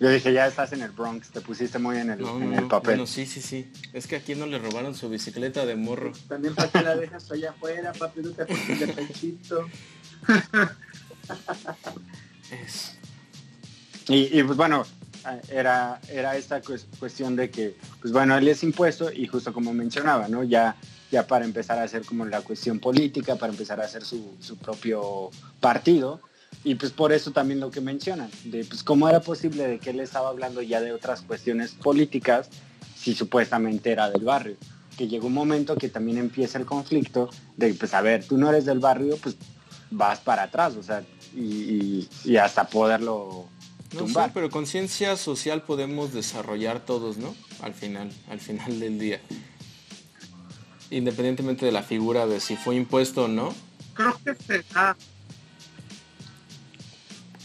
Yo 0.00 0.08
dije, 0.10 0.32
ya 0.32 0.46
estás 0.46 0.72
en 0.72 0.82
el 0.82 0.92
Bronx, 0.92 1.30
te 1.30 1.40
pusiste 1.40 1.80
muy 1.80 1.96
en 1.98 2.10
el, 2.10 2.20
No, 2.20 2.36
en 2.36 2.50
no, 2.50 2.56
el 2.56 2.62
no. 2.62 2.68
papel. 2.68 2.90
Bueno, 2.94 3.06
sí, 3.06 3.26
sí, 3.26 3.42
sí. 3.42 3.72
Es 3.92 4.06
que 4.06 4.14
aquí 4.14 4.36
no 4.36 4.46
le 4.46 4.58
robaron 4.60 4.94
su 4.94 5.08
bicicleta 5.08 5.66
de 5.66 5.74
morro. 5.74 6.12
También 6.28 6.54
para 6.54 6.70
que 6.70 6.82
la 6.82 6.94
dejas 6.94 7.28
allá 7.32 7.50
afuera, 7.50 7.92
papi, 7.92 8.20
no 8.20 8.30
te 8.30 8.44
de 8.44 8.88
pechito. 8.92 9.68
Y, 14.10 14.42
pues 14.42 14.56
bueno, 14.56 14.86
era, 15.50 16.00
era 16.10 16.36
esta 16.36 16.60
cuestión 16.98 17.36
de 17.36 17.50
que, 17.50 17.76
pues 18.00 18.12
bueno, 18.12 18.36
él 18.36 18.48
es 18.48 18.62
impuesto 18.62 19.12
y 19.12 19.26
justo 19.26 19.52
como 19.52 19.72
mencionaba, 19.72 20.28
¿no? 20.28 20.42
Ya, 20.44 20.76
ya 21.10 21.26
para 21.26 21.44
empezar 21.44 21.78
a 21.78 21.82
hacer 21.82 22.04
como 22.04 22.24
la 22.24 22.40
cuestión 22.40 22.78
política, 22.78 23.36
para 23.36 23.52
empezar 23.52 23.80
a 23.80 23.84
hacer 23.84 24.04
su, 24.04 24.36
su 24.40 24.56
propio 24.56 25.30
partido. 25.60 26.20
Y 26.64 26.74
pues 26.74 26.92
por 26.92 27.12
eso 27.12 27.30
también 27.30 27.60
lo 27.60 27.70
que 27.70 27.80
mencionan, 27.80 28.30
de 28.44 28.64
pues 28.64 28.82
cómo 28.82 29.08
era 29.08 29.20
posible 29.20 29.66
de 29.66 29.78
que 29.78 29.90
él 29.90 30.00
estaba 30.00 30.28
hablando 30.28 30.60
ya 30.60 30.80
de 30.80 30.92
otras 30.92 31.22
cuestiones 31.22 31.72
políticas 31.72 32.48
si 32.96 33.14
supuestamente 33.14 33.92
era 33.92 34.10
del 34.10 34.24
barrio. 34.24 34.56
Que 34.96 35.06
llegó 35.06 35.28
un 35.28 35.34
momento 35.34 35.76
que 35.76 35.88
también 35.88 36.18
empieza 36.18 36.58
el 36.58 36.66
conflicto 36.66 37.30
de, 37.56 37.72
pues 37.74 37.94
a 37.94 38.00
ver, 38.00 38.24
tú 38.24 38.36
no 38.36 38.48
eres 38.50 38.64
del 38.64 38.80
barrio, 38.80 39.16
pues 39.22 39.36
vas 39.90 40.20
para 40.20 40.44
atrás, 40.44 40.74
o 40.76 40.82
sea, 40.82 41.02
y, 41.34 42.08
hasta 42.36 42.66
poderlo 42.68 43.46
tumbar. 43.90 44.28
No 44.28 44.34
pero 44.34 44.50
conciencia 44.50 45.16
social 45.16 45.62
podemos 45.62 46.12
desarrollar 46.12 46.80
todos, 46.84 47.16
¿no? 47.18 47.34
Al 47.62 47.74
final, 47.74 48.10
al 48.30 48.40
final 48.40 48.80
del 48.80 48.98
día. 48.98 49.20
Independientemente 50.90 51.66
de 51.66 51.72
la 51.72 51.82
figura 51.82 52.26
de 52.26 52.40
si 52.40 52.56
fue 52.56 52.76
impuesto 52.76 53.24
o 53.24 53.28
no. 53.28 53.54
Creo 53.94 54.18
que 54.24 54.34
se 54.34 54.64
da. 54.72 54.96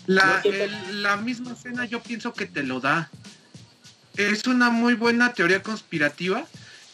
La, 0.06 0.42
la 0.92 1.18
misma 1.18 1.54
escena 1.54 1.86
yo 1.86 2.02
pienso 2.02 2.34
que 2.34 2.46
te 2.46 2.64
lo 2.64 2.80
da 2.82 3.10
es 4.18 4.46
una 4.48 4.70
muy 4.70 4.94
buena 4.94 5.34
teoría 5.34 5.64
conspirativa 5.64 6.46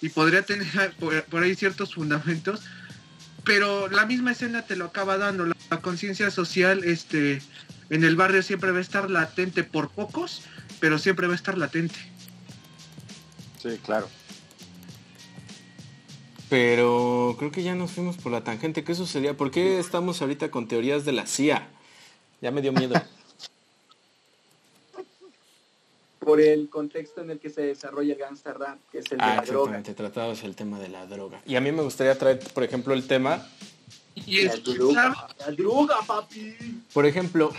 y 0.02 0.10
podría 0.10 0.44
tener 0.44 0.94
por, 1.30 1.44
ahí 1.44 1.56
ciertos 1.56 1.94
fundamentos, 1.96 2.62
pero 3.50 3.88
la 3.88 4.06
misma 4.06 4.34
escena 4.34 4.62
te 4.62 4.76
lo 4.76 4.86
acaba 4.86 5.18
dando. 5.18 5.44
La, 5.48 5.56
conciencia 5.82 6.30
social 6.30 6.84
este, 6.84 7.42
en 7.90 8.04
el 8.04 8.16
barrio 8.16 8.44
siempre 8.44 8.72
va 8.72 8.78
a 8.78 8.82
estar 8.82 9.10
latente 9.10 9.64
por 9.64 9.90
pocos, 9.90 10.44
pero 10.80 11.00
siempre 11.00 11.26
va 11.26 11.34
a 11.34 11.36
estar 11.36 11.58
latente. 11.58 11.96
Sí, 13.58 13.80
claro. 13.84 14.08
Pero 16.48 17.38
creo 17.40 17.52
que 17.52 17.64
ya 17.64 17.74
nos 17.74 17.90
fuimos 17.90 18.18
por 18.18 18.32
la 18.32 18.44
tangente. 18.44 18.84
¿Qué 18.84 18.94
sucedía? 18.94 19.36
¿Por 19.36 19.50
qué 19.50 19.80
estamos 19.80 20.22
ahorita 20.22 20.52
con 20.52 20.68
teorías 20.68 21.04
de 21.04 21.14
la 21.14 21.26
CIA? 21.26 21.70
Ya 22.42 22.52
me 22.52 22.62
dio 22.62 22.72
miedo. 22.72 23.02
por 26.30 26.40
el 26.40 26.70
contexto 26.70 27.22
en 27.22 27.32
el 27.32 27.40
que 27.40 27.50
se 27.50 27.62
desarrolla 27.62 28.14
el 28.14 28.20
gangster 28.20 28.56
rap, 28.56 28.78
que 28.92 29.00
es 29.00 29.12
el 29.12 29.18
de 29.18 29.24
ah, 29.24 29.38
la 29.38 29.42
droga. 29.42 29.82
tratabas 29.82 30.44
el 30.44 30.56
tema 30.56 30.78
de 30.78 30.88
la 30.88 31.08
droga. 31.08 31.42
Y 31.44 31.56
a 31.56 31.62
mí 31.62 31.72
me 31.72 31.82
gustaría 31.82 32.16
traer, 32.20 32.38
por 32.54 32.64
ejemplo, 32.64 32.94
el 32.94 33.08
tema... 33.08 33.44
Y 34.14 34.44
la, 34.44 34.56
droga, 34.58 35.28
la 35.40 35.52
droga, 35.52 35.96
papi. 36.06 36.56
Por 36.94 37.08
ejemplo... 37.08 37.52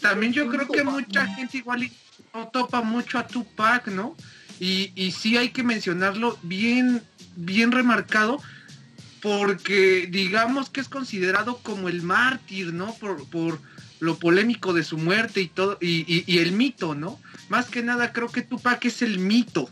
También 0.00 0.32
yo 0.32 0.48
creo 0.48 0.68
que 0.68 0.84
mucha 0.84 1.26
gente 1.26 1.58
igual 1.58 1.90
no 2.32 2.46
topa 2.46 2.82
mucho 2.82 3.18
a 3.18 3.26
Tupac, 3.26 3.88
¿no? 3.88 4.14
Y, 4.60 4.92
y 4.94 5.10
sí 5.10 5.36
hay 5.36 5.48
que 5.48 5.64
mencionarlo 5.64 6.38
bien, 6.42 7.02
bien 7.34 7.72
remarcado, 7.72 8.40
porque 9.20 10.06
digamos 10.08 10.70
que 10.70 10.80
es 10.80 10.88
considerado 10.88 11.58
como 11.64 11.88
el 11.88 12.02
mártir, 12.02 12.72
¿no? 12.72 12.94
Por, 12.94 13.28
por 13.28 13.58
lo 13.98 14.16
polémico 14.16 14.72
de 14.72 14.84
su 14.84 14.96
muerte 14.96 15.40
y 15.40 15.48
todo, 15.48 15.76
y, 15.80 16.22
y 16.32 16.38
el 16.38 16.52
mito, 16.52 16.94
¿no? 16.94 17.18
Más 17.48 17.66
que 17.66 17.82
nada 17.82 18.12
creo 18.12 18.28
que 18.28 18.42
Tupac 18.42 18.84
es 18.84 19.02
el 19.02 19.18
mito, 19.18 19.70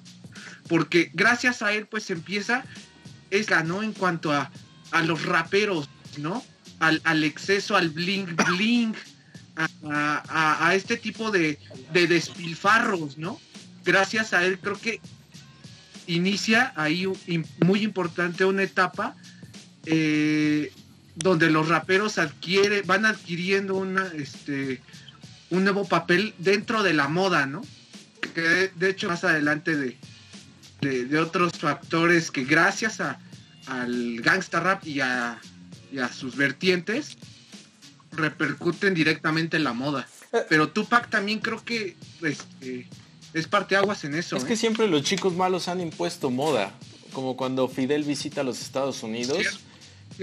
porque 0.69 1.11
gracias 1.15 1.63
a 1.63 1.73
él 1.73 1.87
pues 1.87 2.11
empieza, 2.11 2.65
es 3.31 3.49
¿no? 3.65 3.83
En 3.83 3.93
cuanto 3.93 4.33
a, 4.33 4.51
a 4.93 5.03
los 5.03 5.25
raperos, 5.25 5.89
¿no? 6.19 6.43
Al, 6.79 7.01
al, 7.05 7.25
exceso, 7.25 7.77
al 7.77 7.91
bling 7.91 8.37
bling, 8.37 8.95
a, 9.57 10.67
a, 10.69 10.75
este 10.75 10.97
tipo 10.97 11.31
de, 11.31 11.59
de, 11.93 12.07
despilfarros, 12.07 13.17
¿no? 13.17 13.41
Gracias 13.85 14.33
a 14.35 14.45
él 14.45 14.59
creo 14.59 14.79
que 14.79 15.01
inicia 16.07 16.73
ahí 16.77 17.07
muy 17.65 17.83
importante 17.83 18.45
una 18.45 18.63
etapa 18.63 19.17
eh, 19.87 20.73
donde 21.15 21.51
los 21.51 21.69
raperos 21.69 22.19
adquiere, 22.19 22.83
van 22.83 23.07
adquiriendo 23.07 23.77
una, 23.77 24.07
este, 24.15 24.83
un 25.51 25.65
nuevo 25.65 25.85
papel 25.85 26.35
dentro 26.39 26.83
de 26.83 26.95
la 26.95 27.09
moda, 27.09 27.47
¿no? 27.47 27.63
Que 28.35 28.71
de, 28.75 28.91
hecho 28.91 29.09
más 29.09 29.25
adelante 29.25 29.77
de, 29.77 29.97
de, 30.81 31.19
otros 31.19 31.53
factores 31.53 32.31
que 32.31 32.45
gracias 32.45 33.01
a, 33.01 33.19
al 33.67 34.21
gangsta 34.21 34.61
rap 34.61 34.87
y 34.87 35.01
a, 35.01 35.41
sus 36.13 36.37
vertientes 36.37 37.17
repercuten 38.13 38.93
directamente 38.93 39.57
en 39.57 39.65
la 39.65 39.73
moda. 39.73 40.07
Eh. 40.33 40.43
Pero 40.49 40.69
Tupac 40.69 41.09
también 41.09 41.39
creo 41.39 41.65
que 41.65 41.97
es 43.33 43.47
parte 43.47 43.77
aguas 43.77 44.05
en 44.05 44.15
eso. 44.15 44.37
Es 44.37 44.45
que 44.45 44.55
¿eh? 44.55 44.57
siempre 44.57 44.89
los 44.89 45.03
chicos 45.03 45.35
malos 45.35 45.69
han 45.69 45.81
impuesto 45.81 46.31
moda, 46.31 46.73
como 47.13 47.37
cuando 47.37 47.69
Fidel 47.69 48.03
visita 48.05 48.43
los 48.43 48.61
Estados 48.61 49.03
Unidos 49.03 49.61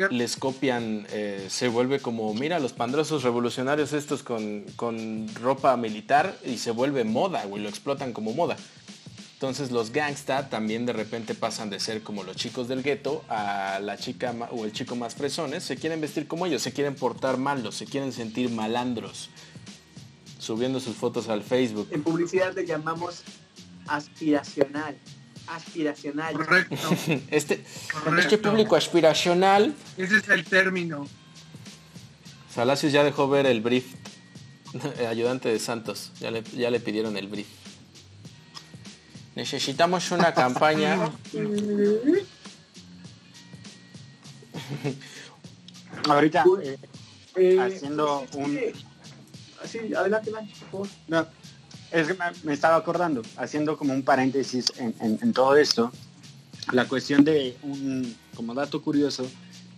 les 0.10 0.38
copian, 0.38 1.06
eh, 1.12 1.48
se 1.50 1.68
vuelve 1.68 2.00
como, 2.00 2.34
mira, 2.34 2.60
los 2.60 2.74
pandrosos 2.74 3.24
revolucionarios 3.24 3.94
estos 3.94 4.24
con, 4.24 5.28
ropa 5.36 5.78
militar 5.78 6.38
y 6.46 6.58
se 6.58 6.72
vuelve 6.72 7.04
moda, 7.04 7.46
güey, 7.46 7.62
lo 7.62 7.70
explotan 7.70 8.14
como 8.14 8.34
moda. 8.34 8.58
Entonces 9.34 9.72
los 9.72 9.92
gangsta 9.92 10.50
también 10.50 10.86
de 10.86 10.94
repente 10.94 11.36
pasan 11.36 11.70
de 11.70 11.80
ser 11.80 12.02
como 12.02 12.24
los 12.24 12.38
chicos 12.38 12.70
del 12.70 12.82
gueto 12.82 13.24
a 13.28 13.80
la 13.82 13.98
chica 13.98 14.34
o 14.52 14.64
el 14.64 14.72
chico 14.72 14.96
más 14.96 15.16
fresones, 15.16 15.64
se 15.64 15.76
quieren 15.76 16.00
vestir 16.00 16.28
como 16.28 16.46
ellos, 16.46 16.62
se 16.62 16.72
quieren 16.72 16.96
portar 16.96 17.38
malos, 17.38 17.76
se 17.76 17.86
quieren 17.86 18.14
sentir 18.14 18.50
malandros, 18.50 19.30
subiendo 20.40 20.80
sus 20.80 20.96
fotos 20.96 21.28
al 21.28 21.44
Facebook. 21.44 21.90
En 21.92 22.04
publicidad 22.04 22.56
le 22.56 22.66
llamamos 22.66 23.24
aspiracional 23.88 24.98
aspiracional. 25.48 26.34
Correcto. 26.34 26.76
Este, 27.32 27.64
este 28.18 28.38
público 28.38 28.76
aspiracional. 28.76 29.74
Ese 29.98 30.18
es 30.18 30.30
el 30.30 30.44
término. 30.46 31.08
Salacios 32.54 32.92
ya 32.92 33.04
dejó 33.04 33.28
ver 33.28 33.46
el 33.46 33.62
brief. 33.62 33.86
Ayudante 35.10 35.50
de 35.50 35.60
Santos. 35.60 36.12
Ya 36.20 36.32
le, 36.32 36.44
ya 36.44 36.70
le 36.70 36.80
pidieron 36.80 37.18
el 37.18 37.28
brief. 37.28 37.48
Necesitamos 39.36 40.12
una 40.12 40.34
campaña. 40.36 41.10
Ahorita 46.10 46.44
eh, 46.62 46.78
eh, 47.36 47.60
haciendo 47.60 48.26
un. 48.34 48.60
Sí, 49.66 49.94
adelante, 49.96 50.32
por 50.70 50.88
No 51.08 51.26
es 51.94 52.08
que 52.08 52.18
me, 52.44 52.54
estaba 52.54 52.76
acordando, 52.76 53.22
haciendo 53.38 53.78
como 53.78 53.94
un 53.94 54.02
paréntesis 54.02 54.74
en, 54.78 55.32
todo 55.32 55.56
esto, 55.56 55.92
la 56.72 56.88
cuestión 56.88 57.24
de 57.24 57.56
un, 57.62 58.16
como 58.36 58.56
dato 58.56 58.82
curioso, 58.82 59.30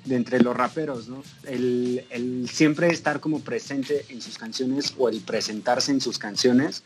de 0.05 0.15
entre 0.15 0.39
los 0.39 0.55
raperos, 0.55 1.09
¿no? 1.09 1.23
El, 1.43 2.47
siempre 2.49 2.87
estar 2.87 3.19
como 3.19 3.41
presente 3.41 4.05
en 4.09 4.21
sus 4.21 4.37
canciones 4.37 4.93
o 4.97 5.09
el 5.09 5.19
presentarse 5.19 5.91
en 5.91 5.99
sus 5.99 6.17
canciones, 6.17 6.83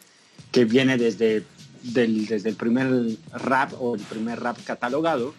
que 0.51 0.65
viene 0.65 0.97
desde, 0.97 1.43
desde 1.83 2.49
el 2.49 2.55
primer 2.55 2.87
rap 3.31 3.73
o 3.79 3.95
el 3.95 4.01
primer 4.01 4.39
rap 4.39 4.57
catalogado 4.63 5.35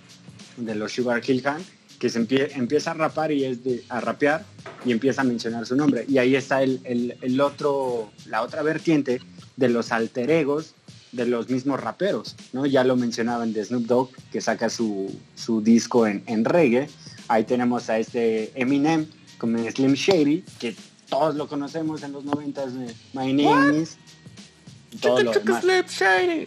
de 0.57 0.75
los 0.77 0.93
Sugar 0.93 1.21
Hill 1.27 1.41
Gang, 1.41 1.63
que 1.99 2.11
se 2.11 2.19
empieza 2.19 2.93
a 2.93 2.95
rapar 2.95 3.33
y 3.33 3.45
es 3.45 3.65
de, 3.65 3.83
a 3.89 4.01
rapear 4.01 4.45
y 4.85 4.93
empieza 4.93 5.23
a 5.23 5.25
mencionar 5.25 5.67
su 5.67 5.75
nombre. 5.75 6.05
Y 6.07 6.19
ahí 6.19 6.37
está 6.37 6.63
el, 6.63 6.81
el 7.21 7.41
otro, 7.41 8.13
la 8.27 8.43
otra 8.43 8.63
vertiente 8.63 9.21
de 9.61 9.69
los 9.69 9.93
alter 9.93 10.31
egos 10.31 10.75
de 11.13 11.27
los 11.27 11.51
mismos 11.51 11.81
raperos, 11.81 12.35
¿no? 12.53 12.67
Ya 12.67 12.83
lo 12.83 12.97
mencionaban 12.97 13.53
de 13.53 13.65
Snoop 13.65 13.85
Dogg, 13.85 14.11
que 14.33 14.41
saca 14.41 14.71
su, 14.71 15.13
disco 15.63 16.07
en, 16.07 16.45
reggae. 16.45 16.89
Ahí 17.29 17.45
tenemos 17.45 17.91
a 17.91 17.99
este 17.99 18.53
Eminem 18.55 19.07
con 19.39 19.57
Slim 19.71 19.95
Shady, 19.95 20.45
que 20.59 20.75
todos 21.09 21.35
lo 21.35 21.47
conocemos 21.47 22.03
en 22.03 22.13
los 22.13 22.25
90 22.25 22.67
de 22.67 22.95
My 23.13 23.33
Name 23.33 23.83
is. 23.83 23.97
Todo 25.01 25.23
lo 25.23 25.33
Slim 25.33 25.85
Shady. 25.87 26.47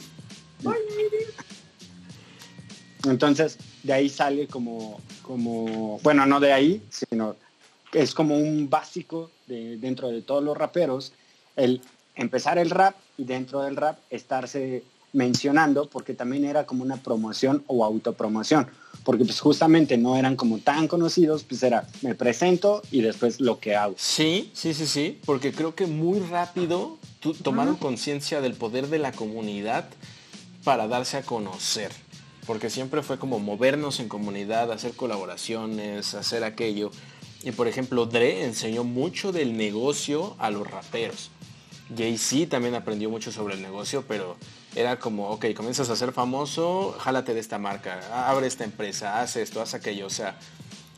Entonces, 3.06 3.58
de 3.84 3.94
ahí 3.94 4.10
sale 4.10 4.48
como, 4.48 5.02
como, 5.22 6.00
bueno, 6.04 6.26
no 6.26 6.40
de 6.40 6.54
ahí, 6.54 6.82
sino 6.90 7.36
es 7.92 8.14
como 8.14 8.38
un 8.38 8.70
básico 8.70 9.30
de, 9.46 9.78
dentro 9.78 10.08
de 10.08 10.22
todos 10.22 10.44
los 10.44 10.58
raperos, 10.58 11.12
el 11.58 11.82
empezar 12.16 12.58
el 12.58 12.70
rap 12.70 12.96
y 13.18 13.26
dentro 13.26 13.62
del 13.62 13.76
rap 13.76 13.98
estarse 14.10 14.84
mencionando 15.14 15.88
porque 15.88 16.14
también 16.14 16.44
era 16.44 16.66
como 16.66 16.84
una 16.84 16.98
promoción 16.98 17.64
o 17.68 17.86
autopromoción, 17.86 18.68
porque 19.04 19.24
pues 19.24 19.40
justamente 19.40 19.98
no 19.98 20.18
eran 20.18 20.36
como 20.36 20.58
tan 20.60 20.88
conocidos, 20.88 21.44
pues 21.44 21.64
era 21.64 21.88
me 22.02 22.16
presento 22.16 22.82
y 22.92 23.02
después 23.02 23.40
lo 23.40 23.60
que 23.60 23.76
hago. 23.76 23.96
Sí, 23.98 24.52
sí, 24.54 24.74
sí, 24.74 24.88
sí, 24.88 25.20
porque 25.26 25.54
creo 25.54 25.76
que 25.76 25.86
muy 25.86 26.20
rápido 26.20 26.98
tomaron 27.44 27.76
conciencia 27.76 28.42
del 28.42 28.54
poder 28.54 28.88
de 28.88 29.00
la 29.00 29.12
comunidad 29.12 29.86
para 30.64 30.88
darse 30.88 31.18
a 31.18 31.22
conocer, 31.22 31.92
porque 32.46 32.70
siempre 32.70 33.04
fue 33.04 33.20
como 33.20 33.40
movernos 33.40 34.00
en 34.00 34.10
comunidad, 34.10 34.72
hacer 34.72 34.94
colaboraciones, 34.94 36.14
hacer 36.16 36.44
aquello. 36.44 36.92
Y 37.44 37.52
por 37.52 37.68
ejemplo, 37.68 38.06
Dre 38.06 38.46
enseñó 38.46 38.86
mucho 38.86 39.34
del 39.34 39.58
negocio 39.58 40.36
a 40.40 40.50
los 40.50 40.66
raperos. 40.66 41.30
Jay-Z 41.96 42.50
también 42.50 42.76
aprendió 42.76 43.10
mucho 43.10 43.32
sobre 43.32 43.56
el 43.56 43.62
negocio, 43.62 44.04
pero 44.08 44.38
era 44.76 45.00
como, 45.00 45.30
ok, 45.30 45.48
comienzas 45.56 45.90
a 45.90 45.96
ser 45.96 46.12
famoso, 46.12 46.96
jálate 47.00 47.34
de 47.34 47.40
esta 47.40 47.58
marca, 47.58 48.02
abre 48.28 48.48
esta 48.48 48.64
empresa, 48.64 49.22
haz 49.22 49.36
esto, 49.36 49.62
haz 49.62 49.74
aquello, 49.74 50.08
o 50.08 50.10
sea, 50.10 50.38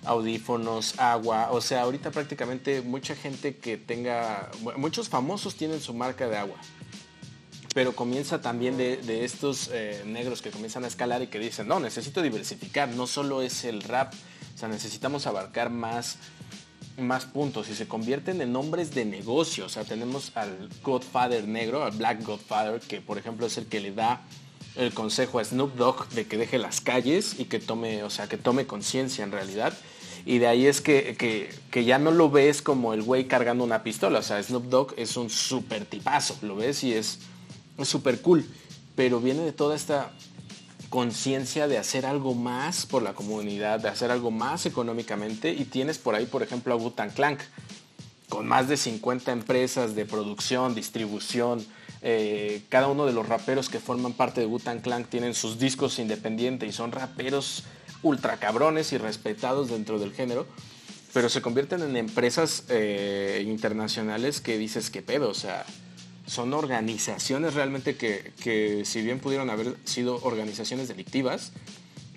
audífonos, 0.06 1.00
agua, 1.00 1.50
o 1.52 1.62
sea, 1.62 1.82
ahorita 1.82 2.12
prácticamente 2.12 2.82
mucha 2.82 3.16
gente 3.16 3.58
que 3.58 3.78
tenga, 3.78 4.50
muchos 4.78 5.10
famosos 5.10 5.56
tienen 5.56 5.82
su 5.82 5.94
marca 5.94 6.28
de 6.28 6.38
agua, 6.38 6.58
pero 7.74 7.94
comienza 7.94 8.42
también 8.42 8.78
de, 8.78 9.26
estos 9.26 9.70
eh, 9.74 10.04
negros 10.06 10.42
que 10.42 10.52
comienzan 10.52 10.86
a 10.86 10.88
escalar 10.88 11.22
y 11.22 11.28
que 11.28 11.40
dicen, 11.40 11.68
no, 11.68 11.80
necesito 11.80 12.22
diversificar, 12.22 12.90
no 12.90 13.08
solo 13.08 13.42
es 13.42 13.66
el 13.66 13.82
rap, 13.82 14.14
o 14.54 14.58
sea, 14.58 14.70
necesitamos 14.70 15.28
abarcar 15.28 15.70
más 15.70 16.18
más 16.98 17.26
puntos 17.26 17.70
y 17.70 17.76
se 17.76 17.88
convierten 17.88 18.42
en 18.42 18.52
nombres 18.52 18.94
de 18.94 19.06
negocio. 19.06 19.66
O 19.66 19.70
sea, 19.70 19.84
tenemos 19.84 20.32
al 20.36 20.70
Godfather 20.84 21.48
negro, 21.48 21.84
al 21.84 21.92
Black 21.92 22.24
Godfather, 22.24 22.80
que 22.80 23.02
por 23.02 23.18
ejemplo 23.18 23.46
es 23.46 23.58
el 23.58 23.66
que 23.66 23.80
le 23.80 23.92
da 23.92 24.22
el 24.76 24.94
consejo 24.94 25.40
a 25.40 25.44
Snoop 25.46 25.76
Dogg 25.76 26.10
de 26.10 26.28
que 26.28 26.38
deje 26.38 26.58
las 26.58 26.82
calles 26.82 27.40
y 27.40 27.46
que 27.46 27.60
tome, 27.60 28.04
o 28.04 28.10
sea, 28.10 28.28
que 28.28 28.38
tome 28.38 28.68
conciencia 28.68 29.24
en 29.24 29.32
realidad. 29.32 29.74
Y 30.26 30.40
de 30.40 30.48
ahí 30.48 30.66
es 30.66 30.82
que, 30.82 31.50
ya 31.74 32.00
no 32.00 32.12
lo 32.12 32.32
ves 32.32 32.62
como 32.62 32.94
el 32.94 33.04
güey 33.04 33.28
cargando 33.28 33.64
una 33.64 33.84
pistola. 33.84 34.20
O 34.20 34.24
sea, 34.24 34.42
Snoop 34.42 34.66
Dogg 34.66 34.94
es 34.98 35.18
un 35.18 35.30
súper 35.30 35.86
tipazo, 35.86 36.38
lo 36.42 36.56
ves 36.56 36.84
y 36.84 36.94
es 36.94 37.20
súper 37.84 38.22
cool. 38.22 38.46
Pero 38.96 39.20
viene 39.20 39.44
de 39.44 39.52
toda 39.52 39.76
esta 39.76 40.12
conciencia 40.90 41.68
de 41.68 41.78
hacer 41.78 42.06
algo 42.06 42.34
más 42.34 42.86
por 42.86 43.02
la 43.02 43.14
comunidad, 43.14 43.80
de 43.80 43.90
hacer 43.90 44.12
algo 44.12 44.32
más 44.32 44.66
económicamente 44.66 45.52
y 45.52 45.66
tienes 45.66 45.98
por 45.98 46.16
ahí, 46.16 46.26
por 46.26 46.44
ejemplo, 46.44 46.74
a 46.74 46.78
Wutan 46.78 47.10
Clank, 47.10 47.40
con 48.30 48.48
más 48.48 48.68
de 48.68 48.78
50 48.78 49.32
empresas 49.32 49.96
de 49.96 50.06
producción, 50.06 50.76
distribución. 50.76 51.66
Eh, 52.02 52.64
cada 52.70 52.88
uno 52.88 53.06
de 53.06 53.14
los 53.14 53.28
raperos 53.28 53.70
que 53.70 53.80
forman 53.80 54.14
parte 54.14 54.42
de 54.42 54.48
Wutan 54.48 54.80
Clank 54.80 55.08
tienen 55.08 55.34
sus 55.34 55.60
discos 55.60 56.00
independientes 56.00 56.70
y 56.70 56.72
son 56.72 56.92
raperos 56.92 57.64
ultra 58.04 58.38
cabrones 58.38 58.94
y 58.94 58.98
respetados 58.98 59.70
dentro 59.70 60.00
del 60.00 60.14
género, 60.14 60.46
pero 61.14 61.30
se 61.30 61.42
convierten 61.42 61.82
en 61.82 61.98
empresas 61.98 62.66
eh, 62.70 63.44
internacionales 63.48 64.42
que 64.42 64.58
dices 64.58 64.92
que 64.92 65.02
pedo, 65.02 65.30
o 65.30 65.34
sea, 65.34 65.66
son 66.26 66.54
organizaciones 66.54 67.54
realmente 67.54 67.96
que, 67.96 68.84
si 68.86 69.02
bien 69.02 69.20
pudieron 69.20 69.50
haber 69.50 69.76
sido 69.86 70.20
organizaciones 70.24 70.88
delictivas, 70.88 71.52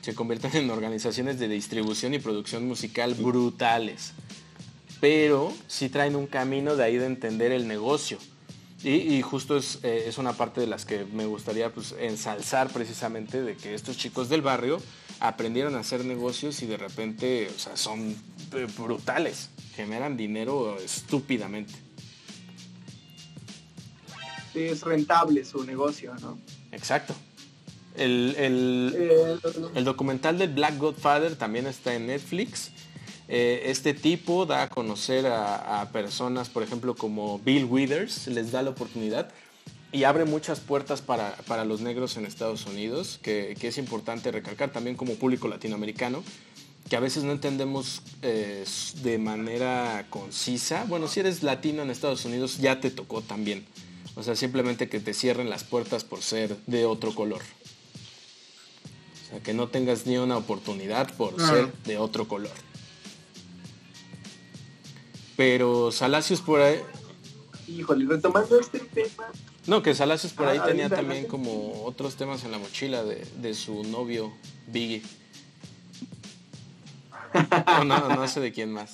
se 0.01 0.15
convierten 0.15 0.55
en 0.57 0.71
organizaciones 0.71 1.39
de 1.39 1.49
distribución 1.49 2.15
y 2.15 2.19
producción 2.19 2.67
musical 2.67 3.15
brutales. 3.15 4.13
Pero 5.01 5.53
sí 5.67 5.89
traen 5.89 6.17
un 6.17 6.27
camino 6.27 6.75
de 6.75 6.85
ahí 6.85 6.97
de 6.97 7.07
entender 7.07 7.53
el 7.53 7.69
negocio. 7.69 8.19
Y, 8.83 9.21
justo 9.23 9.57
es, 9.57 9.81
eh, 9.83 10.05
es, 10.07 10.19
una 10.19 10.35
parte 10.35 10.61
de 10.61 10.69
las 10.69 10.85
que 10.85 11.05
me 11.05 11.27
gustaría 11.27 11.73
pues, 11.73 11.97
ensalzar 11.99 12.69
precisamente 12.69 13.43
de 13.43 13.57
que 13.57 13.75
estos 13.75 13.99
chicos 13.99 14.29
del 14.29 14.41
barrio 14.41 14.81
aprendieron 15.19 15.75
a 15.75 15.81
hacer 15.81 16.05
negocios 16.05 16.63
y 16.63 16.67
de 16.67 16.77
repente 16.77 17.51
o 17.55 17.59
sea, 17.59 17.77
son 17.77 18.15
eh, 18.55 18.69
brutales, 18.79 19.51
generan 19.75 20.17
dinero 20.17 20.79
estúpidamente 20.79 21.88
es 24.67 24.83
rentable 24.83 25.45
su 25.45 25.65
negocio, 25.65 26.15
¿no? 26.21 26.39
Exacto. 26.73 27.15
El, 27.99 28.37
el, 29.75 29.85
documental 29.85 30.39
del 30.39 30.51
Black 30.51 30.79
Godfather 30.79 31.35
también 31.37 31.67
está 31.67 31.95
en 31.95 32.07
Netflix. 32.07 32.71
Eh, 33.29 33.65
este 33.67 33.93
tipo 33.93 34.47
da 34.47 34.63
a 34.63 34.69
conocer 34.69 35.27
a, 35.27 35.89
personas, 35.93 36.49
por 36.49 36.63
ejemplo, 36.63 36.95
como 36.95 37.39
Bill 37.41 37.65
Withers, 37.65 38.29
les 38.29 38.53
da 38.53 38.63
la 38.63 38.71
oportunidad 38.71 39.31
y 39.93 40.05
abre 40.05 40.25
muchas 40.25 40.61
puertas 40.61 41.03
para, 41.03 41.65
los 41.65 41.81
negros 41.81 42.17
en 42.17 42.25
Estados 42.25 42.67
Unidos, 42.67 43.19
que, 43.23 43.57
es 43.61 43.79
importante 43.79 44.31
recalcar 44.31 44.71
también 44.71 44.97
como 44.97 45.15
público 45.15 45.49
latinoamericano, 45.49 46.23
que 46.89 46.97
a 46.97 47.01
veces 47.01 47.25
no 47.25 47.33
entendemos 47.33 48.03
eh, 48.23 48.65
de 49.03 49.19
manera 49.19 50.07
concisa. 50.09 50.85
Bueno, 50.89 51.09
si 51.09 51.21
eres 51.21 51.43
latino 51.43 51.83
en 51.83 51.91
Estados 51.91 52.25
Unidos, 52.25 52.59
ya 52.59 52.81
te 52.81 52.91
tocó 52.91 53.21
también. 53.23 53.67
O 54.19 54.23
sea, 54.25 54.35
simplemente 54.35 54.89
que 54.89 54.99
te 54.99 55.15
cierren 55.15 55.49
las 55.49 55.63
puertas 55.63 56.03
por 56.03 56.23
ser 56.23 56.57
de 56.67 56.85
otro 56.85 57.15
color. 57.15 57.41
O 57.41 59.31
sea, 59.31 59.41
que 59.41 59.55
no 59.55 59.69
tengas 59.69 60.07
ni 60.07 60.19
una 60.19 60.37
oportunidad 60.37 61.15
por 61.15 61.41
ser 61.41 61.73
de 61.85 61.99
otro 61.99 62.27
color. 62.27 62.51
Pero 65.37 65.93
Salacios 65.93 66.41
por 66.41 66.61
ahí... 66.61 66.81
Híjole, 67.69 68.07
retomando 68.07 68.59
este 68.59 68.81
tema... 68.81 69.29
No, 69.69 69.85
que 69.85 69.95
Salacios 69.95 70.33
por 70.33 70.49
ahí 70.49 70.59
ah, 70.61 70.67
tenía 70.67 70.89
también 70.89 71.27
como 71.27 71.85
otros 71.85 72.17
temas 72.17 72.43
en 72.43 72.51
la 72.51 72.59
mochila 72.59 73.05
de, 73.05 73.55
su 73.55 73.85
novio 73.85 74.33
Biggie. 74.67 75.05
no, 77.87 78.09
no 78.09 78.27
sé 78.27 78.41
de 78.41 78.53
quién 78.53 78.73
más. 78.73 78.91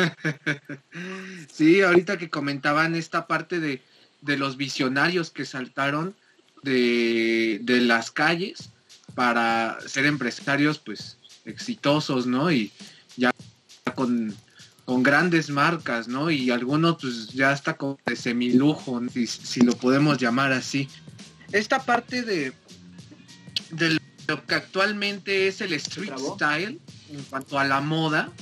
sí, 1.52 1.82
ahorita 1.82 2.18
que 2.18 2.30
comentaban 2.30 2.94
esta 2.94 3.26
parte 3.26 3.60
de, 3.60 3.82
los 4.22 4.56
visionarios 4.56 5.30
que 5.30 5.44
saltaron 5.44 6.14
de, 6.62 7.60
las 7.66 8.10
calles 8.10 8.70
para 9.14 9.78
ser 9.86 10.06
empresarios 10.06 10.78
pues 10.78 11.18
exitosos, 11.44 12.26
¿no? 12.26 12.50
Y 12.50 12.72
ya 13.16 13.32
con, 13.94 14.34
grandes 15.02 15.50
marcas, 15.50 16.08
¿no? 16.08 16.30
Y 16.30 16.50
algunos 16.50 16.96
pues 17.00 17.28
ya 17.28 17.50
hasta 17.50 17.76
con 17.76 17.96
de 18.06 18.16
semilujo, 18.16 19.00
si, 19.12 19.26
si 19.26 19.60
lo 19.60 19.72
podemos 19.74 20.18
llamar 20.18 20.52
así. 20.52 20.88
Esta 21.52 21.80
parte 21.80 22.22
de, 22.22 22.52
de 23.70 23.98
lo 24.26 24.44
que 24.46 24.54
actualmente 24.54 25.48
es 25.48 25.60
el 25.60 25.72
street 25.74 26.12
style 26.34 26.80
en 27.10 27.22
cuanto 27.24 27.58
a 27.58 27.64
la 27.64 27.80
moda, 27.80 28.32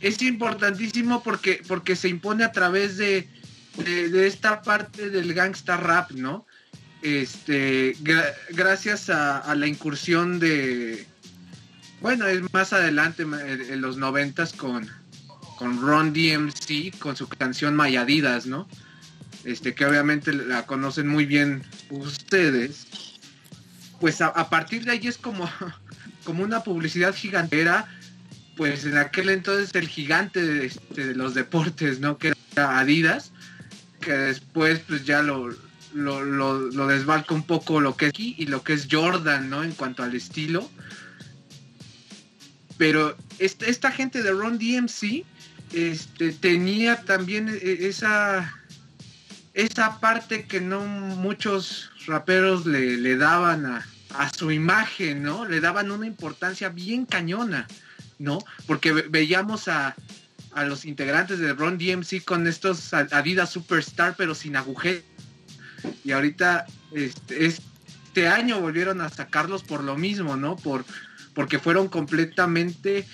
es 0.00 0.20
importantísimo 0.22 1.22
porque, 1.22 1.62
porque 1.66 1.96
se 1.96 2.08
impone 2.08 2.44
a 2.44 2.52
través 2.52 2.96
de, 2.96 3.28
esta 3.86 4.62
parte 4.62 5.10
del 5.10 5.34
gangsta 5.34 5.76
rap, 5.76 6.12
¿no? 6.12 6.46
Este, 7.02 7.94
gracias 8.50 9.10
a, 9.10 9.54
la 9.54 9.66
incursión 9.66 10.38
de, 10.38 11.06
bueno, 12.00 12.26
es 12.26 12.40
más 12.52 12.72
adelante 12.72 13.22
en 13.22 13.80
los 13.80 13.96
noventas 13.96 14.52
con, 14.52 14.88
con 15.56 15.80
Ron 15.80 16.12
DMC, 16.12 16.98
con 16.98 17.16
su 17.16 17.28
canción 17.28 17.76
Mayadidas, 17.76 18.46
¿no? 18.46 18.66
Este, 19.44 19.74
que 19.74 19.86
obviamente 19.86 20.32
la 20.32 20.66
conocen 20.66 21.06
muy 21.06 21.26
bien 21.26 21.62
ustedes. 21.90 22.86
Pues 24.00 24.20
a, 24.20 24.26
a 24.26 24.50
partir 24.50 24.84
de 24.84 24.92
ahí 24.92 25.06
es 25.06 25.18
como, 25.18 25.48
como 26.24 26.42
una 26.42 26.64
publicidad 26.64 27.14
gigantera 27.14 27.86
pues 28.56 28.84
en 28.84 28.96
aquel 28.96 29.28
entonces 29.28 29.74
el 29.74 29.88
gigante 29.88 30.42
de, 30.44 30.66
este, 30.66 31.14
los 31.14 31.34
deportes, 31.34 32.00
¿no? 32.00 32.18
Que 32.18 32.32
era 32.52 32.78
Adidas, 32.78 33.32
que 34.00 34.12
después 34.12 34.80
pues 34.80 35.04
ya 35.04 35.22
lo, 35.22 35.54
lo, 35.92 36.86
desbalca 36.86 37.34
un 37.34 37.42
poco 37.42 37.80
lo 37.80 37.96
que 37.96 38.06
es 38.06 38.10
aquí 38.10 38.34
y 38.38 38.46
lo 38.46 38.62
que 38.62 38.72
es 38.72 38.88
Jordan, 38.90 39.50
¿no? 39.50 39.62
En 39.62 39.72
cuanto 39.72 40.02
al 40.02 40.14
estilo. 40.14 40.70
Pero 42.78 43.16
esta, 43.38 43.66
esta 43.66 43.90
gente 43.90 44.22
de 44.22 44.32
Ron 44.32 44.58
DMC 44.58 45.24
este, 45.72 46.32
tenía 46.32 47.02
también 47.02 47.48
e, 47.48 47.86
esa, 47.86 48.54
esa 49.52 50.00
parte 50.00 50.46
que 50.46 50.60
no 50.60 50.80
muchos 50.80 51.90
raperos 52.06 52.64
le, 52.66 53.16
daban 53.16 53.66
a 53.66 54.32
su 54.34 54.50
imagen, 54.50 55.22
¿no? 55.22 55.46
Le 55.46 55.60
daban 55.60 55.90
una 55.90 56.06
importancia 56.06 56.70
bien 56.70 57.04
cañona. 57.04 57.66
¿No? 58.18 58.38
Porque 58.66 58.92
veíamos 58.92 59.68
a, 59.68 59.94
los 60.66 60.86
integrantes 60.86 61.38
de 61.38 61.52
Ron 61.52 61.76
DMC 61.76 62.24
con 62.24 62.46
estos 62.46 62.94
Adidas 62.94 63.50
Superstar, 63.50 64.14
pero 64.16 64.34
sin 64.34 64.56
agujeros. 64.56 65.02
Y 66.02 66.12
ahorita, 66.12 66.64
este, 66.92 67.44
este 67.44 68.26
año 68.26 68.58
volvieron 68.60 69.02
a 69.02 69.10
sacarlos 69.10 69.62
por 69.62 69.84
lo 69.84 69.98
mismo, 69.98 70.34
¿no? 70.36 70.56
Por, 70.56 70.86
porque 71.34 71.58
fueron 71.58 71.88
completamente 71.88 73.06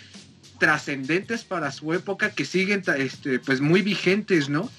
trascendentes 0.61 1.43
para 1.43 1.73
su 1.73 1.93
época, 1.93 2.31
que 2.31 2.45
siguen 2.45 2.85
este, 2.97 3.41
pues 3.41 3.61
muy 3.61 3.83
vigentes, 3.83 4.49
¿no? 4.49 4.71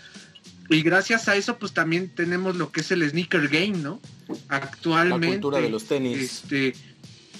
Y 0.69 0.82
gracias 0.82 1.28
a 1.28 1.36
eso, 1.36 1.59
pues 1.59 1.74
también 1.74 2.09
tenemos 2.15 2.55
lo 2.55 2.71
que 2.71 2.80
es 2.80 2.91
el 2.91 3.07
sneaker 3.09 3.49
game, 3.49 3.78
¿no? 3.80 3.99
Actualmente. 4.47 5.28
La 5.28 5.34
cultura 5.34 5.59
de 5.59 5.69
los 5.69 5.86
tenis. 5.86 6.17
Este, 6.17 6.74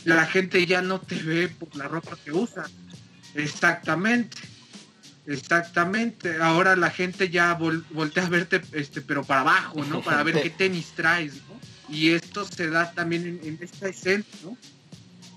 la 0.06 0.26
gente 0.26 0.66
ya 0.66 0.82
no 0.82 1.00
te 1.00 1.16
ve 1.16 1.48
por 1.48 1.76
la 1.76 1.88
ropa 1.88 2.18
que 2.24 2.32
usa. 2.32 2.66
Exactamente. 3.36 4.38
Exactamente. 5.26 6.38
Ahora 6.42 6.76
la 6.76 6.90
gente 6.90 7.30
ya 7.30 7.54
voltea 7.54 8.26
a 8.26 8.30
verte, 8.30 8.62
este, 8.74 9.02
pero 9.02 9.24
para 9.24 9.42
abajo, 9.42 9.84
¿no? 9.86 10.02
Para 10.02 10.24
ver 10.24 10.42
qué 10.42 10.50
tenis 10.58 10.94
traes, 10.96 11.36
¿no? 11.48 11.60
Y 11.94 12.10
esto 12.10 12.46
se 12.46 12.70
da 12.70 12.92
también 12.92 13.40
en, 13.44 13.60
esta 13.62 13.88
escena, 13.88 14.24
¿no? 14.44 14.58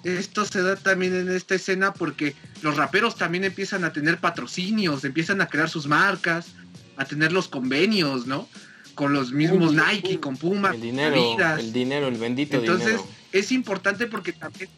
esto 0.04 0.44
se 0.44 0.62
da 0.62 0.76
también 0.76 1.14
en 1.16 1.28
esta 1.28 1.56
escena 1.56 1.92
porque 1.92 2.36
los 2.62 2.76
raperos 2.76 3.16
también 3.16 3.42
empiezan 3.42 3.82
a 3.82 3.92
tener 3.92 4.18
patrocinios, 4.18 5.04
empiezan 5.04 5.40
a 5.40 5.48
crear 5.48 5.68
sus 5.68 5.88
marcas, 5.88 6.46
a 6.96 7.04
tener 7.04 7.32
los 7.32 7.48
convenios, 7.48 8.26
¿no? 8.26 8.48
Con 8.94 9.12
los 9.12 9.32
mismos 9.32 9.74
Nike, 9.74 10.20
con 10.20 10.36
Puma, 10.36 10.70
el 10.70 10.80
dinero, 10.80 11.36
el 11.58 11.72
dinero, 11.72 12.06
el 12.06 12.16
bendito 12.16 12.56
Entonces, 12.56 13.00
es 13.39 13.53
importante 13.53 14.07
porque 14.07 14.32
también 14.32 14.68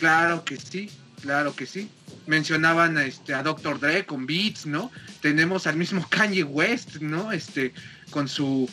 Claro 0.00 0.44
que 0.46 0.56
sí, 0.56 0.88
claro 1.20 1.54
que 1.54 1.66
sí. 1.66 1.90
Mencionaban 2.26 2.96
a, 2.96 3.04
este, 3.04 3.34
a 3.34 3.42
Dr. 3.42 3.78
Dre 3.78 4.06
con 4.06 4.24
Beats, 4.24 4.64
¿no? 4.64 4.90
Tenemos 5.20 5.66
al 5.66 5.76
mismo 5.76 6.06
Kanye 6.10 6.42
West, 6.42 6.96
¿no? 6.96 7.32
Este, 7.32 7.74
con 8.10 8.26
su 8.26 8.68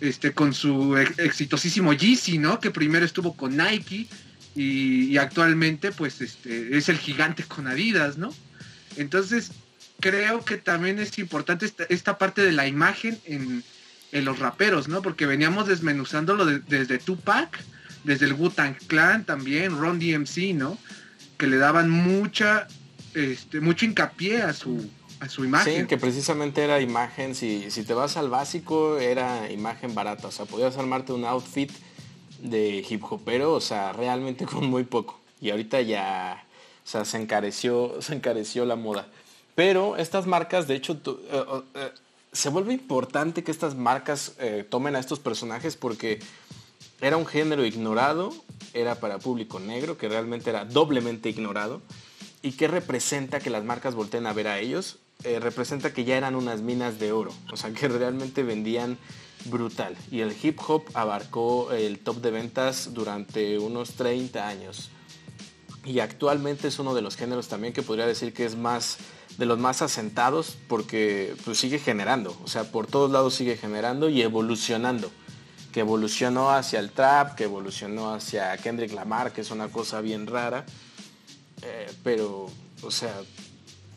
este, 0.00 0.32
con 0.32 0.54
su 0.54 0.96
exitosísimo 0.96 1.92
Yeezy, 1.92 2.38
¿no? 2.38 2.60
Que 2.60 2.70
primero 2.70 3.04
estuvo 3.04 3.36
con 3.36 3.56
Nike 3.56 4.08
y, 4.56 5.16
actualmente, 5.16 5.92
pues, 5.92 6.20
este, 6.20 6.76
es 6.76 6.88
el 6.88 6.98
gigante 6.98 7.42
con 7.44 7.66
Adidas, 7.66 8.18
¿no? 8.18 8.34
Entonces, 8.96 9.50
creo 10.00 10.44
que 10.44 10.56
también 10.56 10.98
es 10.98 11.18
importante 11.18 11.70
esta, 11.88 12.18
parte 12.18 12.42
de 12.42 12.52
la 12.52 12.66
imagen 12.66 13.18
en, 13.24 13.64
los 14.22 14.38
raperos, 14.38 14.88
¿no? 14.88 15.02
Porque 15.02 15.26
veníamos 15.26 15.66
desmenuzándolo 15.66 16.46
desde 16.46 16.98
Tupac, 16.98 17.58
desde 18.04 18.26
el 18.26 18.34
Wu-Tang 18.34 18.76
Clan 18.86 19.24
también, 19.24 19.78
Ron 19.78 19.98
DMC, 19.98 20.54
¿no? 20.54 20.78
Que 21.36 21.46
le 21.46 21.56
daban 21.56 21.90
mucha, 21.90 22.68
este, 23.14 23.60
mucho 23.60 23.86
hincapié 23.86 24.42
a 24.42 24.52
su, 24.52 24.88
su 25.28 25.44
imagen. 25.44 25.86
Que 25.86 25.98
precisamente 25.98 26.62
era 26.62 26.80
imagen, 26.80 27.34
si, 27.34 27.70
si 27.70 27.82
te 27.84 27.94
vas 27.94 28.16
al 28.16 28.28
básico, 28.28 28.98
era 28.98 29.50
imagen 29.50 29.94
barata. 29.94 30.28
O 30.28 30.32
sea, 30.32 30.46
podías 30.46 30.76
armarte 30.76 31.12
un 31.12 31.24
outfit 31.24 31.70
de 32.40 32.84
hip 32.88 33.02
hopero, 33.10 33.52
o 33.54 33.60
sea, 33.60 33.92
realmente 33.92 34.44
con 34.46 34.66
muy 34.66 34.84
poco. 34.84 35.20
Y 35.40 35.50
ahorita 35.50 35.80
ya, 35.80 36.44
o 36.84 36.88
sea, 36.88 37.04
se 37.04 37.20
encareció, 37.20 38.00
se 38.00 38.14
encareció 38.14 38.64
la 38.64 38.76
moda. 38.76 39.08
Pero 39.54 39.96
estas 39.96 40.26
marcas, 40.26 40.66
de 40.66 40.74
hecho, 40.74 41.00
eh, 41.30 41.44
eh, 41.74 41.90
se 42.34 42.48
vuelve 42.50 42.74
importante 42.74 43.44
que 43.44 43.52
estas 43.52 43.76
marcas 43.76 44.34
eh, 44.38 44.66
tomen 44.68 44.96
a 44.96 44.98
estos 44.98 45.20
personajes 45.20 45.76
porque 45.76 46.20
era 47.00 47.16
un 47.16 47.26
género 47.26 47.64
ignorado, 47.64 48.34
era 48.72 48.96
para 48.96 49.18
público 49.18 49.60
negro, 49.60 49.96
que 49.96 50.08
realmente 50.08 50.50
era 50.50 50.64
doblemente 50.64 51.28
ignorado. 51.28 51.80
¿Y 52.42 52.52
qué 52.52 52.68
representa 52.68 53.40
que 53.40 53.50
las 53.50 53.64
marcas 53.64 53.94
volteen 53.94 54.26
a 54.26 54.32
ver 54.32 54.48
a 54.48 54.58
ellos? 54.58 54.98
Eh, 55.22 55.38
representa 55.38 55.94
que 55.94 56.04
ya 56.04 56.16
eran 56.16 56.34
unas 56.34 56.60
minas 56.60 56.98
de 56.98 57.12
oro, 57.12 57.32
o 57.52 57.56
sea 57.56 57.72
que 57.72 57.88
realmente 58.00 58.42
vendían 58.42 58.98
brutal. 59.46 59.96
Y 60.10 60.20
el 60.20 60.34
hip 60.42 60.58
hop 60.66 60.84
abarcó 60.94 61.72
el 61.72 62.00
top 62.00 62.20
de 62.20 62.32
ventas 62.32 62.94
durante 62.94 63.58
unos 63.58 63.92
30 63.92 64.46
años. 64.46 64.90
Y 65.84 66.00
actualmente 66.00 66.68
es 66.68 66.78
uno 66.78 66.94
de 66.94 67.02
los 67.02 67.16
géneros 67.16 67.48
también 67.48 67.72
que 67.72 67.82
podría 67.82 68.06
decir 68.06 68.32
que 68.32 68.44
es 68.44 68.56
más 68.56 68.98
de 69.38 69.46
los 69.46 69.58
más 69.58 69.82
asentados 69.82 70.56
porque 70.68 71.34
pues, 71.44 71.58
sigue 71.58 71.78
generando, 71.78 72.38
o 72.44 72.48
sea, 72.48 72.64
por 72.70 72.86
todos 72.86 73.10
lados 73.10 73.34
sigue 73.34 73.56
generando 73.56 74.08
y 74.08 74.22
evolucionando. 74.22 75.10
Que 75.72 75.80
evolucionó 75.80 76.50
hacia 76.50 76.78
el 76.78 76.92
trap, 76.92 77.34
que 77.34 77.44
evolucionó 77.44 78.14
hacia 78.14 78.56
Kendrick 78.58 78.92
Lamar, 78.92 79.32
que 79.32 79.40
es 79.40 79.50
una 79.50 79.66
cosa 79.66 80.00
bien 80.00 80.28
rara. 80.28 80.64
Eh, 81.62 81.90
pero, 82.04 82.46
o 82.80 82.90
sea, 82.92 83.12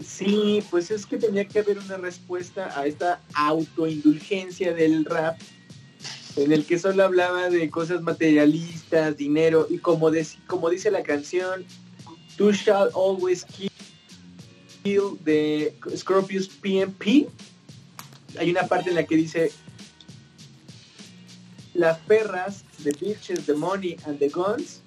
Sí, 0.04 0.64
pues 0.70 0.92
es 0.92 1.06
que 1.06 1.18
tenía 1.18 1.46
que 1.46 1.60
haber 1.60 1.80
una 1.80 1.98
respuesta 1.98 2.80
a 2.80 2.86
esta 2.86 3.22
autoindulgencia 3.34 4.74
del 4.74 5.06
rap, 5.06 5.40
en 6.36 6.52
el 6.52 6.66
que 6.66 6.78
solo 6.78 7.04
hablaba 7.04 7.50
de 7.50 7.70
cosas 7.72 8.02
materialistas, 8.04 9.18
dinero, 9.18 9.66
y 9.70 9.80
como, 9.80 10.12
como 10.46 10.70
dice 10.70 10.92
la 10.92 11.02
canción, 11.02 11.66
tú 12.38 12.52
shall 12.52 12.90
always 12.94 13.44
de 15.24 15.76
Scorpius 15.96 16.48
PMP. 16.48 17.28
Hay 18.40 18.50
una 18.50 18.64
parte 18.68 18.90
en 18.90 18.96
la 18.96 19.06
que 19.06 19.16
dice, 19.16 19.52
las 21.74 21.98
perras, 22.00 22.64
the 22.84 22.92
bitches, 22.92 23.46
the 23.46 23.54
money 23.54 23.98
and 24.06 24.20
the 24.20 24.30
guns 24.30 24.82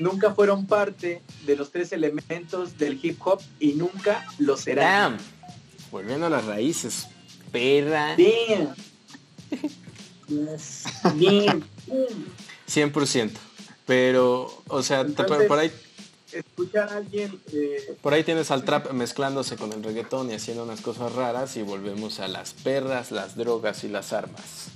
nunca 0.00 0.34
fueron 0.34 0.66
parte 0.66 1.22
de 1.44 1.56
los 1.56 1.70
tres 1.70 1.92
elementos 1.92 2.78
del 2.78 2.98
hip 3.02 3.18
hop 3.24 3.40
y 3.60 3.72
nunca 3.74 4.26
lo 4.38 4.56
serán. 4.56 5.16
Damn. 5.16 5.18
Volviendo 5.90 6.26
a 6.26 6.30
las 6.30 6.44
raíces. 6.44 7.08
Perra. 7.52 8.16
Damn. 8.16 8.74
100%. 12.68 13.30
Pero, 13.86 14.62
o 14.68 14.82
sea, 14.82 15.06
por 15.06 15.58
ahí... 15.58 15.72
Escuchar 16.32 16.90
a 16.90 16.96
alguien... 16.96 17.40
Eh, 17.52 17.96
por 18.02 18.12
ahí 18.12 18.22
tienes 18.22 18.50
al 18.50 18.64
trap 18.64 18.92
mezclándose 18.92 19.56
con 19.56 19.72
el 19.72 19.82
reggaetón 19.82 20.30
y 20.30 20.34
haciendo 20.34 20.64
unas 20.64 20.80
cosas 20.80 21.12
raras 21.12 21.56
y 21.56 21.62
volvemos 21.62 22.20
a 22.20 22.28
las 22.28 22.52
perras, 22.52 23.10
las 23.10 23.36
drogas 23.36 23.84
y 23.84 23.88
las 23.88 24.12
armas. 24.12 24.70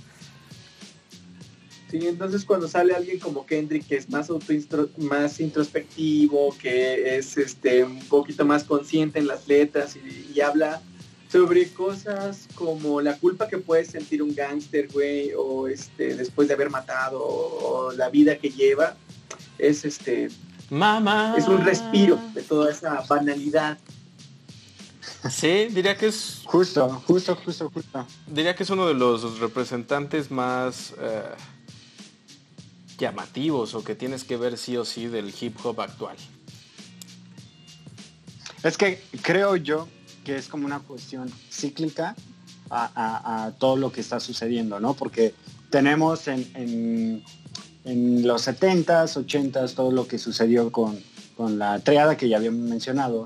Sí, 1.93 2.09
entonces 2.09 2.47
cuando 2.47 2.69
sale 2.69 2.95
alguien 2.95 3.19
como 3.19 3.45
Kendrick 3.45 3.87
que 3.87 3.97
es 3.97 4.09
más 4.09 4.29
más 4.97 5.41
introspectivo, 5.41 6.57
que 6.57 7.19
es 7.19 7.37
este 7.37 7.85
un 7.85 8.01
poquito 8.05 8.47
más 8.47 8.65
consciente 8.65 9.19
en 9.19 9.27
las 9.27 9.47
letras 9.47 9.95
y, 9.97 10.41
habla 10.41 10.81
sobre 11.31 11.69
cosas 11.69 12.49
como 12.55 13.03
la 13.03 13.19
culpa 13.19 13.47
que 13.47 13.59
puede 13.59 13.85
sentir 13.85 14.23
un 14.23 14.35
gángster, 14.35 14.89
güey, 14.91 15.33
o 15.37 15.69
este 15.69 16.17
después 16.17 16.49
de 16.49 16.55
haber 16.55 16.71
matado, 16.71 17.23
o, 17.23 17.93
la 17.93 18.09
vida 18.09 18.39
que 18.39 18.49
lleva, 18.49 18.97
es 19.59 19.85
este 19.85 20.31
Mamá. 20.73 21.35
Es 21.37 21.49
un 21.49 21.65
respiro 21.65 22.19
de 22.35 22.43
toda 22.43 22.71
esa 22.71 23.05
banalidad. 23.09 23.79
Sí, 25.31 25.69
diría 25.71 25.97
que 25.97 26.07
es. 26.07 26.43
Justo, 26.47 27.03
justo, 27.07 27.37
justo, 27.37 27.71
justo. 27.73 28.07
Diría 28.27 28.57
que 28.57 28.63
es 28.63 28.71
uno 28.71 28.87
de 28.87 28.95
los 28.95 29.39
representantes 29.39 30.31
más. 30.31 30.95
Eh, 30.99 31.23
llamativos 33.03 33.75
o 33.75 33.83
que 33.83 33.95
tienes 33.95 34.23
que 34.23 34.37
ver 34.37 34.57
sí 34.57 34.77
o 34.77 34.85
sí 34.85 35.09
del 35.09 35.35
hip 35.39 35.57
hop 35.65 35.81
actual? 35.81 36.17
Es 38.63 38.77
que 38.79 39.03
creo 39.23 39.57
yo 39.57 39.89
que 40.25 40.37
es 40.37 40.47
como 40.47 40.67
una 40.67 40.79
cuestión 40.79 41.31
cíclica 41.51 42.15
a, 42.71 43.53
todo 43.59 43.77
lo 43.77 43.93
que 43.93 44.01
está 44.01 44.19
sucediendo, 44.19 44.81
¿no? 44.81 44.95
Porque 44.95 45.35
tenemos 45.69 46.27
en, 46.29 47.23
los 47.85 48.47
70s, 48.47 49.17
80s, 49.27 49.75
todo 49.75 49.91
lo 49.91 50.07
que 50.07 50.19
sucedió 50.19 50.71
con, 50.71 51.01
la 51.39 51.81
triada 51.81 52.17
que 52.17 52.29
ya 52.29 52.37
habíamos 52.37 52.69
mencionado. 52.69 53.25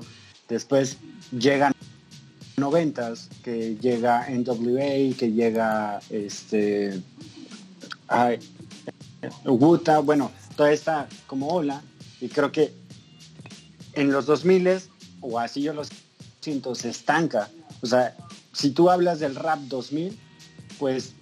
Después 0.49 0.97
llegan 1.31 1.73
90s, 2.55 3.27
que 3.43 3.75
llega 3.75 4.27
NWA, 4.27 5.15
que 5.15 5.31
llega 5.31 5.99
este, 6.09 7.01
Uguta, 9.45 9.99
bueno, 9.99 10.31
toda 10.55 10.71
esta 10.71 11.07
como 11.27 11.49
ola, 11.49 11.83
y 12.19 12.29
creo 12.29 12.51
que 12.51 12.73
en 13.93 14.11
los 14.11 14.25
2000 14.25 14.81
o 15.21 15.39
así 15.39 15.61
yo 15.61 15.73
lo 15.73 15.83
siento, 16.41 16.73
se 16.75 16.89
estanca. 16.89 17.49
O 17.81 17.85
sea, 17.85 18.15
si 18.53 18.71
tú 18.71 18.89
hablas 18.89 19.19
del 19.19 19.35
rap 19.35 19.59
2000, 19.61 20.17
pues 20.79 21.13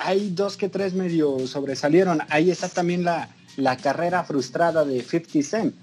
hay 0.00 0.30
dos 0.30 0.56
que 0.56 0.68
tres 0.68 0.94
medio 0.94 1.46
sobresalieron. 1.46 2.20
Ahí 2.28 2.50
está 2.50 2.68
también 2.68 3.04
la, 3.04 3.28
la 3.56 3.76
carrera 3.76 4.24
frustrada 4.24 4.84
de 4.84 5.02
50 5.02 5.42
Cent, 5.42 5.74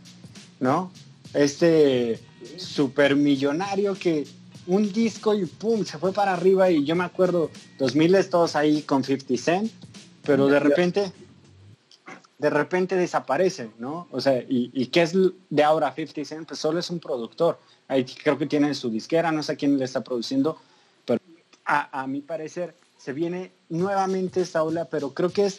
¿no? 0.59 0.91
Este 1.33 2.19
supermillonario 2.57 3.95
que 3.95 4.25
un 4.67 4.91
disco 4.91 5.33
y 5.33 5.45
pum, 5.45 5.83
se 5.83 5.97
fue 5.97 6.13
para 6.13 6.33
arriba 6.33 6.69
y 6.69 6.85
yo 6.85 6.95
me 6.95 7.03
acuerdo, 7.03 7.51
2000 7.79 8.29
todos 8.29 8.55
ahí 8.55 8.81
con 8.83 9.03
50 9.03 9.37
Cent, 9.37 9.71
pero 10.23 10.47
de 10.47 10.59
repente 10.59 11.11
de 12.43 12.49
repente 12.49 12.97
desaparece, 12.97 13.69
¿no? 13.79 14.07
O 14.11 14.19
sea, 14.19 14.43
¿y, 14.49 14.87
qué 14.87 15.01
es 15.01 15.13
de 15.49 15.63
ahora 15.63 15.93
50 15.93 16.25
Cent? 16.25 16.47
Pues 16.47 16.59
solo 16.59 16.79
es 16.79 16.89
un 16.89 16.99
productor. 16.99 17.57
Ahí 17.87 18.03
creo 18.03 18.37
que 18.37 18.47
tiene 18.47 18.73
su 18.73 18.89
disquera, 18.89 19.31
no 19.31 19.43
sé 19.43 19.55
quién 19.55 19.77
le 19.77 19.85
está 19.85 20.03
produciendo, 20.03 20.57
pero 21.05 21.21
a, 21.63 22.05
mi 22.05 22.19
parecer 22.19 22.75
se 23.03 23.11
viene 23.11 23.51
nuevamente 23.67 24.39
esta 24.39 24.63
ola, 24.63 24.85
pero 24.85 25.13
creo 25.13 25.29
que 25.29 25.45
es 25.45 25.57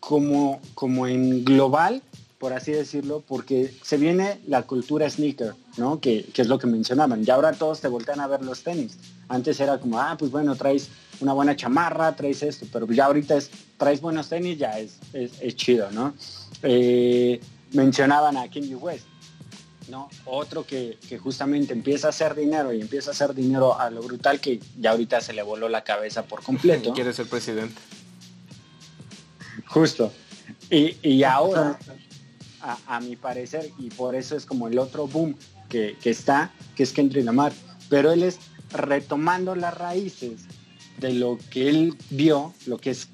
como, 0.00 0.60
como 0.74 1.06
en 1.06 1.44
global, 1.44 2.02
por 2.38 2.52
así 2.52 2.72
decirlo, 2.72 3.22
porque 3.28 3.72
se 3.82 3.96
viene 3.96 4.40
la 4.44 4.62
cultura 4.62 5.08
sneaker, 5.08 5.54
¿no? 5.76 6.00
Que, 6.00 6.24
que, 6.24 6.42
es 6.42 6.48
lo 6.48 6.58
que 6.58 6.66
mencionaban. 6.66 7.22
Y 7.24 7.30
ahora 7.30 7.52
todos 7.52 7.80
te 7.80 7.86
voltean 7.86 8.18
a 8.18 8.26
ver 8.26 8.42
los 8.42 8.64
tenis. 8.64 8.98
Antes 9.28 9.60
era 9.60 9.78
como, 9.78 10.00
ah, 10.00 10.16
pues 10.18 10.32
bueno, 10.32 10.56
traes 10.56 10.88
una 11.20 11.32
buena 11.32 11.54
chamarra, 11.54 12.16
traes 12.16 12.42
esto, 12.42 12.66
pero 12.72 12.86
ya 12.88 13.04
ahorita 13.04 13.36
es, 13.36 13.50
traes 13.76 14.00
buenos 14.00 14.28
tenis, 14.28 14.58
ya 14.58 14.80
es, 14.80 14.98
es, 15.12 15.54
chido, 15.54 15.92
¿no? 15.92 16.14
Eh, 16.64 17.40
mencionaban 17.72 18.36
a 18.36 18.50
Kanye 18.50 18.74
West, 18.74 19.06
¿no? 19.88 20.08
Otro 20.24 20.64
que, 20.64 20.98
justamente 21.22 21.72
empieza 21.72 22.08
a 22.08 22.10
hacer 22.10 22.34
dinero 22.34 22.72
y 22.72 22.80
empieza 22.80 23.10
a 23.10 23.12
hacer 23.12 23.34
dinero 23.34 23.78
a 23.78 23.90
lo 23.90 24.02
brutal 24.02 24.40
que 24.40 24.60
ya 24.78 24.90
ahorita 24.90 25.20
se 25.20 25.32
le 25.32 25.42
voló 25.42 25.68
la 25.68 25.84
cabeza 25.84 26.24
por 26.24 26.42
completo. 26.42 26.92
quiere 26.94 27.12
ser 27.12 27.26
presidente. 27.28 27.80
Justo. 29.66 30.12
Y, 30.70 31.22
ahora, 31.22 31.78
a, 32.60 33.00
mi 33.00 33.16
parecer, 33.16 33.70
y 33.78 33.90
por 33.90 34.14
eso 34.14 34.36
es 34.36 34.44
como 34.44 34.68
el 34.68 34.78
otro 34.78 35.06
boom 35.06 35.36
que, 35.68 35.96
está, 36.04 36.52
que 36.74 36.82
es 36.82 36.92
Kendrick 36.92 37.24
Lamar, 37.24 37.52
pero 37.88 38.12
él 38.12 38.22
es 38.22 38.38
retomando 38.70 39.54
las 39.54 39.76
raíces 39.76 40.42
de 40.98 41.12
lo 41.14 41.38
que 41.50 41.68
él 41.68 41.96
vio, 42.10 42.54
lo 42.66 42.78
que 42.78 42.90
es 42.90 43.08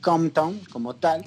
Compton 0.00 0.60
como 0.70 0.94
tal, 0.96 1.24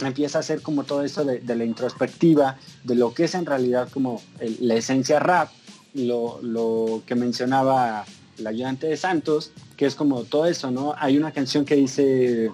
empieza 0.00 0.38
a 0.38 0.40
hacer 0.40 0.60
como 0.62 0.84
todo 0.84 1.02
eso 1.02 1.24
de, 1.24 1.40
la 1.54 1.64
introspectiva, 1.64 2.58
de 2.86 2.94
lo 2.94 3.12
que 3.12 3.24
es 3.24 3.34
en 3.34 3.46
realidad 3.46 3.88
como 3.92 4.22
la 4.60 4.76
esencia 4.76 5.18
rap, 5.18 5.50
lo, 5.94 6.40
lo, 6.40 7.02
que 7.04 7.16
mencionaba 7.16 8.04
la 8.38 8.50
ayudante 8.50 8.86
de 8.86 8.96
Santos, 8.96 9.50
que 9.76 9.86
es 9.86 9.94
como 9.94 10.22
todo 10.22 10.46
eso, 10.46 10.70
¿no? 10.70 10.94
Hay 10.96 11.16
una 11.16 11.32
canción 11.32 11.64
que 11.64 11.74
dice 11.74 12.50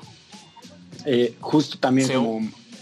eh, 1.04 1.36
justo 1.40 1.78
también 1.78 2.08
como 2.08 2.40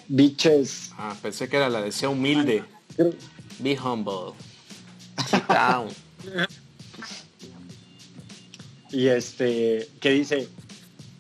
bitches. 0.09 0.93
Ah, 0.97 1.17
pensé 1.21 1.49
que 1.49 1.57
era 1.57 1.69
la 1.69 1.83
de 1.83 1.91
sea 1.91 2.09
humilde. 2.09 2.65
Be 3.59 3.77
humble. 3.77 4.35
Sit 5.29 5.45
down. 5.49 5.89
y 8.93 9.09
este, 9.09 9.89
que 10.01 10.11
dice, 10.11 10.49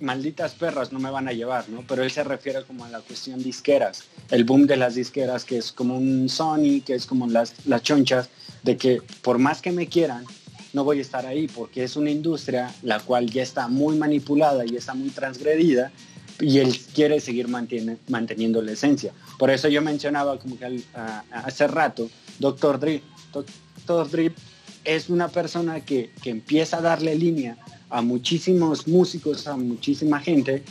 malditas 0.00 0.54
perras 0.54 0.92
no 0.92 0.98
me 0.98 1.10
van 1.10 1.28
a 1.28 1.32
llevar, 1.32 1.68
¿no? 1.68 1.84
Pero 1.86 2.02
él 2.02 2.10
se 2.10 2.24
refiere 2.24 2.64
como 2.64 2.84
a 2.84 2.88
la 2.88 3.00
cuestión 3.00 3.42
disqueras, 3.42 4.04
el 4.30 4.44
boom 4.44 4.66
de 4.66 4.76
las 4.76 4.94
disqueras, 4.94 5.44
que 5.44 5.58
es 5.58 5.72
como 5.72 5.96
un 5.96 6.28
Sony, 6.28 6.82
que 6.84 6.94
es 6.94 7.06
como 7.06 7.26
las, 7.26 7.66
las 7.66 7.82
chonchas, 7.82 8.28
de 8.62 8.76
que 8.76 9.02
por 9.22 9.38
más 9.38 9.60
que 9.60 9.72
me 9.72 9.86
quieran, 9.86 10.24
no 10.72 10.84
voy 10.84 10.98
a 10.98 11.02
estar 11.02 11.26
ahí, 11.26 11.48
porque 11.48 11.84
es 11.84 11.96
una 11.96 12.10
industria 12.10 12.72
la 12.82 13.00
cual 13.00 13.30
ya 13.30 13.42
está 13.42 13.68
muy 13.68 13.96
manipulada 13.96 14.64
y 14.64 14.76
está 14.76 14.94
muy 14.94 15.10
transgredida, 15.10 15.90
y 16.40 16.58
él 16.58 16.78
quiere 16.94 17.20
seguir 17.20 17.48
manteniendo 17.48 18.62
la 18.62 18.72
esencia. 18.72 19.12
Por 19.38 19.50
eso 19.50 19.68
yo 19.68 19.82
mencionaba 19.82 20.38
como 20.38 20.58
que 20.58 20.82
hace 21.30 21.66
rato, 21.66 22.08
Dr. 22.38 22.80
Dre. 22.80 23.02
Dr. 23.86 24.10
Dre 24.10 24.32
es 24.84 25.10
una 25.10 25.28
persona 25.28 25.80
que, 25.84 26.10
que 26.22 26.30
empieza 26.30 26.78
a 26.78 26.80
darle 26.80 27.14
línea 27.14 27.58
a 27.90 28.02
muchísimos 28.02 28.86
músicos, 28.88 29.46
a 29.46 29.56
muchísima 29.56 30.20
gente, 30.20 30.62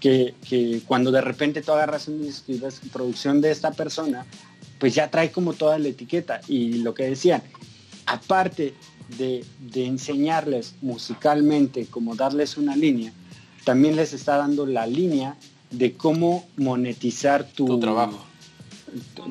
que, 0.00 0.34
que 0.48 0.82
cuando 0.86 1.10
de 1.10 1.20
repente 1.20 1.62
tú 1.62 1.72
agarras 1.72 2.06
una 2.08 2.28
producción 2.92 3.40
de 3.40 3.50
esta 3.50 3.72
persona, 3.72 4.26
pues 4.78 4.94
ya 4.94 5.10
trae 5.10 5.30
como 5.32 5.54
toda 5.54 5.78
la 5.78 5.88
etiqueta. 5.88 6.40
Y 6.48 6.74
lo 6.78 6.94
que 6.94 7.04
decían, 7.04 7.42
aparte 8.04 8.74
de, 9.18 9.44
de 9.58 9.86
enseñarles 9.86 10.74
musicalmente, 10.82 11.86
como 11.86 12.14
darles 12.14 12.56
una 12.56 12.76
línea, 12.76 13.12
también 13.64 13.96
les 13.96 14.12
está 14.12 14.36
dando 14.36 14.66
la 14.66 14.86
línea 14.86 15.36
de 15.70 15.94
cómo 15.94 16.46
monetizar 16.56 17.44
tu, 17.44 17.80
trabajo. 17.80 18.24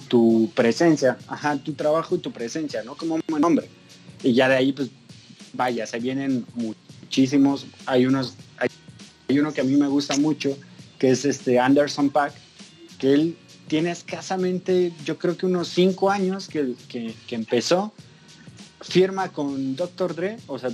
Tu, 0.09 0.51
presencia, 0.53 1.17
ajá, 1.27 1.57
tu 1.57 1.73
trabajo 1.73 2.15
y 2.15 2.19
tu 2.19 2.31
presencia, 2.31 2.83
¿no? 2.83 2.95
Como 2.95 3.15
un 3.15 3.41
nombre. 3.41 3.69
Y 4.23 4.33
ya 4.33 4.49
de 4.49 4.55
ahí, 4.55 4.73
pues, 4.73 4.89
vaya, 5.53 5.87
se 5.87 5.99
vienen 5.99 6.45
muchísimos. 7.15 7.65
Hay 7.85 8.05
unos, 8.05 8.33
hay, 8.57 9.39
uno 9.39 9.53
que 9.53 9.61
a 9.61 9.63
mí 9.63 9.77
me 9.77 9.87
gusta 9.87 10.17
mucho, 10.17 10.57
que 10.99 11.11
es 11.11 11.23
este 11.23 11.59
Anderson 11.59 12.09
Pack, 12.09 12.33
que 12.99 13.13
él 13.13 13.37
tiene 13.69 13.91
escasamente, 13.91 14.91
yo 15.05 15.17
creo 15.17 15.37
que 15.37 15.45
unos 15.45 15.69
cinco 15.69 16.11
años 16.11 16.49
que, 16.49 16.73
que, 16.89 17.15
empezó, 17.29 17.93
firma 18.81 19.29
con 19.29 19.77
Dr. 19.77 20.13
Dre, 20.13 20.37
o 20.47 20.59
sea, 20.59 20.71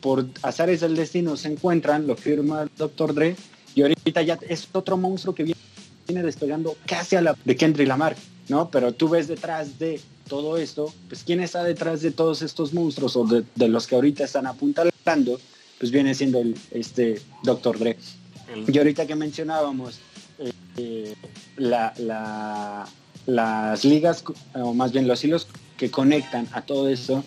por 0.00 0.26
azares 0.42 0.80
del 0.80 0.96
destino 0.96 1.36
se 1.36 1.52
encuentran, 1.52 2.08
lo 2.08 2.16
firma 2.16 2.68
Dr. 2.76 3.14
Dre, 3.14 3.36
y 3.76 3.82
ahorita 3.82 4.22
ya 4.22 4.38
es 4.48 4.68
otro 4.72 4.96
monstruo 4.96 5.32
que 5.32 5.44
viene, 5.44 6.22
despegando 6.24 6.76
casi 6.86 7.14
a 7.14 7.22
la 7.22 7.36
de 7.44 7.56
Kendrick 7.56 7.86
Lamar, 7.86 8.16
¿no? 8.48 8.68
Pero 8.68 8.92
tú 8.92 9.08
ves 9.08 9.28
detrás 9.28 9.78
de 9.78 10.00
todo 10.28 10.56
esto, 10.56 10.92
pues 11.08 11.22
quién 11.22 11.40
está 11.40 11.62
detrás 11.62 12.02
de 12.02 12.10
todos 12.10 12.42
estos 12.42 12.74
monstruos 12.74 13.14
o 13.14 13.24
de, 13.24 13.44
de 13.54 13.68
los 13.68 13.86
que 13.86 13.94
ahorita 13.94 14.24
están 14.24 14.46
apuntando, 14.46 15.38
pues 15.78 15.90
viene 15.90 16.14
siendo 16.14 16.40
el 16.40 16.56
este 16.70 17.20
Dr. 17.42 17.78
Dre. 17.78 17.96
Y 18.66 18.78
ahorita 18.78 19.06
que 19.06 19.14
mencionábamos 19.14 19.98
eh, 20.76 21.14
la, 21.56 22.86
las 23.26 23.84
ligas, 23.84 24.24
o 24.54 24.74
más 24.74 24.92
bien 24.92 25.08
los 25.08 25.24
hilos 25.24 25.46
que 25.76 25.90
conectan 25.90 26.48
a 26.52 26.62
todo 26.62 26.88
eso, 26.88 27.24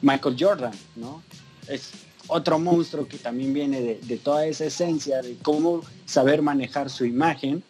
Michael 0.00 0.36
Jordan, 0.38 0.72
¿no? 0.96 1.22
Es 1.68 1.92
otro 2.28 2.58
monstruo 2.58 3.06
que 3.06 3.18
también 3.18 3.52
viene 3.52 3.80
de, 3.80 4.16
toda 4.18 4.46
esa 4.46 4.64
esencia 4.64 5.22
de 5.22 5.36
cómo 5.42 5.82
saber 6.06 6.42
manejar 6.42 6.90
su 6.90 7.04
imagen 7.04 7.62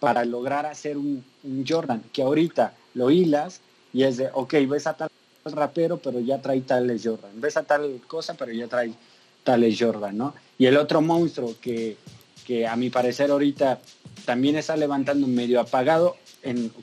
para 0.00 0.24
lograr 0.24 0.66
hacer 0.66 0.96
un, 0.96 1.24
un, 1.44 1.64
Jordan, 1.66 2.02
que 2.12 2.22
ahorita 2.22 2.74
lo 2.94 3.10
hilas 3.10 3.60
y 3.92 4.02
es 4.02 4.16
de, 4.16 4.30
ok, 4.32 4.54
ves 4.68 4.86
a 4.86 4.94
tal 4.94 5.10
rapero, 5.44 5.98
pero 5.98 6.20
ya 6.20 6.40
trae 6.40 6.60
tales 6.60 7.02
Jordan, 7.04 7.40
ves 7.40 7.56
a 7.56 7.62
tal 7.62 8.00
cosa, 8.06 8.34
pero 8.34 8.52
ya 8.52 8.68
trae 8.68 8.92
tales 9.44 9.76
Jordan, 9.78 10.16
¿no? 10.16 10.34
Y 10.58 10.66
el 10.66 10.76
otro 10.76 11.00
monstruo 11.00 11.54
que, 11.60 11.96
que 12.46 12.66
a 12.66 12.76
mi 12.76 12.90
parecer 12.90 13.30
ahorita 13.30 13.80
también 14.24 14.56
está 14.56 14.76
levantando 14.76 15.26
un 15.26 15.34
medio 15.34 15.60
apagado 15.60 16.16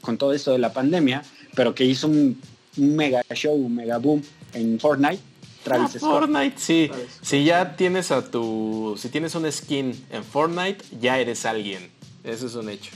con 0.02 0.18
todo 0.18 0.34
esto 0.34 0.52
de 0.52 0.60
la 0.60 0.74
pandemia, 0.74 1.24
pero 1.56 1.76
que 1.76 1.86
hizo 1.86 2.08
un, 2.08 2.42
mega 2.78 3.22
show, 3.34 3.54
un 3.54 3.76
mega 3.76 3.98
boom 3.98 4.22
en 4.54 4.80
Fortnite. 4.80 5.20
Travis 5.64 5.98
ah, 5.98 6.00
Fortnite, 6.00 6.58
sí. 6.58 6.90
Si 7.22 7.44
ya 7.44 7.76
tienes 7.76 8.12
a 8.12 8.24
tu. 8.24 8.96
Si 8.98 9.10
tienes 9.10 9.36
un 9.36 9.52
skin 9.52 10.06
en 10.10 10.24
Fortnite, 10.24 10.86
ya 11.02 11.20
eres 11.20 11.46
alguien. 11.46 11.90
Eso 12.24 12.48
es 12.48 12.56
un 12.56 12.70
hecho. 12.70 12.92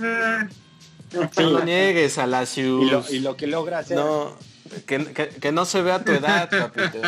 No 0.00 1.64
niegues 1.64 2.18
a 2.18 2.26
la 2.26 2.46
ciudad. 2.46 3.04
Y 3.10 3.20
lo, 3.20 3.36
que 3.36 3.46
logra 3.46 3.78
hacer. 3.78 3.96
No, 3.96 4.36
que, 4.86 5.52
no 5.52 5.64
se 5.64 5.82
vea 5.82 6.04
tu 6.04 6.12
edad, 6.12 6.48
papito. 6.50 7.00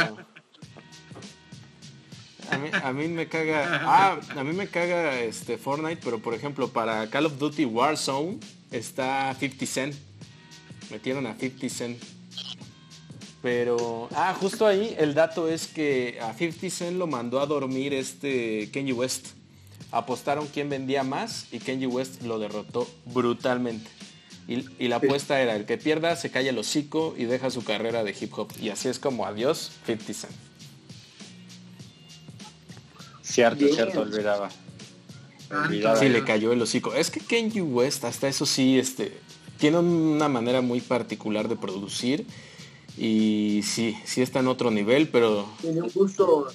A 2.82 2.92
mí, 2.92 3.06
me 3.06 3.28
caga. 3.28 3.80
Ah, 3.84 4.18
a 4.36 4.44
mí 4.44 4.52
me 4.52 4.66
caga 4.66 5.20
este 5.20 5.56
Fortnite, 5.56 6.00
pero 6.02 6.18
por 6.18 6.34
ejemplo, 6.34 6.68
para 6.68 7.08
Call 7.08 7.26
of 7.26 7.38
Duty 7.38 7.64
Warzone 7.64 8.40
está 8.72 9.34
50 9.38 9.66
Cent. 9.66 9.94
Metieron 10.90 11.26
a 11.26 11.34
50 11.36 11.68
Cent. 11.68 12.02
Pero. 13.40 14.08
Ah, 14.14 14.34
justo 14.38 14.66
ahí 14.66 14.96
el 14.98 15.14
dato 15.14 15.48
es 15.48 15.68
que 15.68 16.18
a 16.20 16.34
50 16.34 16.70
Cent 16.70 16.96
lo 16.98 17.06
mandó 17.06 17.40
a 17.40 17.46
dormir 17.46 17.94
este 17.94 18.68
Kenny 18.72 18.92
West. 18.92 19.28
Apostaron 19.92 20.48
quién 20.48 20.68
vendía 20.68 21.04
más 21.04 21.46
y 21.52 21.58
Kenny 21.60 21.86
West 21.86 22.22
lo 22.22 22.38
derrotó 22.38 22.88
brutalmente. 23.06 23.88
Y, 24.48 24.88
la 24.88 24.96
apuesta 24.96 25.40
era, 25.40 25.54
el 25.54 25.64
que 25.64 25.78
pierda 25.78 26.16
se 26.16 26.30
calla 26.30 26.50
el 26.50 26.58
hocico 26.58 27.14
y 27.16 27.24
deja 27.24 27.50
su 27.50 27.62
carrera 27.62 28.02
de 28.02 28.14
hip 28.18 28.36
hop. 28.36 28.48
Y 28.60 28.70
así 28.70 28.88
es 28.88 28.98
como 28.98 29.24
adiós 29.24 29.70
50 29.86 30.12
Cent. 30.12 30.32
Cierto, 33.22 33.68
cierto, 33.68 34.00
olvidaba. 34.00 34.50
Sí, 35.98 36.08
le 36.08 36.24
cayó 36.24 36.52
el 36.52 36.60
hocico. 36.62 36.94
Es 36.94 37.10
que 37.10 37.20
Kenji 37.20 37.60
West, 37.60 38.04
hasta 38.04 38.26
eso 38.26 38.44
sí, 38.44 38.78
este, 38.78 39.16
tiene 39.58 39.78
una 39.78 40.28
manera 40.28 40.60
muy 40.62 40.80
particular 40.80 41.48
de 41.48 41.56
producir. 41.56 42.26
Y 42.98 43.60
sí, 43.62 43.96
sí 44.04 44.20
está 44.20 44.40
en 44.40 44.48
otro 44.48 44.72
nivel, 44.72 45.08
pero... 45.08 45.48
Tiene 45.60 45.82
un 45.82 45.90
gusto 45.90 46.48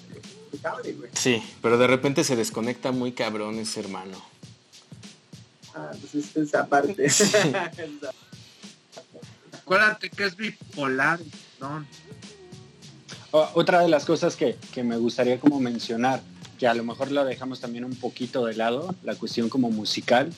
Sí, 1.14 1.42
pero 1.62 1.78
de 1.78 1.88
repente 1.88 2.24
se 2.24 2.36
desconecta 2.36 2.92
muy 2.92 3.12
cabrón 3.12 3.60
ese 3.60 3.80
hermano. 3.80 4.18
Ah, 5.76 5.91
pues 5.99 6.36
esa 6.36 6.65
parte. 6.67 7.07
Acuérdate 9.51 10.09
que 10.09 10.26
es 10.26 10.36
bipolar, 10.38 11.19
¿no? 11.59 11.86
Otra 13.32 13.82
de 13.82 13.89
las 13.89 14.05
cosas 14.05 14.38
que, 14.38 14.55
me 14.84 14.95
gustaría 14.95 15.39
como 15.39 15.59
mencionar, 15.59 16.21
que 16.57 16.67
a 16.67 16.73
lo 16.73 16.86
mejor 16.86 17.11
lo 17.11 17.26
dejamos 17.26 17.59
también 17.59 17.84
un 17.84 17.95
poquito 17.95 18.45
de 18.45 18.55
lado, 18.55 18.95
la 19.03 19.15
cuestión 19.15 19.49
como 19.49 19.69
musical. 19.71 20.32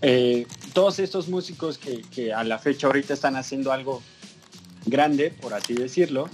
Eh, 0.00 0.46
todos 0.72 0.98
estos 0.98 1.28
músicos 1.28 1.78
que, 1.78 2.32
a 2.32 2.42
la 2.44 2.58
fecha 2.58 2.86
ahorita 2.86 3.12
están 3.12 3.36
haciendo 3.36 3.70
algo 3.72 4.02
grande, 4.86 5.30
por 5.30 5.52
así 5.52 5.74
decirlo, 5.74 6.30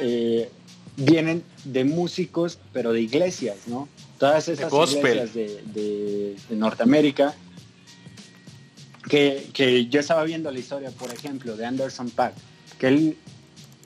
eh, 0.00 0.50
vienen 0.96 1.42
de 1.64 1.84
músicos, 1.84 2.58
pero 2.74 2.92
de 2.92 3.00
iglesias, 3.00 3.56
¿no? 3.68 3.88
Todas 4.18 4.48
esas 4.48 4.70
iglesias 4.92 5.32
de, 5.32 6.36
Norteamérica 6.50 7.34
que, 9.08 9.88
yo 9.90 10.00
estaba 10.00 10.24
viendo 10.24 10.50
la 10.50 10.58
historia, 10.58 10.90
por 10.90 11.12
ejemplo, 11.12 11.56
de 11.56 11.66
Anderson 11.66 12.10
Paak, 12.10 12.34
que 12.78 12.88
él 12.88 13.18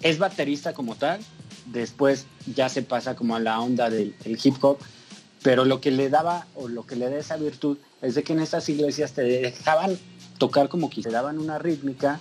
es 0.03 0.19
baterista 0.19 0.73
como 0.73 0.95
tal, 0.95 1.21
después 1.67 2.27
ya 2.55 2.69
se 2.69 2.83
pasa 2.83 3.17
como 3.17 3.37
a 3.37 3.41
la 3.41 3.61
onda 3.61 3.91
del, 3.91 4.14
hip 4.25 4.57
hop, 4.61 4.79
pero 5.43 5.64
lo 5.64 5.81
que 5.81 5.91
le 5.91 6.11
daba 6.11 6.47
o 6.55 6.69
lo 6.69 6.87
que 6.87 6.97
le 6.97 7.09
da 7.09 7.19
esa 7.19 7.37
virtud 7.37 7.79
es 8.03 8.14
de 8.14 8.23
que 8.23 8.33
en 8.33 8.41
estas 8.41 8.69
iglesias 8.69 9.12
te 9.12 9.23
dejaban 9.23 9.99
tocar 10.39 10.69
como 10.69 10.91
que 10.91 11.03
te 11.03 11.11
daban 11.11 11.39
una 11.39 11.59
rítmica, 11.59 12.21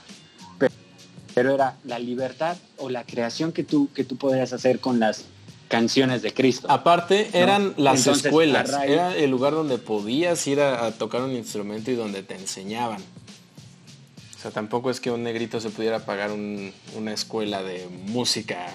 pero, 1.33 1.53
era 1.53 1.75
la 1.83 1.99
libertad 1.99 2.55
o 2.77 2.89
la 2.89 3.03
creación 3.03 3.51
que 3.51 3.65
tú, 3.65 3.89
que 3.93 4.05
tú 4.05 4.15
podías 4.15 4.53
hacer 4.53 4.79
con 4.79 5.01
las, 5.01 5.25
canciones 5.67 6.21
de 6.21 6.33
Cristo. 6.33 6.67
Aparte, 6.69 7.29
eran 7.33 7.73
las 7.77 8.07
escuelas, 8.07 8.71
era 8.85 9.15
el 9.15 9.29
lugar 9.29 9.53
donde 9.53 9.77
podías 9.77 10.45
ir 10.47 10.61
a, 10.61 10.91
tocar 10.91 11.21
un 11.21 11.31
instrumento 11.31 11.91
y 11.91 11.95
donde 11.95 12.23
te 12.23 12.35
enseñaban. 12.35 13.01
O 13.01 14.41
sea, 14.41 14.51
tampoco 14.51 14.89
es 14.91 14.99
que 14.99 15.11
un 15.11 15.23
negrito 15.23 15.59
se 15.59 15.69
pudiera 15.69 16.05
pagar 16.05 16.31
una 16.31 17.13
escuela 17.13 17.63
de 17.63 17.87
música 17.87 18.67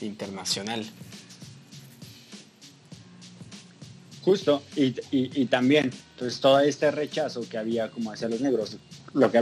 internacional. 0.00 0.86
Justo, 4.22 4.62
y, 4.76 5.46
también, 5.46 5.90
pues 6.18 6.40
todo 6.40 6.60
este 6.60 6.90
rechazo 6.90 7.48
que 7.48 7.56
había 7.56 7.90
como 7.90 8.12
hacia 8.12 8.28
los 8.28 8.40
negros, 8.40 8.76
lo 9.14 9.30
que 9.30 9.38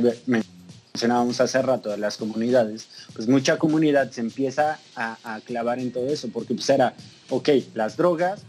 mencionábamos 0.99 1.41
hace 1.41 1.63
rato 1.63 1.91
de 1.91 1.97
las 1.97 2.17
comunidades, 2.17 2.89
pues 3.15 3.29
mucha 3.29 3.57
comunidad 3.57 4.11
se 4.11 4.21
empieza 4.21 4.81
a, 4.97 5.41
clavar 5.45 5.79
en 5.79 5.93
todo 5.93 6.09
eso, 6.09 6.29
porque 6.33 6.55
pues 6.55 6.69
era, 6.71 6.93
ok, 7.31 7.51
las 7.75 7.97
drogas, 7.97 8.43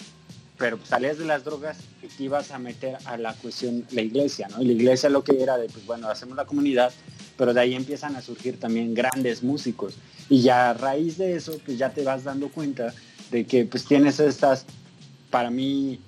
pero 0.58 0.78
pues, 0.78 0.90
salías 0.90 1.20
de 1.20 1.26
las 1.26 1.44
drogas 1.44 1.78
y 2.02 2.08
te 2.08 2.24
ibas 2.24 2.50
a 2.50 2.58
meter 2.58 2.98
a 3.06 3.18
la 3.18 3.36
cuestión, 3.36 3.86
la 3.92 4.02
iglesia, 4.02 4.48
¿no? 4.48 4.64
Y 4.64 4.66
la 4.66 4.74
iglesia 4.74 5.12
lo 5.12 5.24
que 5.24 5.44
era 5.44 5.60
de, 5.60 5.70
pues 5.70 5.86
bueno, 5.86 6.10
hacemos 6.10 6.36
la 6.36 6.46
comunidad, 6.46 6.92
pero 7.38 7.54
de 7.54 7.62
ahí 7.62 7.76
empiezan 7.76 8.16
a 8.16 8.22
surgir 8.24 8.60
también 8.60 8.96
grandes 8.96 9.44
músicos. 9.44 9.94
Y 10.28 10.42
ya 10.42 10.72
a 10.72 10.74
raíz 10.74 11.20
de 11.20 11.36
eso, 11.36 11.56
pues 11.64 11.78
ya 11.78 11.92
te 11.92 12.04
vas 12.04 12.24
dando 12.24 12.50
cuenta 12.50 12.96
de 13.30 13.46
que 13.46 13.66
pues 13.66 13.86
tienes 13.86 14.20
estas, 14.20 14.66
para 15.30 15.52
mí, 15.52 16.00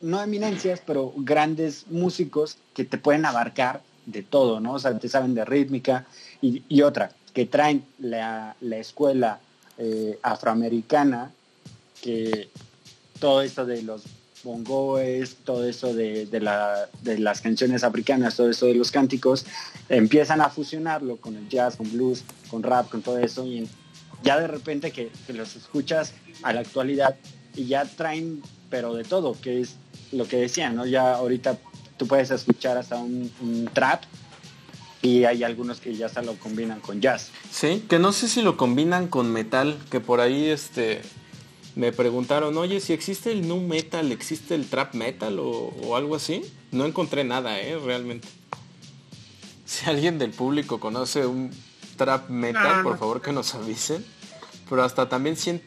no 0.00 0.22
eminencias, 0.22 0.80
pero 0.86 1.12
grandes 1.14 1.84
músicos 1.90 2.56
que 2.72 2.86
te 2.86 2.96
pueden 2.96 3.26
abarcar 3.26 3.82
de 4.06 4.22
todo, 4.22 4.60
¿no? 4.60 4.74
O 4.74 4.78
sea, 4.78 4.98
te 4.98 5.08
saben 5.08 5.34
de 5.34 5.44
rítmica 5.44 6.06
y, 6.40 6.82
otra, 6.82 7.10
que 7.32 7.46
traen 7.46 7.84
la, 7.98 8.56
escuela 8.60 9.40
eh, 9.78 10.18
afroamericana, 10.22 11.32
que 12.02 12.48
todo 13.18 13.42
esto 13.42 13.64
de 13.64 13.82
los 13.82 14.04
bongoes, 14.42 15.36
todo 15.44 15.66
eso 15.66 15.94
de, 15.94 16.26
de, 16.26 17.18
las 17.18 17.40
canciones 17.40 17.82
africanas, 17.82 18.36
todo 18.36 18.50
eso 18.50 18.66
de 18.66 18.74
los 18.74 18.90
cánticos, 18.90 19.46
empiezan 19.88 20.42
a 20.42 20.50
fusionarlo 20.50 21.16
con 21.16 21.36
el 21.36 21.48
jazz, 21.48 21.76
con 21.76 21.90
blues, 21.90 22.22
con 22.50 22.62
rap, 22.62 22.90
con 22.90 23.00
todo 23.00 23.18
eso, 23.18 23.46
y 23.46 23.66
ya 24.22 24.38
de 24.38 24.46
repente 24.46 24.90
que, 24.90 25.10
que 25.26 25.32
los 25.32 25.56
escuchas 25.56 26.12
a 26.42 26.52
la 26.52 26.60
actualidad 26.60 27.16
y 27.56 27.66
ya 27.66 27.84
traen, 27.84 28.42
pero 28.68 28.94
de 28.94 29.04
todo, 29.04 29.36
que 29.40 29.60
es 29.60 29.76
lo 30.12 30.28
que 30.28 30.36
decían, 30.36 30.76
¿no? 30.76 30.86
Ya 30.86 31.14
ahorita 31.14 31.58
tú 31.96 32.06
puedes 32.06 32.30
escuchar 32.30 32.76
hasta 32.76 32.96
un, 32.96 33.70
trap 33.72 34.02
y 35.02 35.24
hay 35.24 35.44
algunos 35.44 35.80
que 35.80 35.94
ya 35.94 36.08
se 36.08 36.22
lo 36.22 36.34
combinan 36.34 36.80
con 36.80 37.00
jazz. 37.00 37.30
Sí, 37.50 37.84
que 37.88 37.98
no 37.98 38.12
sé 38.12 38.28
si 38.28 38.42
lo 38.42 38.56
combinan 38.56 39.08
con 39.08 39.30
metal, 39.30 39.78
que 39.90 40.00
por 40.00 40.20
ahí 40.20 40.46
este 40.46 41.02
me 41.76 41.92
preguntaron, 41.92 42.56
oye, 42.56 42.80
si 42.80 42.92
existe 42.92 43.32
el 43.32 43.46
nu 43.46 43.60
metal, 43.60 44.12
¿existe 44.12 44.54
el 44.54 44.66
trap 44.66 44.94
metal 44.94 45.38
o, 45.40 45.96
algo 45.96 46.16
así? 46.16 46.42
No 46.70 46.86
encontré 46.86 47.24
nada, 47.24 47.60
¿eh? 47.60 47.78
Realmente. 47.78 48.28
Si 49.66 49.88
alguien 49.90 50.18
del 50.18 50.30
público 50.30 50.78
conoce 50.78 51.26
un 51.26 51.50
trap 51.96 52.30
metal, 52.30 52.82
por 52.82 52.98
favor 52.98 53.20
que 53.20 53.32
nos 53.32 53.54
avisen. 53.54 54.04
Pero 54.68 54.82
hasta 54.82 55.08
también 55.08 55.36
siento 55.36 55.66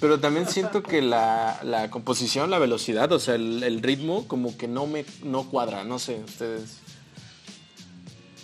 pero 0.00 0.18
también 0.18 0.48
siento 0.48 0.82
que 0.82 1.02
la, 1.02 1.88
composición, 1.90 2.50
la 2.50 2.58
velocidad, 2.58 3.12
o 3.12 3.18
sea, 3.18 3.34
el, 3.34 3.82
ritmo 3.82 4.26
como 4.26 4.56
que 4.56 4.66
no 4.66 4.86
me 4.86 5.04
no 5.22 5.48
cuadra, 5.48 5.84
no 5.84 5.98
sé, 5.98 6.22
ustedes. 6.24 6.78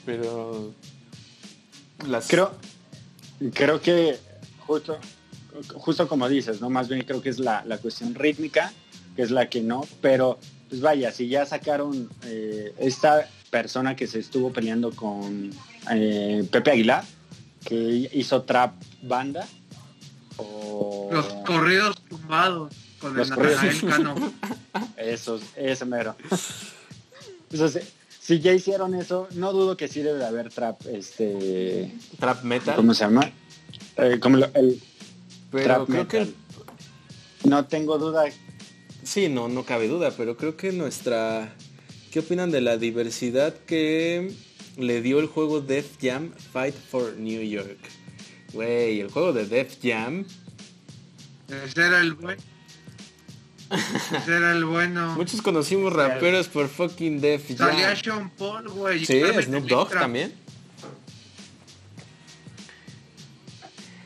Pero 0.04 0.72
creo 2.28 2.52
creo 3.52 3.80
que 3.80 4.18
justo 4.66 4.98
justo 5.74 6.08
como 6.08 6.28
dices, 6.28 6.60
¿no? 6.60 6.70
Más 6.70 6.88
bien 6.88 7.02
creo 7.02 7.22
que 7.22 7.30
es 7.30 7.38
la, 7.38 7.62
cuestión 7.80 8.14
rítmica, 8.14 8.72
que 9.14 9.22
es 9.22 9.30
la 9.30 9.48
que 9.48 9.62
no, 9.62 9.82
pero 10.00 10.38
pues 10.68 10.80
vaya, 10.80 11.12
si 11.12 11.28
ya 11.28 11.46
sacaron 11.46 12.10
eh, 12.24 12.74
esta 12.78 13.28
persona 13.50 13.96
que 13.96 14.06
se 14.06 14.18
estuvo 14.18 14.52
peleando 14.52 14.90
con 14.90 15.50
eh, 15.92 16.46
Pepe 16.50 16.72
Aguilar, 16.72 17.04
que 17.64 18.10
hizo 18.12 18.42
trap 18.42 18.74
banda, 19.02 19.46
los 20.38 21.26
corridos 21.46 21.96
tumbados 22.08 22.72
con 23.00 23.18
el 23.18 23.28
corridos. 23.28 23.82
Cano. 23.88 24.14
Esos, 24.96 25.42
ese 25.56 25.84
mero. 25.84 26.16
si 28.20 28.40
ya 28.40 28.52
hicieron 28.52 28.94
eso, 28.94 29.28
no 29.34 29.52
dudo 29.52 29.76
que 29.76 29.88
sí 29.88 30.02
debe 30.02 30.18
de 30.18 30.26
haber 30.26 30.50
trap, 30.50 30.80
este... 30.86 31.94
Trap 32.18 32.42
metal. 32.42 32.76
¿Cómo 32.76 32.92
se 32.92 33.04
llama? 33.04 33.30
Eh, 33.96 34.18
como 34.20 34.38
el 34.38 34.80
pero 35.50 35.86
creo 35.86 36.08
que 36.08 36.26
No 37.44 37.66
tengo 37.66 37.98
duda. 37.98 38.24
Sí, 39.04 39.28
no, 39.28 39.48
no 39.48 39.64
cabe 39.64 39.88
duda, 39.88 40.12
pero 40.16 40.36
creo 40.36 40.56
que 40.56 40.72
nuestra... 40.72 41.54
¿Qué 42.10 42.20
opinan 42.20 42.50
de 42.50 42.60
la 42.60 42.76
diversidad 42.76 43.54
que 43.54 44.32
le 44.76 45.02
dio 45.02 45.20
el 45.20 45.26
juego 45.26 45.60
Def 45.60 45.96
Jam 46.00 46.32
Fight 46.52 46.74
for 46.74 47.14
New 47.16 47.42
York? 47.42 47.78
Güey, 48.56 49.00
el 49.00 49.10
juego 49.10 49.34
de 49.34 49.44
Def 49.44 49.76
Jam. 49.82 50.24
Ese 51.46 51.86
era 51.86 52.00
el 52.00 52.14
bueno. 52.14 52.42
Ese 53.70 54.34
era 54.34 54.52
el 54.52 54.64
bueno. 54.64 55.14
Muchos 55.14 55.42
conocimos 55.42 55.92
raperos 55.92 56.48
por 56.48 56.68
fucking 56.68 57.20
Def 57.20 57.48
Jam. 57.48 57.70
Salía 57.70 57.94
Sean 57.94 58.30
Paul, 58.30 58.66
güey. 58.70 59.04
Sí, 59.04 59.22
Snoop 59.42 59.66
Dogg 59.66 59.90
también. 59.90 60.32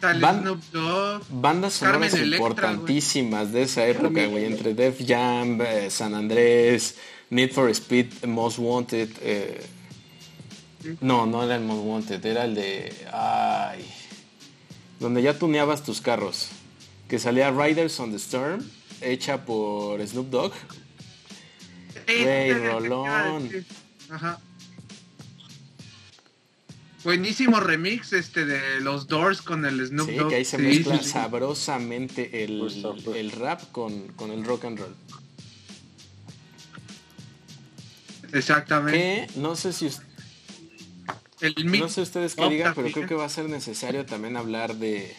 Snoop 0.00 0.62
Dogg. 0.72 1.22
Bandas 1.30 1.74
sonoras 1.74 2.18
importantísimas 2.18 3.52
de 3.52 3.62
esa 3.62 3.86
época, 3.86 4.26
güey. 4.26 4.46
Entre 4.46 4.74
Def 4.74 4.98
Jam, 5.06 5.60
eh, 5.62 5.90
San 5.90 6.12
Andrés, 6.12 6.96
Need 7.30 7.52
for 7.52 7.70
Speed, 7.70 8.24
Most 8.26 8.58
Wanted. 8.58 9.10
Eh, 9.20 9.64
no, 11.02 11.24
no 11.26 11.44
era 11.44 11.54
el 11.54 11.62
Most 11.62 11.84
Wanted, 11.84 12.26
era 12.26 12.46
el 12.46 12.56
de. 12.56 12.92
Ay 13.12 13.99
donde 15.00 15.22
ya 15.22 15.36
tuneabas 15.36 15.82
tus 15.82 16.00
carros. 16.00 16.48
Que 17.08 17.18
salía 17.18 17.50
Riders 17.50 17.98
on 17.98 18.12
the 18.12 18.18
Storm, 18.18 18.64
hecha 19.00 19.44
por 19.44 20.06
Snoop 20.06 20.30
Dogg. 20.30 20.52
Rey 22.06 22.52
Rolón. 22.52 23.50
Ajá. 24.10 24.40
Buenísimo 27.02 27.60
remix 27.60 28.12
este 28.12 28.44
de 28.44 28.80
los 28.82 29.08
Doors 29.08 29.40
con 29.40 29.64
el 29.64 29.84
Snoop 29.86 30.08
Dogg. 30.10 30.22
Sí, 30.24 30.28
que 30.28 30.34
ahí 30.36 30.44
se 30.44 30.58
mezcla 30.58 31.02
sabrosamente 31.02 32.44
el, 32.44 32.60
el 33.16 33.32
rap 33.32 33.72
con, 33.72 34.08
con, 34.08 34.30
el 34.30 34.44
rock 34.44 34.66
and 34.66 34.78
roll. 34.78 34.94
Exactamente. 38.32 39.32
Que 39.32 39.40
no 39.40 39.56
sé 39.56 39.72
si 39.72 39.88
no 41.64 41.88
sé 41.88 42.02
ustedes 42.02 42.34
qué 42.34 42.48
digan, 42.48 42.74
pero 42.74 42.90
creo 42.90 43.06
que 43.06 43.14
va 43.14 43.24
a 43.24 43.28
ser 43.28 43.48
necesario 43.48 44.04
también 44.06 44.36
hablar 44.36 44.76
de, 44.76 45.14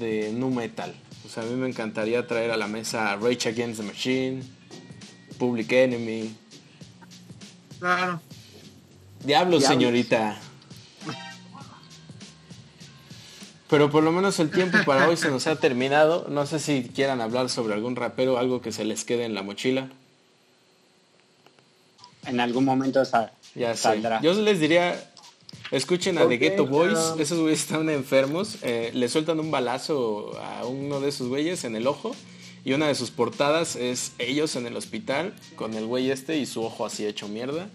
de 0.00 0.32
nu 0.32 0.50
metal. 0.50 0.94
O 1.24 1.28
sea, 1.28 1.42
a 1.42 1.46
mí 1.46 1.54
me 1.54 1.68
encantaría 1.68 2.26
traer 2.26 2.50
a 2.50 2.56
la 2.56 2.66
mesa 2.66 3.16
Rage 3.16 3.48
Against 3.48 3.80
the 3.80 3.86
Machine, 3.86 4.42
Public 5.38 5.72
Enemy. 5.72 6.34
Claro. 7.78 8.20
Diablo, 9.24 9.60
señorita. 9.60 10.38
Pero 13.68 13.90
por 13.90 14.04
lo 14.04 14.12
menos 14.12 14.38
el 14.38 14.50
tiempo 14.50 14.78
para 14.84 15.08
hoy 15.08 15.16
se 15.16 15.30
nos 15.30 15.46
ha 15.46 15.56
terminado. 15.56 16.26
No 16.28 16.46
sé 16.46 16.58
si 16.58 16.84
quieran 16.94 17.20
hablar 17.20 17.48
sobre 17.48 17.74
algún 17.74 17.96
rapero, 17.96 18.38
algo 18.38 18.60
que 18.60 18.70
se 18.70 18.84
les 18.84 19.04
quede 19.04 19.24
en 19.24 19.34
la 19.34 19.42
mochila. 19.42 19.88
En 22.26 22.40
algún 22.40 22.64
momento 22.64 23.02
esa 23.02 23.32
ya 23.54 23.76
saldrá. 23.76 24.20
Yo 24.20 24.34
les 24.34 24.60
diría, 24.60 25.12
escuchen 25.70 26.18
a 26.18 26.28
The 26.28 26.38
Ghetto 26.38 26.66
Boys, 26.66 26.98
esos 27.18 27.38
güeyes 27.38 27.60
están 27.60 27.88
enfermos, 27.90 28.58
eh, 28.62 28.90
le 28.94 29.08
sueltan 29.08 29.40
un 29.40 29.50
balazo 29.50 30.38
a 30.40 30.64
uno 30.66 31.00
de 31.00 31.08
esos 31.08 31.28
güeyes 31.28 31.64
en 31.64 31.76
el 31.76 31.86
ojo 31.86 32.14
y 32.64 32.72
una 32.72 32.88
de 32.88 32.94
sus 32.94 33.10
portadas 33.10 33.76
es 33.76 34.12
ellos 34.18 34.56
en 34.56 34.66
el 34.66 34.76
hospital 34.76 35.34
con 35.56 35.74
el 35.74 35.86
güey 35.86 36.10
este 36.10 36.38
y 36.38 36.46
su 36.46 36.62
ojo 36.62 36.86
así 36.86 37.04
hecho 37.06 37.28
mierda. 37.28 37.68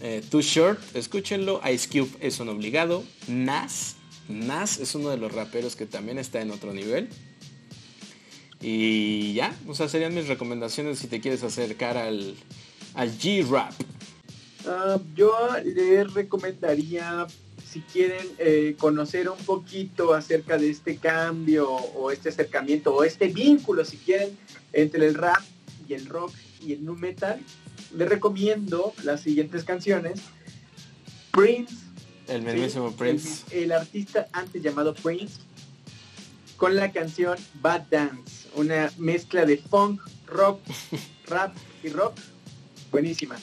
Eh, 0.00 0.22
Too 0.30 0.42
Short, 0.42 0.80
escúchenlo. 0.94 1.60
Ice 1.72 1.88
Cube 1.88 2.10
es 2.20 2.38
un 2.38 2.48
obligado. 2.48 3.02
Nas, 3.26 3.96
Nas 4.28 4.78
es 4.78 4.94
uno 4.94 5.10
de 5.10 5.16
los 5.16 5.32
raperos 5.32 5.76
que 5.76 5.86
también 5.86 6.18
está 6.18 6.40
en 6.40 6.50
otro 6.50 6.72
nivel. 6.72 7.08
Y 8.60 9.34
ya, 9.34 9.54
o 9.66 9.74
sea, 9.74 9.88
serían 9.88 10.14
mis 10.14 10.28
recomendaciones 10.28 10.98
si 10.98 11.06
te 11.06 11.20
quieres 11.20 11.42
acercar 11.42 11.96
al, 11.96 12.34
al 12.94 13.18
G-Rap. 13.18 13.72
Ah, 14.66 14.98
yo 15.14 15.32
les 15.62 16.12
recomendaría, 16.14 17.26
si 17.70 17.80
quieren 17.80 18.26
eh, 18.38 18.74
conocer 18.78 19.28
un 19.28 19.38
poquito 19.38 20.14
acerca 20.14 20.56
de 20.56 20.70
este 20.70 20.96
cambio 20.96 21.70
o 21.70 22.10
este 22.10 22.30
acercamiento 22.30 22.94
o 22.94 23.04
este 23.04 23.28
vínculo, 23.28 23.84
si 23.84 23.98
quieren, 23.98 24.36
entre 24.72 25.06
el 25.06 25.14
rap 25.14 25.42
y 25.86 25.94
el 25.94 26.06
rock 26.06 26.32
y 26.64 26.72
el 26.72 26.84
nu 26.84 26.96
metal, 26.96 27.40
les 27.94 28.08
recomiendo 28.08 28.94
las 29.02 29.20
siguientes 29.20 29.64
canciones. 29.64 30.20
Prince. 31.30 31.74
El 32.28 32.42
mismísimo 32.42 32.92
Prince. 32.92 33.44
El, 33.50 33.72
artista 33.72 34.28
antes 34.32 34.62
llamado 34.62 34.94
Prince. 34.94 35.40
con 36.56 36.74
la 36.76 36.90
canción 36.92 37.36
Bad 37.60 37.82
Dance, 37.90 38.48
una 38.54 38.90
mezcla 38.96 39.44
de 39.44 39.58
funk, 39.58 40.00
rock, 40.26 40.60
rap 41.26 41.54
y 41.82 41.88
rock. 41.88 42.14
Buenísima. 42.90 43.36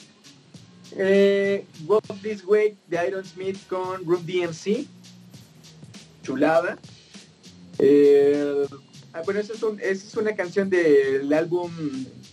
Eh, 0.96 1.64
Walk 1.86 2.04
This 2.22 2.44
Way 2.44 2.76
de 2.88 3.06
Iron 3.06 3.24
Smith 3.24 3.58
con 3.68 4.04
Room 4.04 4.24
DMC. 4.26 4.86
Chulada. 6.22 6.78
Eh, 7.78 8.66
ah, 9.12 9.22
bueno, 9.24 9.40
esa 9.40 9.54
es, 9.82 10.16
una 10.16 10.36
canción 10.36 10.70
del 10.70 11.32
álbum 11.32 11.70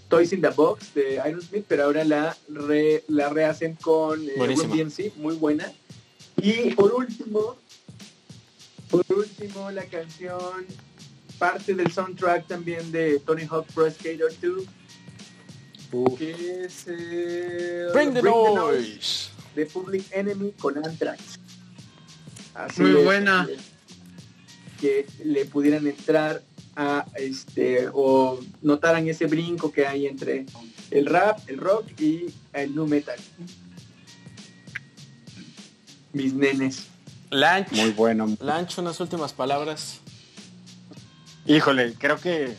Toys 0.10 0.34
in 0.34 0.41
the 0.41 0.49
Box 0.49 0.93
de 0.93 1.16
Iron 1.28 1.41
Smith, 1.41 1.66
pero 1.68 1.86
ahora 1.86 2.03
la, 2.03 2.38
la 3.07 3.30
rehacen 3.30 3.76
con 3.76 4.28
eh, 4.28 4.34
Room 4.38 4.78
DMC, 4.78 5.16
muy 5.18 5.36
buena. 5.36 5.72
Y 6.41 6.72
por 6.76 6.93
último, 6.93 7.57
por 8.89 9.05
último, 9.10 9.72
la 9.72 9.86
canción, 9.86 10.66
parte 11.38 11.74
del 11.74 11.91
soundtrack 11.91 12.47
también 12.47 12.91
de 12.91 13.20
Tony 13.20 13.43
Hawk 13.49 13.68
Pro 13.74 13.89
Skater 13.89 14.32
2, 14.41 14.66
que 16.17 16.65
es 16.65 16.85
eh, 16.87 17.87
Bring, 17.93 18.13
the, 18.13 18.21
noise. 18.21 19.29
de 19.55 19.65
Public 19.65 20.05
Enemy 20.11 20.51
con 20.53 20.77
Anthrax. 20.77 21.39
Muy 22.77 22.91
buena. 23.03 23.47
Que, 24.79 25.07
le 25.23 25.45
pudieran 25.45 25.85
entrar 25.87 26.41
a 26.75 27.05
este 27.15 27.89
o 27.91 28.39
notaran 28.61 29.07
ese 29.07 29.25
brinco 29.25 29.71
que 29.71 29.85
hay 29.85 30.05
entre 30.05 30.45
el 30.91 31.05
rap, 31.05 31.39
el 31.47 31.57
rock 31.57 31.99
y 31.99 32.33
el 32.53 32.75
nu 32.75 32.85
metal. 32.85 33.19
Mis 36.13 36.33
nenes. 36.33 36.87
Lanch. 37.29 37.71
Muy 37.71 37.91
bueno. 37.91 38.27
Lanch, 38.39 38.77
unas 38.77 38.99
últimas 38.99 39.33
palabras. 39.33 39.99
Híjole, 41.45 41.93
creo 41.97 42.17
que 42.17 42.55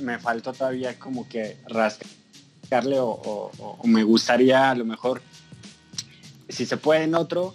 me 0.00 0.18
faltó 0.18 0.52
todavía 0.52 0.98
como 0.98 1.28
que 1.28 1.56
o, 2.70 3.78
me 3.84 4.02
gustaría 4.02 4.70
a 4.70 4.74
lo 4.74 4.84
mejor, 4.84 5.22
si 6.48 6.66
se 6.66 6.76
puede 6.76 7.04
en 7.04 7.14
otro, 7.14 7.54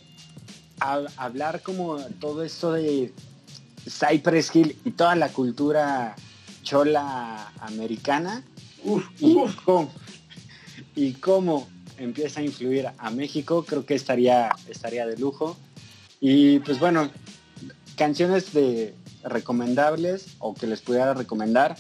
hablar 0.80 1.62
como 1.62 1.97
todo 2.20 2.43
esto 2.43 2.74
de 2.74 3.14
Cypress 3.88 4.55
Hill 4.55 4.78
y 4.84 4.91
toda 4.91 5.16
la 5.16 5.30
cultura 5.30 6.16
chola 6.64 7.51
americana 7.59 8.43
y, 9.20 9.36
Cómo, 9.66 9.91
y 10.95 11.14
cómo 11.14 11.68
empieza 11.97 12.39
a 12.39 12.43
influir 12.43 12.89
a 12.97 13.09
México, 13.12 13.64
creo 13.68 13.86
que 13.86 13.93
estaría, 13.93 14.49
estaría 14.68 15.05
de 15.05 15.18
lujo. 15.18 15.55
Y 16.20 16.59
pues 16.59 16.80
bueno, 16.80 17.09
canciones 17.95 18.53
de 18.53 18.95
recomendables 19.24 20.36
o 20.39 20.53
que 20.53 20.68
les 20.68 20.82
pudiera 20.82 21.14
recomendar. 21.14 21.78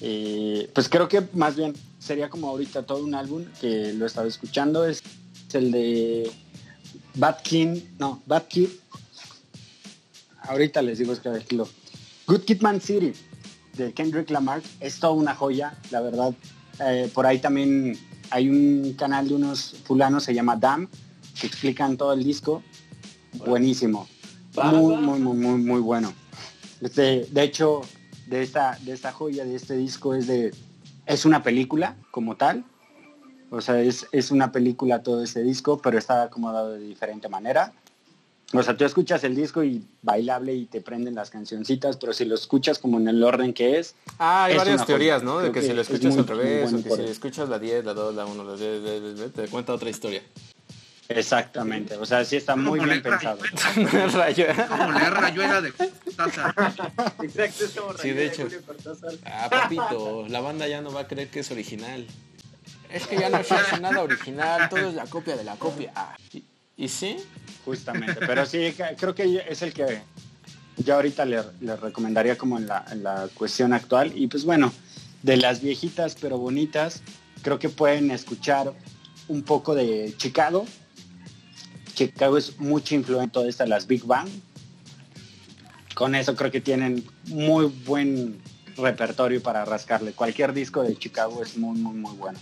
Eh, 0.00 0.70
pues 0.74 0.88
creo 0.88 1.08
que 1.08 1.26
más 1.34 1.56
bien 1.56 1.74
sería 2.00 2.28
como 2.28 2.48
ahorita 2.48 2.82
todo 2.82 3.04
un 3.04 3.14
álbum 3.14 3.44
que 3.60 3.92
lo 3.92 4.06
estaba 4.06 4.26
escuchando. 4.26 4.84
Es, 4.84 5.02
el 5.52 5.70
de 5.70 6.30
Bad 7.14 7.42
King, 7.42 7.80
no, 7.98 8.22
Bad 8.26 8.46
Kid. 8.48 8.68
Ahorita 10.42 10.82
les 10.82 10.98
digo, 10.98 11.12
es 11.12 11.20
que 11.20 11.54
lo. 11.54 11.68
Good 12.26 12.42
Kid 12.42 12.62
Man 12.62 12.80
City 12.80 13.12
de 13.76 13.92
Kendrick 13.92 14.30
Lamar 14.30 14.62
es 14.80 14.98
toda 14.98 15.12
una 15.12 15.34
joya, 15.34 15.76
la 15.90 16.00
verdad. 16.00 16.34
Eh, 16.80 17.10
por 17.12 17.26
ahí 17.26 17.38
también 17.38 17.98
hay 18.30 18.48
un 18.48 18.94
canal 18.94 19.28
de 19.28 19.34
unos 19.34 19.76
fulanos, 19.84 20.24
se 20.24 20.34
llama 20.34 20.56
Dam, 20.56 20.88
que 21.40 21.46
explican 21.46 21.96
todo 21.96 22.12
el 22.12 22.24
disco 22.24 22.62
buenísimo. 23.46 24.08
Muy, 24.54 24.96
muy, 24.96 25.18
muy, 25.18 25.36
muy, 25.36 25.58
muy 25.60 25.80
bueno. 25.80 26.12
Este, 26.80 27.26
de 27.30 27.42
hecho, 27.42 27.82
de 28.26 28.42
esta, 28.42 28.78
de 28.82 28.92
esta 28.92 29.12
joya, 29.12 29.44
de 29.44 29.54
este 29.54 29.76
disco, 29.76 30.14
es 30.14 30.26
de. 30.26 30.52
Es 31.10 31.24
una 31.24 31.42
película 31.42 31.96
como 32.12 32.36
tal. 32.36 32.64
O 33.50 33.60
sea, 33.60 33.80
es, 33.80 34.06
es 34.12 34.30
una 34.30 34.52
película 34.52 35.02
todo 35.02 35.24
este 35.24 35.42
disco, 35.42 35.80
pero 35.82 35.98
está 35.98 36.22
acomodado 36.22 36.70
de 36.70 36.78
diferente 36.78 37.28
manera. 37.28 37.72
O 38.52 38.62
sea, 38.62 38.76
tú 38.76 38.84
escuchas 38.84 39.24
el 39.24 39.34
disco 39.34 39.64
y 39.64 39.84
bailable 40.02 40.54
y 40.54 40.66
te 40.66 40.80
prenden 40.80 41.16
las 41.16 41.30
cancioncitas, 41.30 41.96
pero 41.96 42.12
si 42.12 42.26
lo 42.26 42.36
escuchas 42.36 42.78
como 42.78 42.98
en 42.98 43.08
el 43.08 43.24
orden 43.24 43.52
que 43.52 43.80
es. 43.80 43.96
Ah, 44.20 44.44
hay 44.44 44.56
varias 44.56 44.86
teorías, 44.86 45.24
¿no? 45.24 45.40
De 45.40 45.50
que, 45.50 45.62
si 45.62 45.72
lo 45.72 45.82
escuchas 45.82 46.16
al 46.16 46.28
revés, 46.28 46.72
o 46.72 46.80
que 46.80 46.90
si 46.90 47.02
escuchas 47.02 47.48
la 47.48 47.58
10, 47.58 47.86
la 47.86 47.94
2, 47.94 48.14
la 48.14 48.26
1, 48.26 48.44
la 48.44 48.54
10, 48.54 49.32
te 49.32 49.48
cuenta 49.48 49.74
otra 49.74 49.90
historia. 49.90 50.22
Exactamente, 51.10 51.96
o 51.96 52.06
sea, 52.06 52.24
sí 52.24 52.36
está 52.36 52.54
muy 52.54 52.78
bien 52.78 53.02
pensado. 53.02 53.38
como 53.74 54.92
leer 54.92 55.12
rayuela 55.12 55.60
de 55.60 55.72
taza. 56.16 56.54
Exacto, 57.20 57.64
es 57.64 57.70
como 57.72 57.98
sí, 57.98 58.10
de 58.10 58.26
hecho. 58.26 58.46
Ah, 59.24 59.48
papito, 59.50 60.26
la 60.28 60.40
banda 60.40 60.68
ya 60.68 60.80
no 60.80 60.92
va 60.92 61.00
a 61.00 61.08
creer 61.08 61.28
que 61.28 61.40
es 61.40 61.50
original. 61.50 62.06
Es 62.88 63.08
que 63.08 63.18
ya 63.18 63.28
no 63.28 63.42
se 63.42 63.54
hace 63.54 63.80
nada 63.80 64.02
original, 64.02 64.68
todo 64.68 64.88
es 64.88 64.94
la 64.94 65.04
copia 65.06 65.36
de 65.36 65.42
la 65.42 65.56
copia. 65.56 65.90
Ah, 65.96 66.16
¿y, 66.76 66.88
sí? 66.88 67.16
Justamente, 67.64 68.14
pero 68.24 68.46
sí, 68.46 68.72
creo 68.96 69.12
que 69.12 69.44
es 69.48 69.62
el 69.62 69.72
que 69.72 70.02
yo 70.76 70.94
ahorita 70.94 71.24
le, 71.24 71.42
recomendaría 71.76 72.38
como 72.38 72.56
en 72.56 72.68
la, 72.68 72.84
en 72.88 73.02
la 73.02 73.28
cuestión 73.34 73.72
actual. 73.72 74.12
Y 74.14 74.28
pues 74.28 74.44
bueno, 74.44 74.72
de 75.24 75.36
las 75.38 75.60
viejitas 75.60 76.16
pero 76.20 76.38
bonitas, 76.38 77.02
creo 77.42 77.58
que 77.58 77.68
pueden 77.68 78.12
escuchar 78.12 78.72
un 79.26 79.42
poco 79.42 79.74
de 79.74 80.14
Chicago, 80.16 80.66
Chicago 81.94 82.38
es 82.38 82.54
en 82.58 83.30
toda 83.30 83.48
esta, 83.48 83.66
las 83.66 83.86
Big 83.86 84.04
Bang. 84.04 84.28
Con 85.94 86.14
eso 86.14 86.34
creo 86.34 86.50
que 86.50 86.60
tienen 86.60 87.04
muy 87.26 87.66
buen 87.66 88.40
repertorio 88.76 89.42
para 89.42 89.64
rascarle. 89.64 90.12
Cualquier 90.12 90.52
disco 90.52 90.82
de 90.82 90.96
Chicago 90.96 91.42
es 91.42 91.56
muy, 91.56 91.78
muy, 91.78 91.94
muy 91.94 92.16
bueno. 92.16 92.38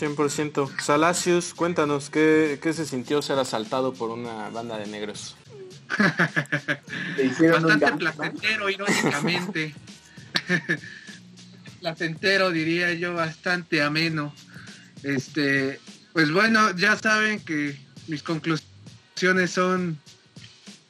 100%. 0.00 0.80
Salacius, 0.80 1.54
cuéntanos, 1.54 2.10
¿qué, 2.10 2.58
se 2.62 2.86
sintió 2.86 3.20
ser 3.22 3.38
asaltado 3.38 3.92
por 3.92 4.10
una 4.10 4.48
banda 4.50 4.78
de 4.78 4.86
negros? 4.86 5.36
Bastante 7.50 7.92
placentero, 7.92 8.70
irónicamente. 8.70 9.74
placentero, 11.80 12.50
diría 12.50 12.94
yo, 12.94 13.14
bastante 13.14 13.82
ameno. 13.82 14.32
Este, 15.02 15.80
pues 16.12 16.30
bueno, 16.32 16.74
ya 16.76 16.96
saben 16.96 17.40
que 17.40 17.78
mis 18.10 18.22
conclusiones 18.24 19.50
son 19.52 19.98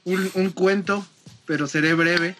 un, 0.04 0.50
cuento, 0.50 1.06
pero 1.46 1.66
seré 1.66 1.92
breve. 1.94 2.34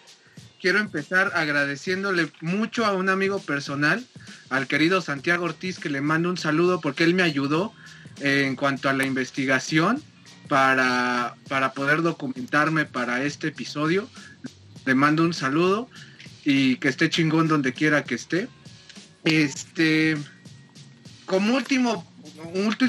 Quiero 0.59 0.79
empezar 0.79 1.31
agradeciéndole 1.35 2.31
mucho 2.41 2.85
a 2.85 2.93
un 2.93 3.09
amigo 3.09 3.39
personal, 3.39 4.03
al 4.49 4.67
querido 4.67 5.01
Santiago 5.01 5.45
Ortiz, 5.45 5.79
que 5.79 5.89
le 5.89 6.01
mando 6.01 6.29
un 6.29 6.37
saludo 6.37 6.81
porque 6.81 7.03
él 7.03 7.13
me 7.13 7.23
ayudó 7.23 7.73
en 8.19 8.55
cuanto 8.55 8.89
a 8.89 8.93
la 8.93 9.05
investigación 9.05 10.01
para, 10.47 11.35
para 11.47 11.73
poder 11.73 12.01
documentarme 12.01 12.85
para 12.85 13.23
este 13.23 13.49
episodio. 13.49 14.09
Le 14.85 14.95
mando 14.95 15.23
un 15.23 15.33
saludo 15.33 15.89
y 16.43 16.77
que 16.77 16.89
esté 16.89 17.09
chingón 17.09 17.47
donde 17.47 17.73
quiera 17.73 18.03
que 18.03 18.15
esté. 18.15 18.47
Este, 19.25 20.17
como 21.25 21.55
último, 21.55 22.11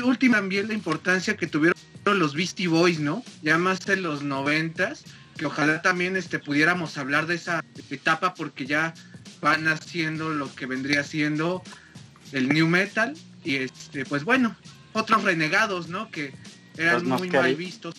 última 0.05 0.39
también 0.39 0.69
la 0.69 0.75
importancia 0.75 1.37
que 1.37 1.47
tuvieron 1.47 1.82
los 2.05 2.35
Beastie 2.35 2.69
Boys, 2.69 2.99
¿no? 2.99 3.25
Ya 3.43 3.59
más 3.59 3.81
de 3.81 3.97
los 3.97 4.23
noventas, 4.23 5.05
que 5.37 5.47
ojalá 5.47 5.83
también 5.83 6.17
este, 6.17 6.39
pudiéramos 6.39 6.99
hablar 6.99 7.27
de 7.27 7.37
esa 7.37 7.65
etapa 7.91 8.35
porque 8.35 8.67
ya 8.67 8.95
van 9.41 9.67
haciendo 9.69 10.31
lo 10.31 10.55
que 10.55 10.67
vendría 10.67 11.03
siendo 11.05 11.63
el 12.33 12.49
new 12.49 12.67
metal 12.67 13.15
y 13.45 13.57
este 13.57 14.05
pues 14.05 14.25
bueno 14.25 14.57
otros 14.93 15.25
renegados 15.25 15.89
no 15.89 16.11
que 16.11 16.33
eran 16.77 17.05
muy 17.05 17.29
mal 17.29 17.55
vistos 17.57 17.95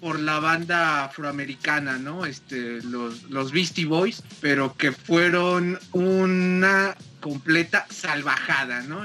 por, 0.00 0.18
la 0.18 0.40
banda 0.40 1.04
afroamericana 1.04 1.98
no 1.98 2.24
este 2.24 2.82
los 2.82 3.24
los 3.24 3.52
Beastie 3.52 3.84
Boys 3.84 4.22
pero 4.40 4.74
que 4.76 4.92
fueron 4.92 5.78
una 5.92 6.96
completa 7.20 7.86
salvajada 7.90 8.82
no 8.82 9.04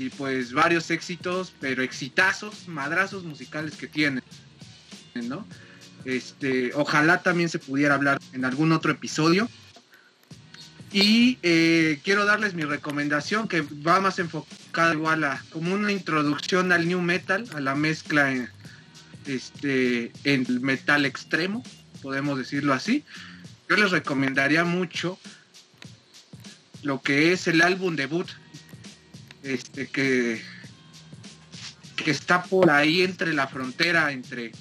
y 0.00 0.08
pues 0.08 0.54
varios 0.54 0.90
éxitos, 0.90 1.52
pero 1.60 1.82
exitazos, 1.82 2.66
madrazos 2.68 3.22
musicales 3.24 3.74
que 3.74 3.86
tienen, 3.86 4.24
¿no? 5.14 5.46
Este, 6.06 6.72
ojalá 6.72 7.22
también 7.22 7.50
se 7.50 7.58
pudiera 7.58 7.96
hablar 7.96 8.18
en 8.32 8.46
algún 8.46 8.72
otro 8.72 8.92
episodio. 8.92 9.46
Y 10.90 11.36
eh, 11.42 12.00
quiero 12.02 12.24
darles 12.24 12.54
mi 12.54 12.64
recomendación 12.64 13.46
que 13.46 13.60
va 13.60 14.00
más 14.00 14.18
enfocada 14.18 14.94
igual 14.94 15.22
a 15.22 15.44
como 15.50 15.74
una 15.74 15.92
introducción 15.92 16.72
al 16.72 16.88
new 16.88 17.02
metal, 17.02 17.44
a 17.54 17.60
la 17.60 17.74
mezcla 17.74 18.48
este, 19.26 20.12
en 20.24 20.46
el 20.48 20.60
metal 20.60 21.04
extremo, 21.04 21.62
podemos 22.00 22.38
decirlo 22.38 22.72
así. 22.72 23.04
Yo 23.68 23.76
les 23.76 23.90
recomendaría 23.90 24.64
mucho 24.64 25.18
lo 26.82 27.02
que 27.02 27.34
es 27.34 27.46
el 27.48 27.60
álbum 27.60 27.96
debut 27.96 28.30
este, 29.42 29.86
que, 29.86 30.42
que 31.96 32.10
está 32.10 32.42
por 32.42 32.70
ahí 32.70 33.02
entre 33.02 33.32
la 33.32 33.46
frontera 33.46 34.12
entre 34.12 34.52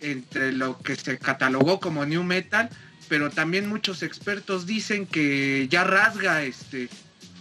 entre 0.00 0.52
lo 0.52 0.78
que 0.78 0.94
se 0.94 1.18
catalogó 1.18 1.80
como 1.80 2.06
new 2.06 2.22
metal, 2.22 2.70
pero 3.08 3.30
también 3.30 3.68
muchos 3.68 4.02
expertos 4.02 4.66
dicen 4.66 5.06
que 5.06 5.66
ya 5.68 5.84
rasga 5.84 6.42
este 6.42 6.88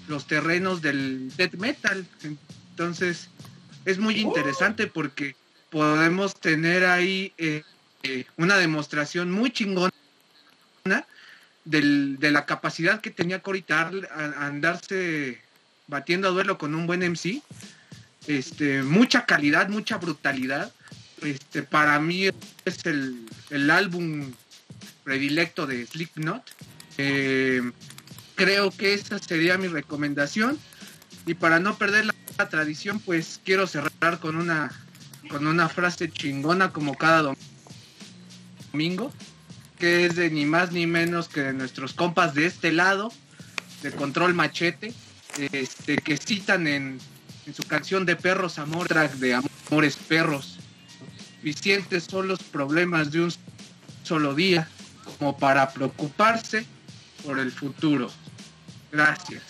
los 0.07 0.26
terrenos 0.26 0.81
del 0.81 1.31
death 1.35 1.55
metal. 1.55 2.05
Entonces, 2.72 3.30
es 3.85 3.99
muy 3.99 4.19
interesante 4.19 4.88
porque 4.88 5.35
podemos 5.69 6.39
tener 6.39 6.85
ahí 6.85 7.34
eh, 7.38 7.64
eh, 8.03 8.26
una 8.38 8.57
demostración 8.57 9.31
muy 9.31 9.51
chingona 9.51 9.91
del, 11.65 12.18
de 12.19 12.31
la 12.31 12.45
capacidad 12.45 13.01
que 13.01 13.11
tenía 13.11 13.41
Coritar 13.41 13.91
a, 14.11 14.47
andarse 14.47 15.41
batiendo 15.88 16.27
a 16.27 16.31
duelo 16.31 16.57
con 16.57 16.76
un 16.76 16.88
buen 16.88 17.01
MC. 17.01 17.41
Este, 18.27 18.84
mucha 18.84 19.26
calidad, 19.26 19.69
mucha 19.69 19.97
brutalidad. 19.97 20.72
Este, 21.22 21.64
para 21.64 21.99
mí 21.99 22.26
es 22.65 22.85
el, 22.85 23.26
el 23.49 23.72
álbum 23.72 24.34
predilecto 25.03 25.65
de 25.65 25.85
Slipknot. 25.85 26.43
Eh, 26.97 27.61
creo 28.35 28.72
que 28.72 28.93
esa 28.93 29.19
sería 29.19 29.57
mi 29.57 29.68
recomendación. 29.68 30.59
Y 31.26 31.34
para 31.34 31.59
no 31.59 31.77
perder 31.77 32.05
la, 32.05 32.15
la, 32.38 32.49
tradición, 32.49 32.99
pues 32.99 33.41
quiero 33.43 33.68
cerrar 33.68 34.19
con 34.19 34.38
una, 34.38 34.72
con 35.30 35.47
una 35.47 35.68
frase 35.68 36.09
chingona 36.09 36.72
como 36.72 36.95
cada 36.95 37.34
domingo 38.72 39.11
que 39.77 40.05
es 40.05 40.15
de 40.15 40.30
ni 40.30 40.45
más 40.45 40.72
ni 40.72 40.88
menos 40.88 41.30
que 41.30 41.41
de 41.41 41.53
nuestros 41.53 41.93
compas 41.93 42.34
de 42.34 42.45
este 42.45 42.72
lado, 42.72 43.11
de 43.84 43.91
Control 43.91 44.34
Machete, 44.34 44.93
este, 45.52 45.98
que 45.98 46.18
citan 46.18 46.68
en, 46.68 46.99
en 47.45 47.54
su 47.54 47.64
canción 47.64 48.06
de 48.06 48.16
Perros 48.16 48.60
Amor, 48.60 48.88
track 48.88 49.14
de 49.14 49.36
Amores 49.70 49.95
Perros. 49.95 50.60
Suficientes 51.38 52.06
son 52.10 52.28
los 52.28 52.41
problemas 52.44 53.12
de 53.12 53.22
un 53.22 53.34
solo 54.04 54.34
día 54.34 54.68
como 55.20 55.38
para 55.38 55.72
preocuparse 55.72 56.66
por 57.26 57.40
el 57.40 57.52
futuro. 57.52 58.10
Gracias. 58.91 59.44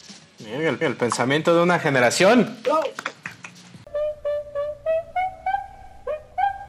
El, 0.45 0.77
el 0.81 0.95
pensamiento 0.95 1.55
de 1.55 1.63
una 1.63 1.79
generación. 1.79 2.57